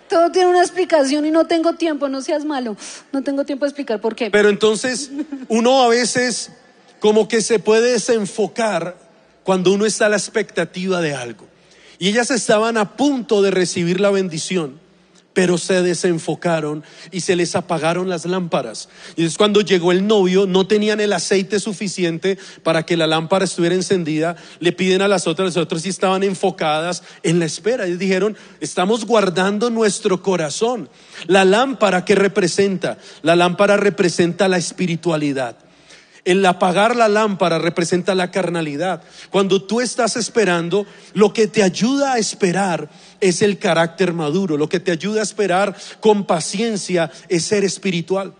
Todo 0.09 0.29
tiene 0.29 0.49
una 0.49 0.59
explicación 0.59 1.25
y 1.25 1.31
no 1.31 1.47
tengo 1.47 1.75
tiempo, 1.75 2.09
no 2.09 2.21
seas 2.21 2.43
malo. 2.43 2.75
No 3.13 3.23
tengo 3.23 3.45
tiempo 3.45 3.63
de 3.63 3.69
explicar 3.69 4.01
por 4.01 4.17
qué. 4.17 4.29
Pero 4.31 4.49
entonces 4.49 5.11
uno 5.47 5.81
a 5.81 5.87
veces 5.87 6.51
como 6.99 7.29
que 7.29 7.41
se 7.41 7.57
puede 7.57 7.93
desenfocar 7.93 8.97
cuando 9.43 9.71
uno 9.71 9.85
está 9.85 10.07
a 10.07 10.09
la 10.09 10.17
expectativa 10.17 10.99
de 10.99 11.15
algo. 11.15 11.50
Y 12.01 12.07
ellas 12.07 12.31
estaban 12.31 12.77
a 12.77 12.97
punto 12.97 13.43
de 13.43 13.51
recibir 13.51 13.99
la 13.99 14.09
bendición, 14.09 14.79
pero 15.33 15.59
se 15.59 15.83
desenfocaron 15.83 16.83
y 17.11 17.21
se 17.21 17.35
les 17.35 17.55
apagaron 17.55 18.09
las 18.09 18.25
lámparas. 18.25 18.89
Y 19.15 19.23
es 19.23 19.37
cuando 19.37 19.61
llegó 19.61 19.91
el 19.91 20.07
novio, 20.07 20.47
no 20.47 20.65
tenían 20.65 20.99
el 20.99 21.13
aceite 21.13 21.59
suficiente 21.59 22.39
para 22.63 22.87
que 22.87 22.97
la 22.97 23.05
lámpara 23.05 23.45
estuviera 23.45 23.75
encendida, 23.75 24.35
le 24.59 24.71
piden 24.71 25.03
a 25.03 25.07
las 25.07 25.27
otras, 25.27 25.49
las 25.49 25.57
otras 25.57 25.83
sí 25.83 25.89
estaban 25.89 26.23
enfocadas 26.23 27.03
en 27.21 27.37
la 27.37 27.45
espera. 27.45 27.85
Ellos 27.85 27.99
dijeron, 27.99 28.35
estamos 28.61 29.05
guardando 29.05 29.69
nuestro 29.69 30.23
corazón. 30.23 30.89
La 31.27 31.45
lámpara 31.45 32.03
que 32.03 32.15
representa, 32.15 32.97
la 33.21 33.35
lámpara 33.35 33.77
representa 33.77 34.47
la 34.47 34.57
espiritualidad. 34.57 35.55
El 36.24 36.45
apagar 36.45 36.95
la 36.95 37.07
lámpara 37.07 37.57
representa 37.57 38.13
la 38.13 38.30
carnalidad. 38.30 39.03
Cuando 39.32 39.63
tú 39.63 39.82
estás 39.82 40.15
esperando, 40.15 40.86
lo 41.13 41.34
que 41.34 41.47
te 41.47 41.63
ayuda 41.63 42.13
a 42.13 42.19
esperar 42.19 42.89
es 43.19 43.41
el 43.41 43.57
carácter 43.57 44.13
maduro. 44.13 44.57
Lo 44.57 44.69
que 44.69 44.80
te 44.80 44.91
ayuda 44.91 45.22
a 45.22 45.24
esperar 45.24 45.76
con 45.99 46.26
paciencia 46.26 47.11
es 47.28 47.45
ser 47.45 47.63
espiritual. 47.63 48.34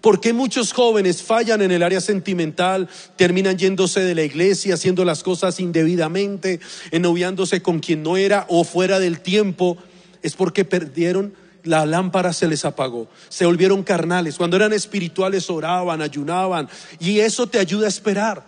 ¿Por 0.00 0.20
qué 0.20 0.32
muchos 0.32 0.72
jóvenes 0.72 1.22
fallan 1.22 1.62
en 1.62 1.70
el 1.70 1.84
área 1.84 2.00
sentimental, 2.00 2.88
terminan 3.14 3.56
yéndose 3.56 4.00
de 4.00 4.16
la 4.16 4.24
iglesia, 4.24 4.74
haciendo 4.74 5.04
las 5.04 5.22
cosas 5.22 5.60
indebidamente, 5.60 6.58
enoviándose 6.90 7.62
con 7.62 7.78
quien 7.78 8.02
no 8.02 8.16
era 8.16 8.46
o 8.48 8.64
fuera 8.64 8.98
del 8.98 9.20
tiempo? 9.20 9.76
Es 10.22 10.34
porque 10.34 10.64
perdieron 10.64 11.34
la 11.66 11.84
lámpara 11.84 12.32
se 12.32 12.48
les 12.48 12.64
apagó, 12.64 13.08
se 13.28 13.44
volvieron 13.44 13.82
carnales. 13.82 14.36
Cuando 14.36 14.56
eran 14.56 14.72
espirituales 14.72 15.50
oraban, 15.50 16.00
ayunaban 16.00 16.68
y 16.98 17.20
eso 17.20 17.46
te 17.46 17.58
ayuda 17.58 17.86
a 17.86 17.90
esperar. 17.90 18.44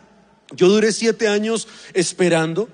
Yo 0.52 0.68
duré 0.68 0.92
siete 0.92 1.28
años 1.28 1.68
esperando 1.92 2.68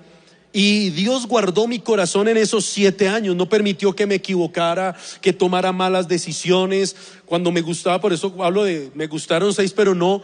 y 0.53 0.91
Dios 0.91 1.27
guardó 1.27 1.67
mi 1.67 1.79
corazón 1.79 2.29
en 2.29 2.37
esos 2.37 2.65
siete 2.65 3.09
años, 3.09 3.35
no 3.35 3.49
permitió 3.49 3.93
que 3.93 4.05
me 4.05 4.15
equivocara, 4.15 4.95
que 5.19 5.33
tomara 5.33 5.73
malas 5.73 6.07
decisiones. 6.07 6.95
Cuando 7.25 7.51
me 7.51 7.59
gustaba, 7.59 7.99
por 7.99 8.13
eso 8.13 8.33
hablo 8.41 8.63
de, 8.63 8.89
me 8.95 9.07
gustaron 9.07 9.53
seis, 9.53 9.73
pero 9.73 9.93
no, 9.93 10.23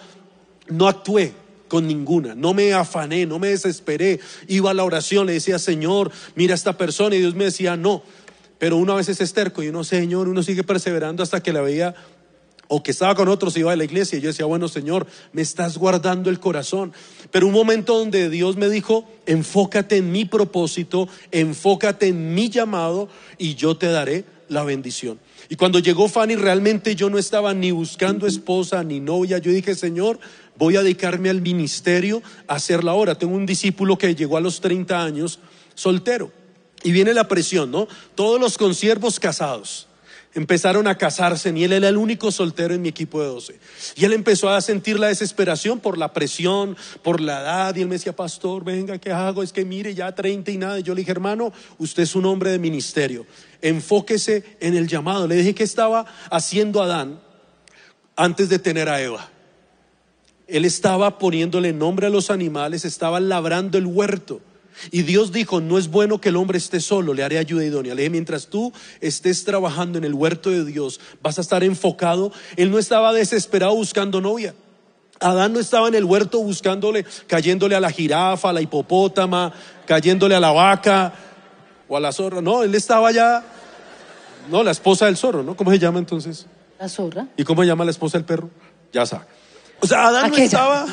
no 0.70 0.88
actué 0.88 1.34
con 1.68 1.86
ninguna, 1.86 2.34
no 2.34 2.54
me 2.54 2.74
afané, 2.74 3.26
no 3.26 3.40
me 3.40 3.50
desesperé. 3.50 4.22
Iba 4.48 4.72
a 4.72 4.74
la 4.74 4.86
oración, 4.86 5.28
le 5.28 5.34
decía, 5.34 5.60
Señor, 5.60 6.12
mira 6.36 6.54
a 6.54 6.56
esta 6.56 6.78
persona 6.78 7.16
y 7.16 7.20
Dios 7.20 7.36
me 7.36 7.46
decía, 7.46 7.76
no. 7.76 8.02
Pero 8.62 8.78
uno 8.78 8.94
a 8.94 8.98
veces 8.98 9.20
es 9.22 9.34
terco 9.34 9.64
y 9.64 9.70
uno, 9.70 9.84
Señor, 9.84 10.28
uno 10.28 10.44
sigue 10.44 10.64
perseverando 10.64 11.24
hasta 11.24 11.42
que 11.42 11.52
la 11.52 11.62
veía 11.62 11.96
o 12.68 12.84
que 12.84 12.92
estaba 12.92 13.16
con 13.16 13.28
otros 13.28 13.58
iba 13.58 13.72
a 13.72 13.76
la 13.76 13.86
iglesia 13.86 14.20
y 14.20 14.22
yo 14.22 14.28
decía, 14.28 14.46
bueno 14.46 14.68
Señor, 14.68 15.08
me 15.34 15.42
estás 15.42 15.80
guardando 15.80 16.30
el 16.30 16.40
corazón. 16.40 16.94
Pero 17.32 17.48
un 17.48 17.54
momento 17.54 17.98
donde 17.98 18.30
Dios 18.30 18.58
me 18.58 18.70
dijo, 18.70 19.10
enfócate 19.26 19.98
en 19.98 20.12
mi 20.12 20.26
propósito, 20.26 21.10
enfócate 21.32 22.10
en 22.10 22.36
mi 22.36 22.52
llamado 22.52 23.10
y 23.40 23.56
yo 23.56 23.78
te 23.78 23.88
daré 23.88 24.26
la 24.48 24.64
bendición. 24.64 25.20
Y 25.50 25.56
cuando 25.56 25.80
llegó 25.80 26.08
Fanny, 26.08 26.36
realmente 26.36 26.96
yo 26.96 27.10
no 27.10 27.18
estaba 27.18 27.56
ni 27.56 27.72
buscando 27.72 28.28
esposa 28.28 28.84
ni 28.84 29.00
novia. 29.00 29.40
Yo 29.40 29.52
dije, 29.52 29.74
Señor, 29.74 30.20
voy 30.56 30.76
a 30.76 30.84
dedicarme 30.84 31.32
al 31.32 31.42
ministerio, 31.42 32.22
a 32.48 32.58
hacerla 32.58 32.92
ahora. 32.92 33.16
Tengo 33.16 33.34
un 33.34 33.48
discípulo 33.48 33.98
que 33.98 34.14
llegó 34.14 34.38
a 34.38 34.42
los 34.42 34.62
30 34.62 35.04
años 35.04 35.40
soltero. 35.74 36.32
Y 36.84 36.92
viene 36.92 37.14
la 37.14 37.28
presión, 37.28 37.72
¿no? 37.72 37.88
Todos 38.16 38.40
los 38.40 38.58
consiervos 38.58 39.20
casados 39.20 39.88
empezaron 40.34 40.88
a 40.88 40.98
casarse 40.98 41.52
y 41.56 41.64
él 41.64 41.74
era 41.74 41.90
el 41.90 41.98
único 41.98 42.32
soltero 42.32 42.74
en 42.74 42.82
mi 42.82 42.90
equipo 42.90 43.22
de 43.22 43.28
12. 43.28 43.60
Y 43.96 44.06
él 44.06 44.14
empezó 44.14 44.50
a 44.50 44.62
sentir 44.62 45.00
la 45.00 45.08
desesperación 45.08 45.80
por 45.80 45.98
la 45.98 46.14
presión, 46.14 46.78
por 47.02 47.20
la 47.20 47.42
edad. 47.42 47.76
Y 47.76 47.82
él 47.82 47.88
me 47.88 47.96
decía, 47.96 48.16
pastor, 48.16 48.64
venga, 48.64 48.98
¿qué 48.98 49.12
hago? 49.12 49.44
Es 49.44 49.52
que 49.52 49.66
mire, 49.66 49.94
ya 49.94 50.14
30 50.14 50.52
y 50.52 50.58
nada. 50.58 50.80
Yo 50.80 50.94
le 50.94 51.02
dije, 51.02 51.12
hermano, 51.12 51.52
usted 51.78 52.04
es 52.04 52.16
un 52.16 52.26
hombre 52.26 52.52
de 52.52 52.60
ministerio. 52.60 53.26
Enfóquese 53.62 54.58
en 54.60 54.76
el 54.76 54.88
llamado. 54.88 55.28
Le 55.28 55.36
dije 55.36 55.54
que 55.54 55.64
estaba 55.64 56.06
haciendo 56.30 56.82
Adán 56.82 57.20
antes 58.16 58.50
de 58.50 58.60
tener 58.60 58.90
a 58.90 59.02
Eva. 59.02 59.30
Él 60.48 60.66
estaba 60.66 61.18
poniéndole 61.18 61.72
nombre 61.72 62.08
a 62.08 62.10
los 62.10 62.30
animales, 62.30 62.84
estaba 62.84 63.20
labrando 63.20 63.78
el 63.78 63.86
huerto. 63.86 64.42
Y 64.90 65.04
Dios 65.04 65.32
dijo, 65.32 65.62
no 65.62 65.78
es 65.78 65.90
bueno 65.90 66.20
que 66.20 66.30
el 66.30 66.36
hombre 66.36 66.58
esté 66.58 66.80
solo, 66.80 67.14
le 67.14 67.24
haré 67.24 67.38
ayuda 67.38 67.64
idónea. 67.64 67.94
Le 67.94 68.02
dije, 68.04 68.10
mientras 68.10 68.48
tú 68.48 68.74
estés 69.00 69.44
trabajando 69.44 69.98
en 69.98 70.04
el 70.04 70.14
huerto 70.14 70.50
de 70.50 70.66
Dios, 70.66 71.00
vas 71.22 71.38
a 71.38 71.42
estar 71.42 71.64
enfocado. 71.64 72.32
Él 72.56 72.72
no 72.72 72.80
estaba 72.80 73.14
desesperado 73.14 73.76
buscando 73.76 74.22
novia. 74.22 74.56
Adán 75.20 75.54
no 75.54 75.60
estaba 75.60 75.88
en 75.88 75.96
el 75.96 76.04
huerto 76.04 76.40
buscándole, 76.40 77.06
cayéndole 77.28 77.76
a 77.76 77.80
la 77.80 77.92
jirafa, 77.92 78.50
a 78.50 78.54
la 78.54 78.62
hipopótama, 78.62 79.54
cayéndole 79.86 80.36
a 80.36 80.40
la 80.40 80.52
vaca 80.52 81.14
o 81.88 81.96
a 81.96 82.00
la 82.00 82.12
zorra. 82.12 82.42
No, 82.42 82.64
él 82.64 82.74
estaba 82.74 83.12
ya, 83.12 83.44
no, 84.50 84.64
la 84.64 84.72
esposa 84.72 85.06
del 85.06 85.18
zorro, 85.18 85.44
¿no? 85.44 85.56
¿Cómo 85.56 85.70
se 85.70 85.78
llama 85.78 86.00
entonces? 86.00 86.48
La 86.80 86.90
zorra. 86.90 87.28
¿Y 87.38 87.44
cómo 87.44 87.62
se 87.62 87.68
llama 87.68 87.86
la 87.86 87.92
esposa 87.92 88.18
del 88.18 88.26
perro? 88.26 88.50
Ya 88.92 89.06
sabe. 89.06 89.26
O 89.82 89.88
sea, 89.88 90.08
Adán 90.08 90.32
no 90.32 90.38
estaba, 90.38 90.86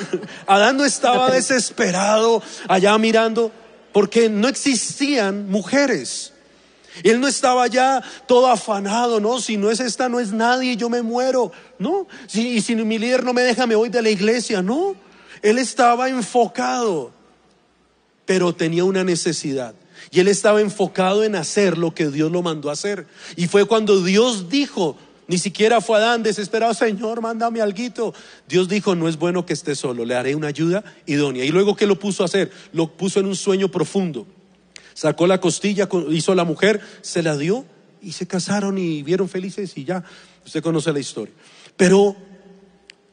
Adán 0.46 0.76
no 0.76 0.84
estaba 0.84 1.30
desesperado 1.30 2.42
allá 2.68 2.96
mirando 2.98 3.50
porque 3.92 4.28
no 4.28 4.48
existían 4.48 5.48
mujeres. 5.48 6.32
Él 7.02 7.20
no 7.20 7.28
estaba 7.28 7.66
ya 7.66 8.02
todo 8.26 8.48
afanado, 8.48 9.20
no, 9.20 9.40
si 9.40 9.56
no 9.56 9.70
es 9.70 9.80
esta, 9.80 10.08
no 10.08 10.20
es 10.20 10.32
nadie, 10.32 10.76
yo 10.76 10.88
me 10.88 11.02
muero, 11.02 11.52
no, 11.78 12.08
si, 12.26 12.48
y 12.48 12.60
si 12.60 12.74
mi 12.74 12.98
líder 12.98 13.24
no 13.24 13.32
me 13.32 13.42
deja, 13.42 13.66
me 13.66 13.76
voy 13.76 13.88
de 13.88 14.02
la 14.02 14.10
iglesia, 14.10 14.62
no. 14.62 14.96
Él 15.42 15.58
estaba 15.58 16.08
enfocado, 16.08 17.12
pero 18.24 18.54
tenía 18.54 18.84
una 18.84 19.04
necesidad. 19.04 19.74
Y 20.10 20.20
él 20.20 20.28
estaba 20.28 20.60
enfocado 20.60 21.24
en 21.24 21.36
hacer 21.36 21.76
lo 21.76 21.94
que 21.94 22.08
Dios 22.08 22.32
lo 22.32 22.42
mandó 22.42 22.70
a 22.70 22.72
hacer. 22.72 23.06
Y 23.36 23.46
fue 23.46 23.66
cuando 23.66 24.02
Dios 24.02 24.48
dijo, 24.48 24.96
ni 25.28 25.36
siquiera 25.36 25.82
fue 25.82 25.98
Adán 25.98 26.22
desesperado, 26.22 26.72
Señor, 26.72 27.20
mándame 27.20 27.60
alguito. 27.60 28.14
Dios 28.48 28.66
dijo, 28.66 28.94
no 28.94 29.08
es 29.08 29.18
bueno 29.18 29.44
que 29.44 29.52
esté 29.52 29.76
solo, 29.76 30.06
le 30.06 30.14
haré 30.14 30.34
una 30.34 30.48
ayuda 30.48 30.82
idónea. 31.04 31.44
Y 31.44 31.50
luego, 31.50 31.76
¿qué 31.76 31.86
lo 31.86 31.98
puso 31.98 32.22
a 32.22 32.26
hacer? 32.26 32.50
Lo 32.72 32.96
puso 32.96 33.20
en 33.20 33.26
un 33.26 33.36
sueño 33.36 33.68
profundo. 33.70 34.26
Sacó 34.94 35.26
la 35.26 35.38
costilla, 35.38 35.86
hizo 36.10 36.34
la 36.34 36.44
mujer, 36.44 36.80
se 37.02 37.22
la 37.22 37.36
dio 37.36 37.66
y 38.00 38.12
se 38.12 38.26
casaron 38.26 38.78
y 38.78 39.02
vieron 39.02 39.28
felices 39.28 39.76
y 39.76 39.84
ya. 39.84 40.02
Usted 40.46 40.62
conoce 40.62 40.94
la 40.94 40.98
historia. 40.98 41.34
Pero, 41.76 42.16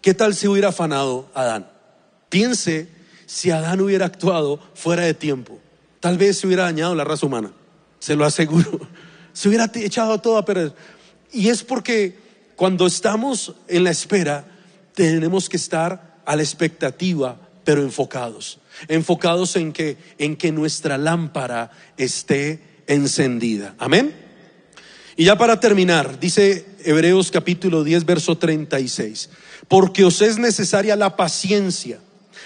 ¿qué 0.01 0.13
tal 0.13 0.35
si 0.35 0.47
hubiera 0.47 0.69
afanado 0.69 1.29
Adán? 1.33 1.69
Piense 2.29 2.87
si 3.25 3.51
Adán 3.51 3.81
hubiera 3.81 4.05
actuado 4.05 4.61
fuera 4.73 5.03
de 5.03 5.13
tiempo. 5.13 5.59
Tal 5.99 6.17
vez 6.17 6.37
se 6.37 6.47
hubiera 6.47 6.63
dañado 6.63 6.95
la 6.95 7.03
raza 7.03 7.25
humana, 7.25 7.51
se 7.99 8.15
lo 8.15 8.23
aseguro. 8.23 8.79
Se 9.35 9.49
hubiera 9.49 9.69
echado 9.73 10.17
todo 10.21 10.37
a 10.37 10.45
perder. 10.45 10.73
Y 11.35 11.49
es 11.49 11.63
porque 11.63 12.15
cuando 12.55 12.87
estamos 12.87 13.53
en 13.67 13.83
la 13.83 13.91
espera, 13.91 14.45
tenemos 14.93 15.49
que 15.49 15.57
estar 15.57 16.21
a 16.25 16.35
la 16.35 16.41
expectativa, 16.41 17.37
pero 17.65 17.81
enfocados. 17.81 18.59
Enfocados 18.87 19.57
en 19.57 19.73
que, 19.73 19.97
en 20.17 20.37
que 20.37 20.53
nuestra 20.53 20.97
lámpara 20.97 21.71
esté 21.97 22.61
encendida. 22.87 23.75
Amén. 23.77 24.15
Y 25.17 25.25
ya 25.25 25.37
para 25.37 25.59
terminar, 25.59 26.19
dice 26.21 26.65
Hebreos 26.85 27.31
capítulo 27.31 27.83
10, 27.83 28.05
verso 28.05 28.37
36, 28.37 29.29
porque 29.67 30.05
os 30.05 30.21
es 30.21 30.37
necesaria 30.37 30.95
la 30.95 31.17
paciencia 31.17 31.99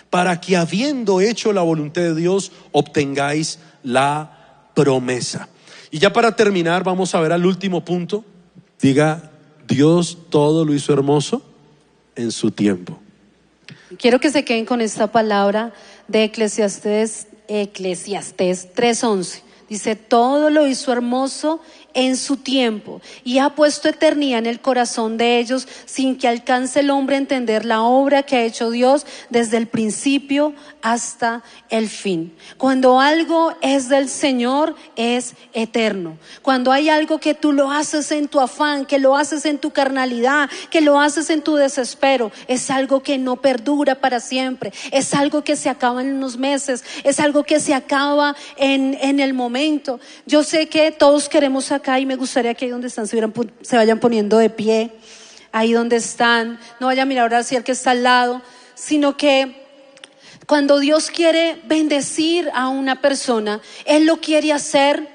para 0.10 0.42
que 0.42 0.58
habiendo 0.58 1.22
hecho 1.22 1.54
la 1.54 1.62
voluntad 1.62 2.02
de 2.02 2.16
Dios, 2.16 2.52
obtengáis 2.72 3.60
la 3.84 4.72
promesa. 4.74 5.48
Y 5.92 6.00
ya 6.00 6.12
para 6.12 6.36
terminar, 6.36 6.84
vamos 6.84 7.14
a 7.14 7.22
ver 7.22 7.32
al 7.32 7.46
último 7.46 7.86
punto. 7.86 8.26
Diga, 8.82 9.32
Dios 9.68 10.18
todo 10.30 10.66
lo 10.66 10.74
hizo 10.74 10.94
hermoso 10.94 11.42
en 12.16 12.32
su 12.32 12.52
tiempo. 12.52 13.00
Quiero 13.98 14.20
que 14.20 14.32
se 14.32 14.46
queden 14.46 14.66
con 14.66 14.82
esta 14.82 15.12
palabra 15.12 15.74
de 16.08 16.26
Eclesiastés, 16.26 17.28
Eclesiastés 17.48 18.74
3:11. 18.74 19.42
Dice, 19.68 19.96
todo 19.96 20.50
lo 20.50 20.66
hizo 20.66 20.92
hermoso 20.92 21.62
en 21.94 22.18
su 22.18 22.38
tiempo 22.38 23.02
y 23.24 23.40
ha 23.40 23.50
puesto 23.50 23.90
eternidad 23.90 24.40
en 24.40 24.46
el 24.46 24.60
corazón 24.60 25.18
de 25.18 25.40
ellos 25.40 25.68
sin 25.86 26.18
que 26.18 26.28
alcance 26.28 26.82
el 26.82 26.90
hombre 26.90 27.16
a 27.16 27.20
entender 27.20 27.66
la 27.66 27.82
obra 27.82 28.24
que 28.24 28.36
ha 28.36 28.44
hecho 28.44 28.70
Dios 28.70 29.06
desde 29.30 29.58
el 29.58 29.68
principio 29.68 30.54
hasta 30.82 31.44
el 31.70 31.90
fin. 31.90 32.34
Cuando 32.58 33.00
algo 33.00 33.54
es 33.62 33.90
del 33.90 34.10
Señor, 34.10 34.76
es 34.96 35.34
eterno. 35.54 36.18
Cuando 36.42 36.72
hay 36.72 36.90
algo 36.90 37.20
que 37.20 37.34
tú 37.34 37.52
lo 37.52 37.72
haces 37.72 38.12
en 38.12 38.28
tu 38.28 38.40
afán, 38.40 38.86
que 38.86 39.00
lo 39.00 39.16
haces 39.16 39.46
en 39.46 39.58
tu 39.58 39.72
carnalidad, 39.72 40.50
que 40.70 40.82
lo 40.82 41.00
haces 41.00 41.30
en 41.30 41.42
tu 41.42 41.56
desespero, 41.56 42.32
es 42.48 42.70
algo 42.70 43.02
que 43.02 43.18
no 43.18 43.38
perdura 43.38 43.96
para 43.96 44.20
siempre, 44.20 44.72
es 44.92 45.14
algo 45.14 45.44
que 45.44 45.56
se 45.56 45.70
acaba 45.70 46.02
en 46.02 46.16
unos 46.16 46.38
meses, 46.38 46.84
es 47.04 47.20
algo 47.20 47.44
que 47.44 47.60
se 47.60 47.74
acaba 47.74 48.36
en, 48.58 48.98
en 49.02 49.20
el 49.20 49.34
momento. 49.34 50.00
Yo 50.26 50.44
sé 50.44 50.68
que 50.68 50.92
todos 50.92 51.30
queremos 51.30 51.72
acá 51.80 52.00
y 52.00 52.06
me 52.06 52.16
gustaría 52.16 52.54
que 52.54 52.66
ahí 52.66 52.72
donde 52.72 52.88
están 52.88 53.08
se, 53.08 53.76
vayan 53.76 54.00
poniendo 54.00 54.38
de 54.38 54.50
pie, 54.50 54.92
ahí 55.52 55.74
donde 55.74 55.96
están, 55.98 56.60
no 56.80 56.88
vaya 56.88 57.04
a 57.04 57.06
mirar 57.06 57.34
hacia 57.34 57.58
el 57.58 57.64
que 57.64 57.72
está 57.72 57.92
al 57.92 58.04
lado, 58.04 58.42
sino 58.76 59.18
que 59.18 59.68
cuando 60.46 60.80
Dios 60.80 61.10
quiere 61.12 61.62
bendecir 61.66 62.50
a 62.54 62.70
una 62.70 63.02
persona, 63.02 63.62
Él 63.86 64.06
lo 64.06 64.18
quiere 64.18 64.54
hacer 64.54 65.08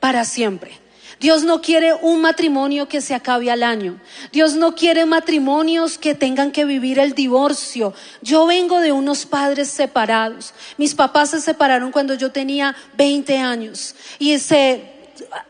para 0.00 0.24
siempre. 0.24 0.86
Dios 1.18 1.44
no 1.44 1.62
quiere 1.62 1.94
un 1.94 2.20
matrimonio 2.20 2.88
que 2.88 3.00
se 3.00 3.14
acabe 3.14 3.50
al 3.50 3.62
año. 3.62 3.98
Dios 4.32 4.54
no 4.54 4.74
quiere 4.74 5.06
matrimonios 5.06 5.96
que 5.96 6.14
tengan 6.14 6.52
que 6.52 6.66
vivir 6.66 6.98
el 6.98 7.14
divorcio. 7.14 7.94
Yo 8.20 8.44
vengo 8.46 8.80
de 8.80 8.92
unos 8.92 9.24
padres 9.24 9.68
separados. 9.68 10.52
Mis 10.76 10.94
papás 10.94 11.30
se 11.30 11.40
separaron 11.40 11.90
cuando 11.90 12.12
yo 12.14 12.32
tenía 12.32 12.76
20 12.98 13.38
años 13.38 13.94
y 14.18 14.38
se 14.38 14.95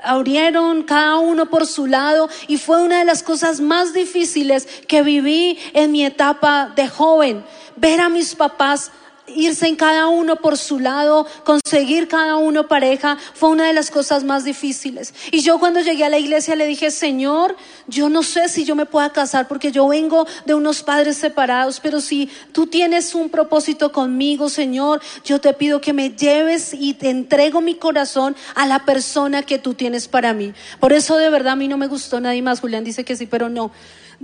abrieron 0.02 0.82
cada 0.82 1.18
uno 1.18 1.46
por 1.46 1.66
su 1.66 1.86
lado 1.86 2.28
y 2.48 2.58
fue 2.58 2.82
una 2.82 2.98
de 3.00 3.04
las 3.04 3.22
cosas 3.22 3.60
más 3.60 3.92
difíciles 3.92 4.66
que 4.86 5.02
viví 5.02 5.58
en 5.72 5.92
mi 5.92 6.04
etapa 6.04 6.72
de 6.74 6.88
joven. 6.88 7.44
Ver 7.76 8.00
a 8.00 8.08
mis 8.08 8.34
papás 8.34 8.90
irse 9.28 9.66
en 9.66 9.76
cada 9.76 10.06
uno 10.08 10.36
por 10.36 10.56
su 10.56 10.78
lado, 10.78 11.26
conseguir 11.44 12.08
cada 12.08 12.36
uno 12.36 12.68
pareja, 12.68 13.18
fue 13.34 13.50
una 13.50 13.66
de 13.66 13.72
las 13.72 13.90
cosas 13.90 14.24
más 14.24 14.44
difíciles. 14.44 15.14
Y 15.30 15.40
yo 15.40 15.58
cuando 15.58 15.80
llegué 15.80 16.04
a 16.04 16.08
la 16.08 16.18
iglesia 16.18 16.56
le 16.56 16.66
dije, 16.66 16.90
Señor, 16.90 17.56
yo 17.86 18.08
no 18.08 18.22
sé 18.22 18.48
si 18.48 18.64
yo 18.64 18.74
me 18.74 18.86
pueda 18.86 19.10
casar 19.10 19.48
porque 19.48 19.72
yo 19.72 19.88
vengo 19.88 20.26
de 20.44 20.54
unos 20.54 20.82
padres 20.82 21.16
separados, 21.16 21.80
pero 21.80 22.00
si 22.00 22.30
tú 22.52 22.66
tienes 22.66 23.14
un 23.14 23.28
propósito 23.28 23.92
conmigo, 23.92 24.48
Señor, 24.48 25.00
yo 25.24 25.40
te 25.40 25.52
pido 25.54 25.80
que 25.80 25.92
me 25.92 26.10
lleves 26.10 26.74
y 26.74 26.94
te 26.94 27.10
entrego 27.10 27.60
mi 27.60 27.74
corazón 27.74 28.36
a 28.54 28.66
la 28.66 28.84
persona 28.84 29.42
que 29.42 29.58
tú 29.58 29.74
tienes 29.74 30.08
para 30.08 30.32
mí. 30.32 30.52
Por 30.80 30.92
eso 30.92 31.16
de 31.16 31.30
verdad 31.30 31.52
a 31.52 31.56
mí 31.56 31.68
no 31.68 31.76
me 31.76 31.86
gustó 31.86 32.20
nadie 32.20 32.42
más. 32.42 32.60
Julián 32.60 32.84
dice 32.84 33.04
que 33.04 33.16
sí, 33.16 33.26
pero 33.26 33.48
no. 33.48 33.70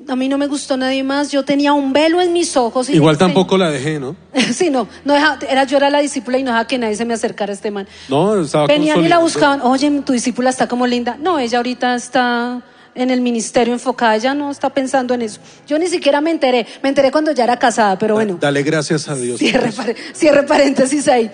A 0.09 0.17
mí 0.17 0.29
no 0.29 0.39
me 0.39 0.47
gustó 0.47 0.77
nadie 0.77 1.03
más. 1.03 1.31
Yo 1.31 1.45
tenía 1.45 1.73
un 1.75 1.93
velo 1.93 2.21
en 2.21 2.33
mis 2.33 2.57
ojos. 2.57 2.89
y 2.89 2.95
Igual 2.95 3.19
tampoco 3.19 3.59
la 3.59 3.71
dejé, 3.71 4.01
¿no? 4.01 4.17
Sí, 4.55 4.71
no, 4.71 4.89
no 5.05 5.13
deja- 5.15 5.39
era, 5.49 5.65
yo 5.65 5.77
era 5.77 5.91
la 5.91 6.01
discípula 6.01 6.39
y 6.39 6.43
no 6.43 6.51
dejaba 6.51 6.67
que 6.67 6.79
nadie 6.79 6.97
se 6.97 7.05
me 7.05 7.15
acercara 7.15 7.53
a 7.53 7.55
este 7.55 7.71
man. 7.71 7.87
No, 8.09 8.41
estaba 8.41 8.67
Venían 8.67 9.05
y 9.05 9.09
la 9.09 9.19
buscaban, 9.19 9.61
oye, 9.63 9.91
tu 10.05 10.13
discípula 10.13 10.51
está 10.51 10.67
como 10.67 10.87
linda. 10.87 11.17
No, 11.21 11.39
ella 11.39 11.59
ahorita 11.59 11.95
está 11.95 12.63
en 12.95 13.11
el 13.11 13.21
ministerio 13.21 13.73
enfocada, 13.73 14.17
ella 14.17 14.35
no 14.35 14.51
está 14.51 14.71
pensando 14.71 15.15
en 15.15 15.23
eso. 15.23 15.41
Yo 15.67 15.79
ni 15.79 15.87
siquiera 15.87 16.21
me 16.21 16.31
enteré, 16.31 16.67
me 16.83 16.89
enteré 16.89 17.11
cuando 17.11 17.33
ya 17.33 17.45
era 17.45 17.59
casada, 17.59 17.99
pero 17.99 18.15
bueno, 18.15 18.39
Dale 18.41 18.63
gracias 18.63 19.09
a 19.09 19.15
Dios. 19.15 19.39
cierre, 19.39 19.73
cierre 20.15 20.43
paréntesis 20.45 21.07
ahí. 21.09 21.31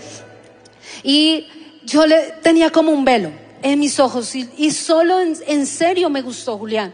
Y 1.03 1.47
yo 1.85 2.07
le 2.07 2.35
tenía 2.43 2.71
como 2.71 2.91
un 2.93 3.05
velo 3.05 3.31
en 3.63 3.79
mis 3.81 3.99
ojos 3.99 4.35
y, 4.35 4.49
y 4.57 4.71
solo 4.71 5.21
en, 5.21 5.37
en 5.47 5.67
serio 5.67 6.11
me 6.11 6.23
gustó 6.23 6.59
Julián. 6.59 6.93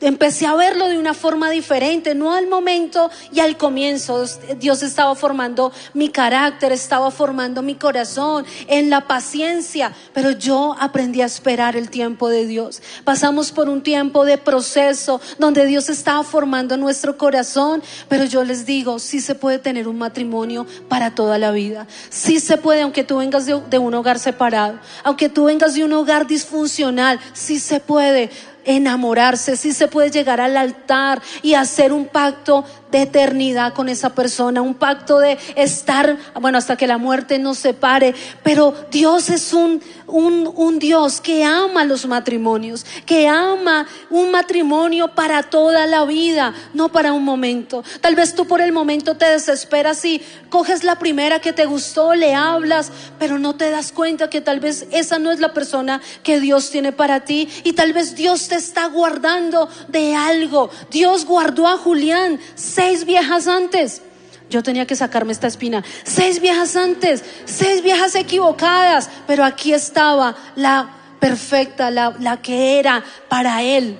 Empecé 0.00 0.46
a 0.46 0.54
verlo 0.54 0.88
de 0.88 0.98
una 0.98 1.14
forma 1.14 1.50
diferente, 1.50 2.14
no 2.14 2.34
al 2.34 2.48
momento 2.48 3.10
y 3.32 3.40
al 3.40 3.56
comienzo. 3.56 4.24
Dios 4.58 4.82
estaba 4.82 5.14
formando 5.14 5.72
mi 5.94 6.08
carácter, 6.08 6.72
estaba 6.72 7.10
formando 7.10 7.62
mi 7.62 7.76
corazón 7.76 8.44
en 8.66 8.90
la 8.90 9.06
paciencia, 9.06 9.92
pero 10.12 10.32
yo 10.32 10.74
aprendí 10.80 11.22
a 11.22 11.26
esperar 11.26 11.76
el 11.76 11.90
tiempo 11.90 12.28
de 12.28 12.46
Dios. 12.46 12.82
Pasamos 13.04 13.52
por 13.52 13.68
un 13.68 13.82
tiempo 13.82 14.24
de 14.24 14.36
proceso 14.36 15.20
donde 15.38 15.64
Dios 15.64 15.88
estaba 15.88 16.24
formando 16.24 16.76
nuestro 16.76 17.16
corazón, 17.16 17.82
pero 18.08 18.24
yo 18.24 18.44
les 18.44 18.66
digo, 18.66 18.98
sí 18.98 19.20
se 19.20 19.34
puede 19.34 19.58
tener 19.58 19.88
un 19.88 19.98
matrimonio 19.98 20.66
para 20.88 21.14
toda 21.14 21.38
la 21.38 21.52
vida. 21.52 21.86
Sí 22.10 22.40
se 22.40 22.56
puede, 22.56 22.82
aunque 22.82 23.04
tú 23.04 23.18
vengas 23.18 23.46
de, 23.46 23.78
un 23.78 23.94
hogar 23.94 24.18
separado, 24.18 24.78
aunque 25.02 25.28
tú 25.28 25.44
vengas 25.44 25.74
de 25.74 25.84
un 25.84 25.92
hogar 25.92 26.26
disfuncional, 26.26 27.20
sí 27.32 27.58
se 27.58 27.80
puede 27.80 28.30
enamorarse, 28.64 29.56
sí 29.56 29.72
se 29.72 29.88
puede 29.88 30.10
llegar 30.10 30.40
al 30.40 30.56
altar 30.56 31.20
y 31.42 31.54
hacer 31.54 31.92
un 31.92 32.06
pacto 32.06 32.64
de 32.94 33.02
eternidad 33.02 33.74
con 33.74 33.88
esa 33.88 34.10
persona, 34.10 34.62
un 34.62 34.74
pacto 34.74 35.18
de 35.18 35.36
estar, 35.56 36.16
bueno, 36.40 36.58
hasta 36.58 36.76
que 36.76 36.86
la 36.86 36.96
muerte 36.96 37.40
nos 37.40 37.58
separe. 37.58 38.14
Pero 38.44 38.72
Dios 38.92 39.30
es 39.30 39.52
un, 39.52 39.82
un, 40.06 40.48
un 40.54 40.78
Dios 40.78 41.20
que 41.20 41.42
ama 41.42 41.84
los 41.84 42.06
matrimonios, 42.06 42.86
que 43.04 43.26
ama 43.26 43.88
un 44.10 44.30
matrimonio 44.30 45.08
para 45.08 45.42
toda 45.42 45.88
la 45.88 46.04
vida, 46.04 46.54
no 46.72 46.88
para 46.90 47.12
un 47.12 47.24
momento. 47.24 47.82
Tal 48.00 48.14
vez 48.14 48.36
tú 48.36 48.46
por 48.46 48.60
el 48.60 48.70
momento 48.70 49.16
te 49.16 49.24
desesperas 49.24 50.04
y 50.04 50.22
coges 50.48 50.84
la 50.84 50.96
primera 50.96 51.40
que 51.40 51.52
te 51.52 51.64
gustó, 51.64 52.14
le 52.14 52.32
hablas, 52.32 52.92
pero 53.18 53.40
no 53.40 53.56
te 53.56 53.70
das 53.70 53.90
cuenta 53.90 54.30
que 54.30 54.40
tal 54.40 54.60
vez 54.60 54.86
esa 54.92 55.18
no 55.18 55.32
es 55.32 55.40
la 55.40 55.52
persona 55.52 56.00
que 56.22 56.38
Dios 56.38 56.70
tiene 56.70 56.92
para 56.92 57.24
ti 57.24 57.48
y 57.64 57.72
tal 57.72 57.92
vez 57.92 58.14
Dios 58.14 58.46
te 58.46 58.54
está 58.54 58.86
guardando 58.86 59.68
de 59.88 60.14
algo. 60.14 60.70
Dios 60.92 61.24
guardó 61.24 61.66
a 61.66 61.76
Julián 61.76 62.38
seis 62.84 63.04
viejas 63.06 63.48
antes. 63.48 64.02
Yo 64.50 64.62
tenía 64.62 64.86
que 64.86 64.94
sacarme 64.94 65.32
esta 65.32 65.46
espina. 65.46 65.82
Seis 66.04 66.40
viejas 66.40 66.76
antes, 66.76 67.24
seis 67.46 67.82
viejas 67.82 68.14
equivocadas, 68.14 69.08
pero 69.26 69.42
aquí 69.42 69.72
estaba 69.72 70.36
la 70.54 70.90
perfecta, 71.18 71.90
la, 71.90 72.14
la 72.20 72.42
que 72.42 72.78
era 72.78 73.02
para 73.28 73.62
él. 73.62 73.96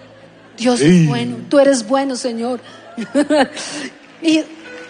Dios 0.58 0.82
es 0.82 1.08
bueno, 1.08 1.38
tú 1.48 1.58
eres 1.58 1.88
bueno, 1.88 2.14
Señor. 2.14 2.60
y 4.22 4.42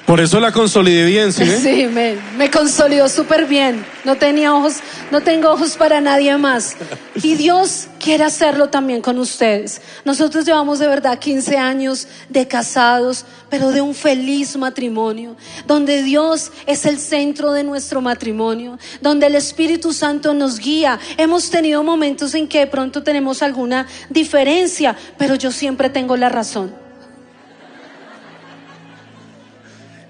Por 0.07 0.20
eso 0.20 0.38
la 0.38 0.52
consolidé 0.52 1.07
bien, 1.07 1.32
¿sí? 1.32 1.44
Sí, 1.62 1.86
me, 1.86 2.16
me 2.36 2.50
consolidó 2.50 3.09
súper 3.09 3.46
bien. 3.46 3.84
No 4.05 4.16
tenía 4.16 4.55
ojos, 4.55 4.74
no 5.11 5.22
tengo 5.22 5.50
ojos 5.50 5.76
para 5.78 6.02
nadie 6.02 6.36
más. 6.36 6.76
Y 7.22 7.36
Dios 7.36 7.88
quiere 8.00 8.24
hacerlo 8.24 8.68
también 8.68 9.00
con 9.00 9.18
ustedes. 9.18 9.80
Nosotros 10.05 10.44
llevamos 10.44 10.78
de 10.78 10.88
verdad 10.88 11.18
15 11.18 11.57
años 11.57 12.07
de 12.28 12.46
casados, 12.46 13.24
pero 13.48 13.70
de 13.70 13.80
un 13.80 13.94
feliz 13.94 14.59
matrimonio, 14.59 15.36
donde 15.66 16.02
Dios 16.02 16.52
es 16.66 16.84
el 16.84 16.98
centro 16.98 17.52
de 17.52 17.64
nuestro 17.64 18.02
matrimonio, 18.02 18.78
donde 19.00 19.28
el 19.28 19.36
Espíritu 19.36 19.94
Santo 19.94 20.34
nos 20.34 20.59
guía. 20.59 20.98
Hemos 21.16 21.48
tenido 21.48 21.82
momentos 21.82 22.34
en 22.34 22.46
que 22.46 22.59
de 22.59 22.66
pronto 22.66 23.02
tenemos 23.02 23.40
alguna 23.40 23.86
diferencia, 24.11 24.94
pero 25.16 25.34
yo 25.34 25.50
siempre 25.50 25.88
tengo 25.88 26.14
la 26.18 26.28
razón. 26.28 26.84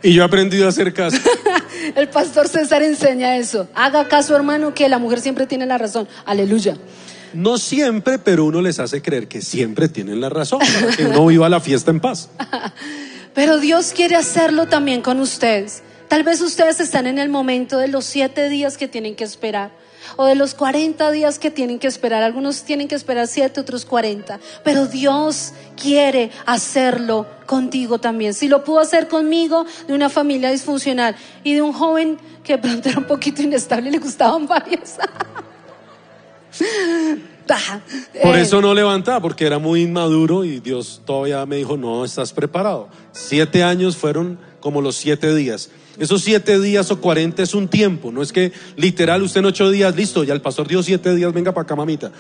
Y 0.04 0.12
yo 0.12 0.22
he 0.22 0.26
aprendido 0.26 0.66
a 0.66 0.68
hacer 0.68 0.92
caso. 0.92 1.16
El 1.96 2.08
pastor 2.08 2.46
César 2.46 2.82
enseña 2.82 3.38
eso. 3.38 3.68
Haga 3.74 4.06
caso, 4.06 4.36
hermano, 4.36 4.74
que 4.74 4.86
la 4.90 4.98
mujer 4.98 5.20
siempre 5.20 5.46
tiene 5.46 5.64
la 5.64 5.78
razón. 5.78 6.06
Aleluya. 6.26 6.76
No 7.32 7.56
siempre, 7.56 8.18
pero 8.18 8.44
uno 8.44 8.60
les 8.60 8.78
hace 8.78 9.00
creer 9.00 9.28
que 9.28 9.40
siempre 9.40 9.88
tienen 9.88 10.20
la 10.20 10.28
razón, 10.28 10.60
para 10.60 10.94
que 10.94 11.06
uno 11.06 11.26
viva 11.26 11.48
la 11.48 11.58
fiesta 11.58 11.90
en 11.90 12.00
paz. 12.00 12.28
Pero 13.34 13.58
Dios 13.58 13.92
quiere 13.92 14.14
hacerlo 14.14 14.68
también 14.68 15.02
con 15.02 15.18
ustedes. 15.18 15.82
Tal 16.06 16.22
vez 16.22 16.40
ustedes 16.40 16.78
están 16.78 17.08
en 17.08 17.18
el 17.18 17.28
momento 17.28 17.78
de 17.78 17.88
los 17.88 18.04
siete 18.04 18.48
días 18.48 18.76
que 18.76 18.86
tienen 18.86 19.16
que 19.16 19.24
esperar. 19.24 19.72
O 20.16 20.26
de 20.26 20.34
los 20.34 20.54
40 20.54 21.10
días 21.10 21.38
que 21.38 21.50
tienen 21.50 21.78
que 21.78 21.86
esperar. 21.86 22.22
Algunos 22.22 22.62
tienen 22.62 22.88
que 22.88 22.94
esperar 22.94 23.26
siete, 23.26 23.60
otros 23.60 23.84
40. 23.84 24.38
Pero 24.62 24.86
Dios 24.86 25.52
quiere 25.80 26.30
hacerlo 26.46 27.26
contigo 27.46 27.98
también. 27.98 28.34
Si 28.34 28.48
lo 28.48 28.64
pudo 28.64 28.80
hacer 28.80 29.08
conmigo, 29.08 29.66
de 29.86 29.94
una 29.94 30.08
familia 30.08 30.50
disfuncional 30.50 31.16
y 31.42 31.54
de 31.54 31.62
un 31.62 31.72
joven 31.72 32.18
que 32.42 32.54
de 32.54 32.58
pronto 32.58 32.88
era 32.88 32.98
un 32.98 33.06
poquito 33.06 33.42
inestable 33.42 33.88
y 33.88 33.92
le 33.92 33.98
gustaban 33.98 34.46
varias. 34.46 34.98
Por 38.22 38.36
eh, 38.36 38.40
eso 38.40 38.62
no 38.62 38.72
levantaba, 38.72 39.20
porque 39.20 39.44
era 39.44 39.58
muy 39.58 39.82
inmaduro 39.82 40.44
y 40.44 40.60
Dios 40.60 41.02
todavía 41.04 41.44
me 41.44 41.56
dijo, 41.56 41.76
no, 41.76 42.04
estás 42.04 42.32
preparado. 42.32 42.88
Siete 43.12 43.62
años 43.62 43.96
fueron 43.96 44.38
como 44.60 44.80
los 44.80 44.96
siete 44.96 45.34
días. 45.34 45.70
Esos 45.98 46.22
siete 46.22 46.60
días 46.60 46.90
o 46.90 47.00
cuarenta 47.00 47.42
es 47.42 47.54
un 47.54 47.68
tiempo, 47.68 48.10
no 48.10 48.22
es 48.22 48.32
que 48.32 48.52
literal 48.76 49.22
usted 49.22 49.40
en 49.40 49.46
ocho 49.46 49.70
días, 49.70 49.94
listo, 49.94 50.24
ya 50.24 50.34
el 50.34 50.40
pastor 50.40 50.66
dio 50.66 50.82
siete 50.82 51.14
días, 51.14 51.32
venga 51.32 51.52
para 51.52 51.62
acá, 51.62 51.76
mamita. 51.76 52.10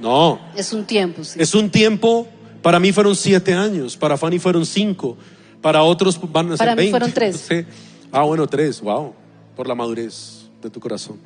No, 0.00 0.40
Es 0.56 0.72
un 0.72 0.84
tiempo, 0.84 1.24
sí. 1.24 1.38
es 1.40 1.54
un 1.54 1.70
tiempo, 1.70 2.28
para 2.62 2.78
mí 2.78 2.92
fueron 2.92 3.16
siete 3.16 3.54
años, 3.54 3.96
para 3.96 4.16
Fanny 4.16 4.38
fueron 4.38 4.64
cinco, 4.64 5.16
para 5.60 5.82
otros 5.82 6.20
van 6.30 6.46
a 6.46 6.50
ser 6.50 6.58
Para 6.58 6.72
mí 6.76 6.82
20. 6.82 6.90
fueron 6.90 7.12
tres. 7.12 7.44
Sí. 7.48 7.64
Ah, 8.12 8.22
bueno, 8.22 8.46
tres, 8.46 8.80
wow, 8.80 9.12
por 9.56 9.66
la 9.66 9.74
madurez 9.74 10.48
de 10.62 10.70
tu 10.70 10.78
corazón. 10.80 11.16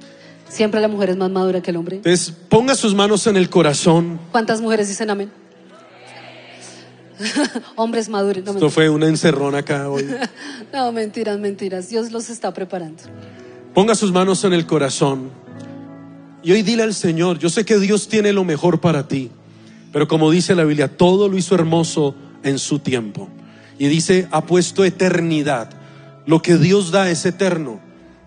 Siempre 0.49 0.81
la 0.81 0.89
mujer 0.89 1.11
es 1.11 1.17
más 1.17 1.31
madura 1.31 1.63
que 1.63 1.71
el 1.71 1.77
hombre. 1.77 1.97
Entonces, 1.97 2.33
ponga 2.49 2.75
sus 2.75 2.95
manos 2.95 3.27
en 3.27 3.37
el 3.37 3.49
corazón. 3.51 4.19
¿Cuántas 4.33 4.61
mujeres 4.61 4.89
dicen 4.89 5.09
amén? 5.11 5.31
Hombres 7.77 8.09
maduros. 8.09 8.45
No, 8.45 8.53
Esto 8.53 8.71
fue 8.71 8.89
una 8.89 9.07
encerrona 9.07 9.59
acá 9.59 9.89
hoy. 9.89 10.07
no, 10.73 10.93
mentiras, 10.93 11.39
mentiras. 11.39 11.89
Dios 11.89 12.13
los 12.13 12.31
está 12.31 12.53
preparando. 12.53 13.03
Ponga 13.75 13.95
sus 13.95 14.13
manos 14.13 14.45
en 14.45 14.53
el 14.53 14.67
corazón. 14.67 15.31
Y 16.43 16.53
hoy 16.53 16.63
dile 16.63 16.83
al 16.83 16.95
Señor, 16.95 17.39
yo 17.39 17.49
sé 17.49 17.65
que 17.65 17.79
Dios 17.79 18.09
tiene 18.09 18.33
lo 18.33 18.45
mejor 18.45 18.81
para 18.81 19.07
ti, 19.07 19.31
pero 19.93 20.09
como 20.09 20.31
dice 20.31 20.57
la 20.57 20.65
Biblia, 20.65 20.97
todo 20.97 21.29
lo 21.29 21.39
hizo 21.39 21.55
hermoso 21.55 22.17
en 22.43 22.59
su 22.59 22.81
tiempo. 22.81 23.29
Y 23.79 23.87
dice, 23.87 24.27
ha 24.33 24.45
puesto 24.45 24.85
eternidad. 24.85 25.71
Lo 26.27 26.43
que 26.43 26.57
Dios 26.57 26.91
da 26.91 27.11
es 27.11 27.25
eterno. 27.27 27.81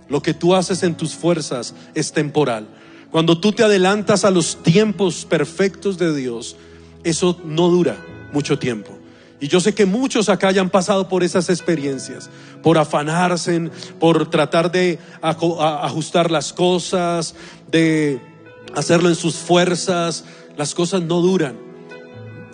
Lo 0.08 0.22
que 0.22 0.34
tú 0.34 0.56
haces 0.56 0.84
en 0.84 0.96
tus 0.96 1.14
fuerzas 1.14 1.76
es 1.94 2.14
temporal. 2.14 2.68
Cuando 3.12 3.40
tú 3.40 3.52
te 3.52 3.64
adelantas 3.64 4.24
a 4.24 4.32
los 4.32 4.62
tiempos 4.64 5.26
perfectos 5.26 5.98
de 5.98 6.16
Dios, 6.16 6.56
eso 7.04 7.40
no 7.46 7.70
dura 7.70 7.98
mucho 8.36 8.60
tiempo. 8.60 8.92
Y 9.40 9.48
yo 9.48 9.60
sé 9.60 9.74
que 9.74 9.86
muchos 9.86 10.30
acá 10.30 10.50
hayan 10.50 10.70
pasado 10.70 11.10
por 11.10 11.24
esas 11.24 11.50
experiencias, 11.50 12.30
por 12.62 12.78
afanarse, 12.78 13.70
por 14.00 14.30
tratar 14.30 14.72
de 14.72 15.00
ajustar 15.22 16.30
las 16.30 16.54
cosas, 16.54 17.36
de 17.72 18.22
hacerlo 18.76 19.10
en 19.10 19.16
sus 19.16 19.36
fuerzas. 19.36 20.26
Las 20.58 20.76
cosas 20.76 21.02
no 21.02 21.22
duran. 21.22 21.58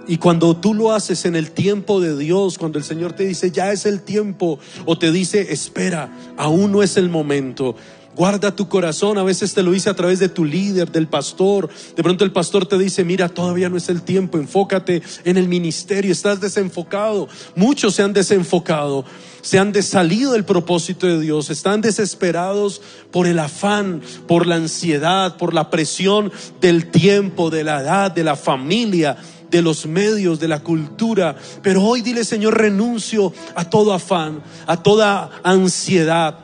Y 0.07 0.17
cuando 0.17 0.55
tú 0.55 0.73
lo 0.73 0.91
haces 0.91 1.25
en 1.25 1.35
el 1.35 1.51
tiempo 1.51 1.99
de 1.99 2.17
Dios, 2.17 2.57
cuando 2.57 2.79
el 2.79 2.83
Señor 2.83 3.13
te 3.13 3.25
dice, 3.25 3.51
ya 3.51 3.71
es 3.71 3.85
el 3.85 4.01
tiempo, 4.01 4.59
o 4.85 4.97
te 4.97 5.11
dice, 5.11 5.53
espera, 5.53 6.11
aún 6.37 6.71
no 6.71 6.81
es 6.81 6.97
el 6.97 7.09
momento. 7.09 7.75
Guarda 8.15 8.53
tu 8.53 8.67
corazón, 8.67 9.17
a 9.17 9.23
veces 9.23 9.53
te 9.53 9.63
lo 9.63 9.71
dice 9.71 9.89
a 9.89 9.93
través 9.93 10.19
de 10.19 10.27
tu 10.27 10.43
líder, 10.43 10.91
del 10.91 11.07
pastor. 11.07 11.69
De 11.95 12.03
pronto 12.03 12.25
el 12.25 12.33
pastor 12.33 12.65
te 12.65 12.77
dice, 12.77 13.05
mira, 13.05 13.29
todavía 13.29 13.69
no 13.69 13.77
es 13.77 13.87
el 13.87 14.01
tiempo, 14.01 14.37
enfócate 14.37 15.01
en 15.23 15.37
el 15.37 15.47
ministerio, 15.47 16.11
estás 16.11 16.41
desenfocado. 16.41 17.29
Muchos 17.55 17.95
se 17.95 18.03
han 18.03 18.11
desenfocado, 18.11 19.05
se 19.41 19.59
han 19.59 19.71
desalido 19.71 20.33
del 20.33 20.43
propósito 20.43 21.07
de 21.07 21.21
Dios, 21.21 21.49
están 21.49 21.79
desesperados 21.79 22.81
por 23.11 23.27
el 23.27 23.39
afán, 23.39 24.01
por 24.27 24.45
la 24.45 24.55
ansiedad, 24.55 25.37
por 25.37 25.53
la 25.53 25.69
presión 25.69 26.33
del 26.59 26.91
tiempo, 26.91 27.49
de 27.49 27.63
la 27.63 27.81
edad, 27.81 28.11
de 28.11 28.25
la 28.25 28.35
familia 28.35 29.17
de 29.51 29.61
los 29.61 29.85
medios, 29.85 30.39
de 30.39 30.47
la 30.47 30.63
cultura. 30.63 31.35
Pero 31.61 31.83
hoy 31.83 32.01
dile, 32.01 32.23
Señor, 32.23 32.57
renuncio 32.57 33.33
a 33.53 33.69
todo 33.69 33.93
afán, 33.93 34.41
a 34.65 34.81
toda 34.81 35.29
ansiedad, 35.43 36.40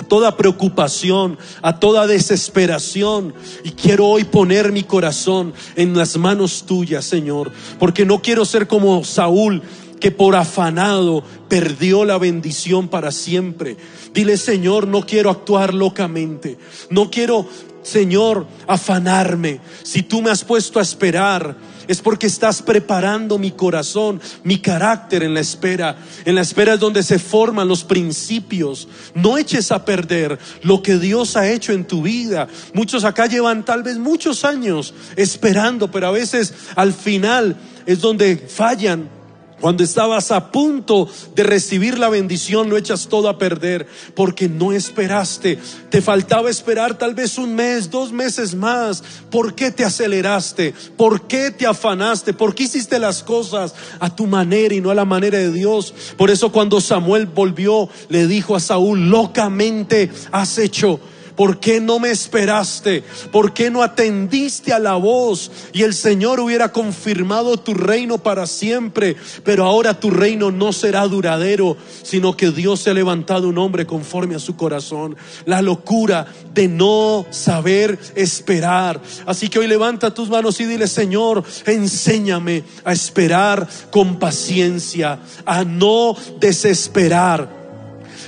a 0.00 0.02
toda 0.02 0.34
preocupación, 0.34 1.36
a 1.60 1.78
toda 1.78 2.06
desesperación. 2.06 3.34
Y 3.64 3.72
quiero 3.72 4.06
hoy 4.06 4.24
poner 4.24 4.72
mi 4.72 4.82
corazón 4.82 5.52
en 5.76 5.94
las 5.94 6.16
manos 6.16 6.64
tuyas, 6.64 7.04
Señor, 7.04 7.52
porque 7.78 8.06
no 8.06 8.22
quiero 8.22 8.46
ser 8.46 8.66
como 8.66 9.04
Saúl 9.04 9.62
que 10.00 10.10
por 10.10 10.36
afanado 10.36 11.22
perdió 11.50 12.06
la 12.06 12.16
bendición 12.16 12.88
para 12.88 13.12
siempre. 13.12 13.76
Dile, 14.14 14.38
Señor, 14.38 14.86
no 14.86 15.04
quiero 15.04 15.28
actuar 15.28 15.74
locamente, 15.74 16.56
no 16.88 17.10
quiero, 17.10 17.46
Señor, 17.82 18.46
afanarme. 18.66 19.60
Si 19.82 20.02
tú 20.02 20.22
me 20.22 20.30
has 20.30 20.44
puesto 20.44 20.78
a 20.78 20.82
esperar, 20.82 21.58
es 21.90 22.00
porque 22.00 22.28
estás 22.28 22.62
preparando 22.62 23.36
mi 23.36 23.50
corazón, 23.50 24.20
mi 24.44 24.58
carácter 24.60 25.24
en 25.24 25.34
la 25.34 25.40
espera. 25.40 25.96
En 26.24 26.36
la 26.36 26.42
espera 26.42 26.74
es 26.74 26.78
donde 26.78 27.02
se 27.02 27.18
forman 27.18 27.66
los 27.66 27.82
principios. 27.82 28.86
No 29.12 29.36
eches 29.36 29.72
a 29.72 29.84
perder 29.84 30.38
lo 30.62 30.84
que 30.84 30.98
Dios 30.98 31.36
ha 31.36 31.50
hecho 31.50 31.72
en 31.72 31.84
tu 31.84 32.02
vida. 32.02 32.46
Muchos 32.74 33.02
acá 33.02 33.26
llevan 33.26 33.64
tal 33.64 33.82
vez 33.82 33.98
muchos 33.98 34.44
años 34.44 34.94
esperando, 35.16 35.90
pero 35.90 36.06
a 36.06 36.12
veces 36.12 36.54
al 36.76 36.92
final 36.92 37.56
es 37.86 38.00
donde 38.00 38.36
fallan. 38.36 39.19
Cuando 39.60 39.84
estabas 39.84 40.30
a 40.30 40.50
punto 40.50 41.08
de 41.34 41.42
recibir 41.42 41.98
la 41.98 42.08
bendición, 42.08 42.70
lo 42.70 42.76
echas 42.76 43.08
todo 43.08 43.28
a 43.28 43.38
perder 43.38 43.86
porque 44.14 44.48
no 44.48 44.72
esperaste. 44.72 45.58
Te 45.90 46.00
faltaba 46.00 46.48
esperar 46.48 46.96
tal 46.96 47.14
vez 47.14 47.36
un 47.36 47.54
mes, 47.54 47.90
dos 47.90 48.10
meses 48.10 48.54
más. 48.54 49.02
¿Por 49.30 49.54
qué 49.54 49.70
te 49.70 49.84
aceleraste? 49.84 50.72
¿Por 50.96 51.26
qué 51.26 51.50
te 51.50 51.66
afanaste? 51.66 52.32
¿Por 52.32 52.54
qué 52.54 52.64
hiciste 52.64 52.98
las 52.98 53.22
cosas 53.22 53.74
a 53.98 54.14
tu 54.14 54.26
manera 54.26 54.74
y 54.74 54.80
no 54.80 54.90
a 54.90 54.94
la 54.94 55.04
manera 55.04 55.38
de 55.38 55.52
Dios? 55.52 55.92
Por 56.16 56.30
eso 56.30 56.50
cuando 56.50 56.80
Samuel 56.80 57.26
volvió, 57.26 57.88
le 58.08 58.26
dijo 58.26 58.56
a 58.56 58.60
Saúl, 58.60 59.10
locamente 59.10 60.10
has 60.32 60.56
hecho. 60.58 61.00
¿Por 61.40 61.58
qué 61.58 61.80
no 61.80 61.98
me 61.98 62.10
esperaste? 62.10 63.02
¿Por 63.32 63.54
qué 63.54 63.70
no 63.70 63.82
atendiste 63.82 64.74
a 64.74 64.78
la 64.78 64.96
voz? 64.96 65.50
Y 65.72 65.84
el 65.84 65.94
Señor 65.94 66.38
hubiera 66.38 66.70
confirmado 66.70 67.56
tu 67.56 67.72
reino 67.72 68.18
para 68.18 68.46
siempre. 68.46 69.16
Pero 69.42 69.64
ahora 69.64 69.98
tu 69.98 70.10
reino 70.10 70.50
no 70.50 70.74
será 70.74 71.08
duradero, 71.08 71.78
sino 72.02 72.36
que 72.36 72.50
Dios 72.50 72.80
se 72.80 72.90
ha 72.90 72.92
levantado 72.92 73.48
un 73.48 73.56
hombre 73.56 73.86
conforme 73.86 74.34
a 74.34 74.38
su 74.38 74.54
corazón. 74.54 75.16
La 75.46 75.62
locura 75.62 76.26
de 76.52 76.68
no 76.68 77.24
saber 77.30 77.98
esperar. 78.16 79.00
Así 79.24 79.48
que 79.48 79.60
hoy 79.60 79.66
levanta 79.66 80.12
tus 80.12 80.28
manos 80.28 80.60
y 80.60 80.66
dile, 80.66 80.86
Señor, 80.86 81.42
enséñame 81.64 82.64
a 82.84 82.92
esperar 82.92 83.66
con 83.90 84.18
paciencia, 84.18 85.20
a 85.46 85.64
no 85.64 86.14
desesperar 86.38 87.60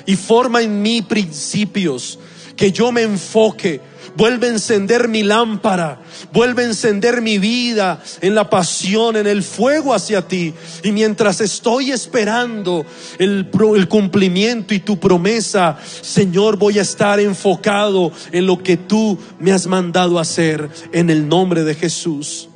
y 0.06 0.16
forma 0.16 0.62
en 0.62 0.82
mí 0.82 1.02
principios, 1.02 2.18
que 2.56 2.72
yo 2.72 2.92
me 2.92 3.02
enfoque, 3.02 3.80
vuelve 4.16 4.48
a 4.48 4.50
encender 4.50 5.08
mi 5.08 5.22
lámpara, 5.22 6.00
vuelve 6.32 6.62
a 6.62 6.66
encender 6.66 7.20
mi 7.22 7.38
vida 7.38 8.02
en 8.20 8.34
la 8.34 8.48
pasión, 8.50 9.16
en 9.16 9.26
el 9.26 9.42
fuego 9.42 9.94
hacia 9.94 10.26
ti. 10.26 10.54
Y 10.82 10.92
mientras 10.92 11.40
estoy 11.40 11.90
esperando 11.90 12.84
el, 13.18 13.50
cumplimiento 13.88 14.74
y 14.74 14.80
tu 14.80 14.98
promesa, 14.98 15.78
Señor, 16.02 16.56
voy 16.56 16.78
a 16.78 16.82
estar 16.82 17.20
enfocado 17.20 18.12
en 18.30 18.46
lo 18.46 18.62
que 18.62 18.76
tú 18.76 19.18
me 19.38 19.52
has 19.52 19.66
mandado 19.66 20.18
hacer 20.18 20.68
en 20.92 21.10
el 21.10 21.28
nombre 21.28 21.64
de 21.64 21.74
Jesús. 21.74 22.48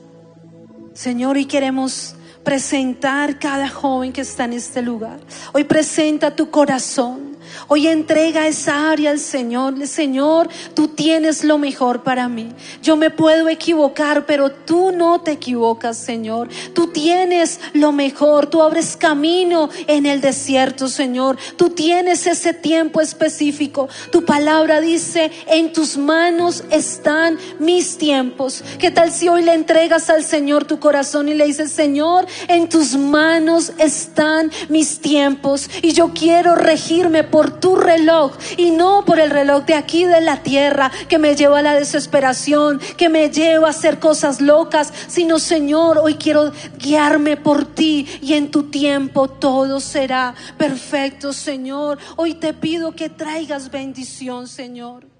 Señor, 0.94 1.36
y 1.36 1.44
queremos 1.44 2.14
presentar 2.42 3.38
cada 3.38 3.68
joven 3.68 4.12
que 4.12 4.20
está 4.20 4.44
en 4.44 4.52
este 4.52 4.80
lugar. 4.80 5.18
Hoy 5.52 5.64
presenta 5.64 6.34
tu 6.34 6.48
corazón. 6.50 7.25
Hoy 7.68 7.86
entrega 7.88 8.46
esa 8.46 8.90
área 8.90 9.10
al 9.10 9.18
Señor. 9.18 9.74
Señor, 9.86 10.48
tú 10.74 10.88
tienes 10.88 11.44
lo 11.44 11.58
mejor 11.58 12.02
para 12.02 12.28
mí. 12.28 12.48
Yo 12.82 12.96
me 12.96 13.10
puedo 13.10 13.48
equivocar, 13.48 14.26
pero 14.26 14.50
tú 14.50 14.92
no 14.92 15.20
te 15.20 15.32
equivocas, 15.32 15.96
Señor. 15.96 16.48
Tú 16.74 16.88
tienes 16.88 17.60
lo 17.72 17.92
mejor. 17.92 18.46
Tú 18.46 18.62
abres 18.62 18.96
camino 18.96 19.70
en 19.86 20.06
el 20.06 20.20
desierto, 20.20 20.88
Señor. 20.88 21.36
Tú 21.56 21.70
tienes 21.70 22.26
ese 22.26 22.52
tiempo 22.52 23.00
específico. 23.00 23.88
Tu 24.10 24.24
palabra 24.24 24.80
dice, 24.80 25.30
en 25.46 25.72
tus 25.72 25.96
manos 25.96 26.64
están 26.70 27.38
mis 27.58 27.98
tiempos. 27.98 28.62
¿Qué 28.78 28.90
tal 28.90 29.12
si 29.12 29.28
hoy 29.28 29.42
le 29.42 29.54
entregas 29.54 30.10
al 30.10 30.24
Señor 30.24 30.64
tu 30.64 30.78
corazón 30.78 31.28
y 31.28 31.34
le 31.34 31.46
dices, 31.46 31.72
Señor, 31.72 32.26
en 32.48 32.68
tus 32.68 32.96
manos 32.96 33.72
están 33.78 34.50
mis 34.68 35.00
tiempos 35.00 35.68
y 35.82 35.92
yo 35.92 36.12
quiero 36.12 36.54
regirme 36.54 37.24
por 37.46 37.60
tu 37.60 37.76
reloj 37.76 38.32
y 38.56 38.72
no 38.72 39.04
por 39.04 39.20
el 39.20 39.30
reloj 39.30 39.64
de 39.66 39.74
aquí 39.74 40.04
de 40.04 40.20
la 40.20 40.42
tierra 40.42 40.90
que 41.08 41.18
me 41.18 41.36
lleva 41.36 41.60
a 41.60 41.62
la 41.62 41.74
desesperación, 41.74 42.80
que 42.96 43.08
me 43.08 43.30
lleva 43.30 43.68
a 43.68 43.70
hacer 43.70 44.00
cosas 44.00 44.40
locas, 44.40 44.92
sino 45.06 45.38
Señor, 45.38 45.98
hoy 45.98 46.14
quiero 46.14 46.50
guiarme 46.76 47.36
por 47.36 47.64
ti 47.64 48.06
y 48.20 48.32
en 48.32 48.50
tu 48.50 48.64
tiempo 48.64 49.28
todo 49.28 49.78
será 49.78 50.34
perfecto, 50.58 51.32
Señor. 51.32 51.98
Hoy 52.16 52.34
te 52.34 52.52
pido 52.52 52.96
que 52.96 53.10
traigas 53.10 53.70
bendición, 53.70 54.48
Señor. 54.48 55.15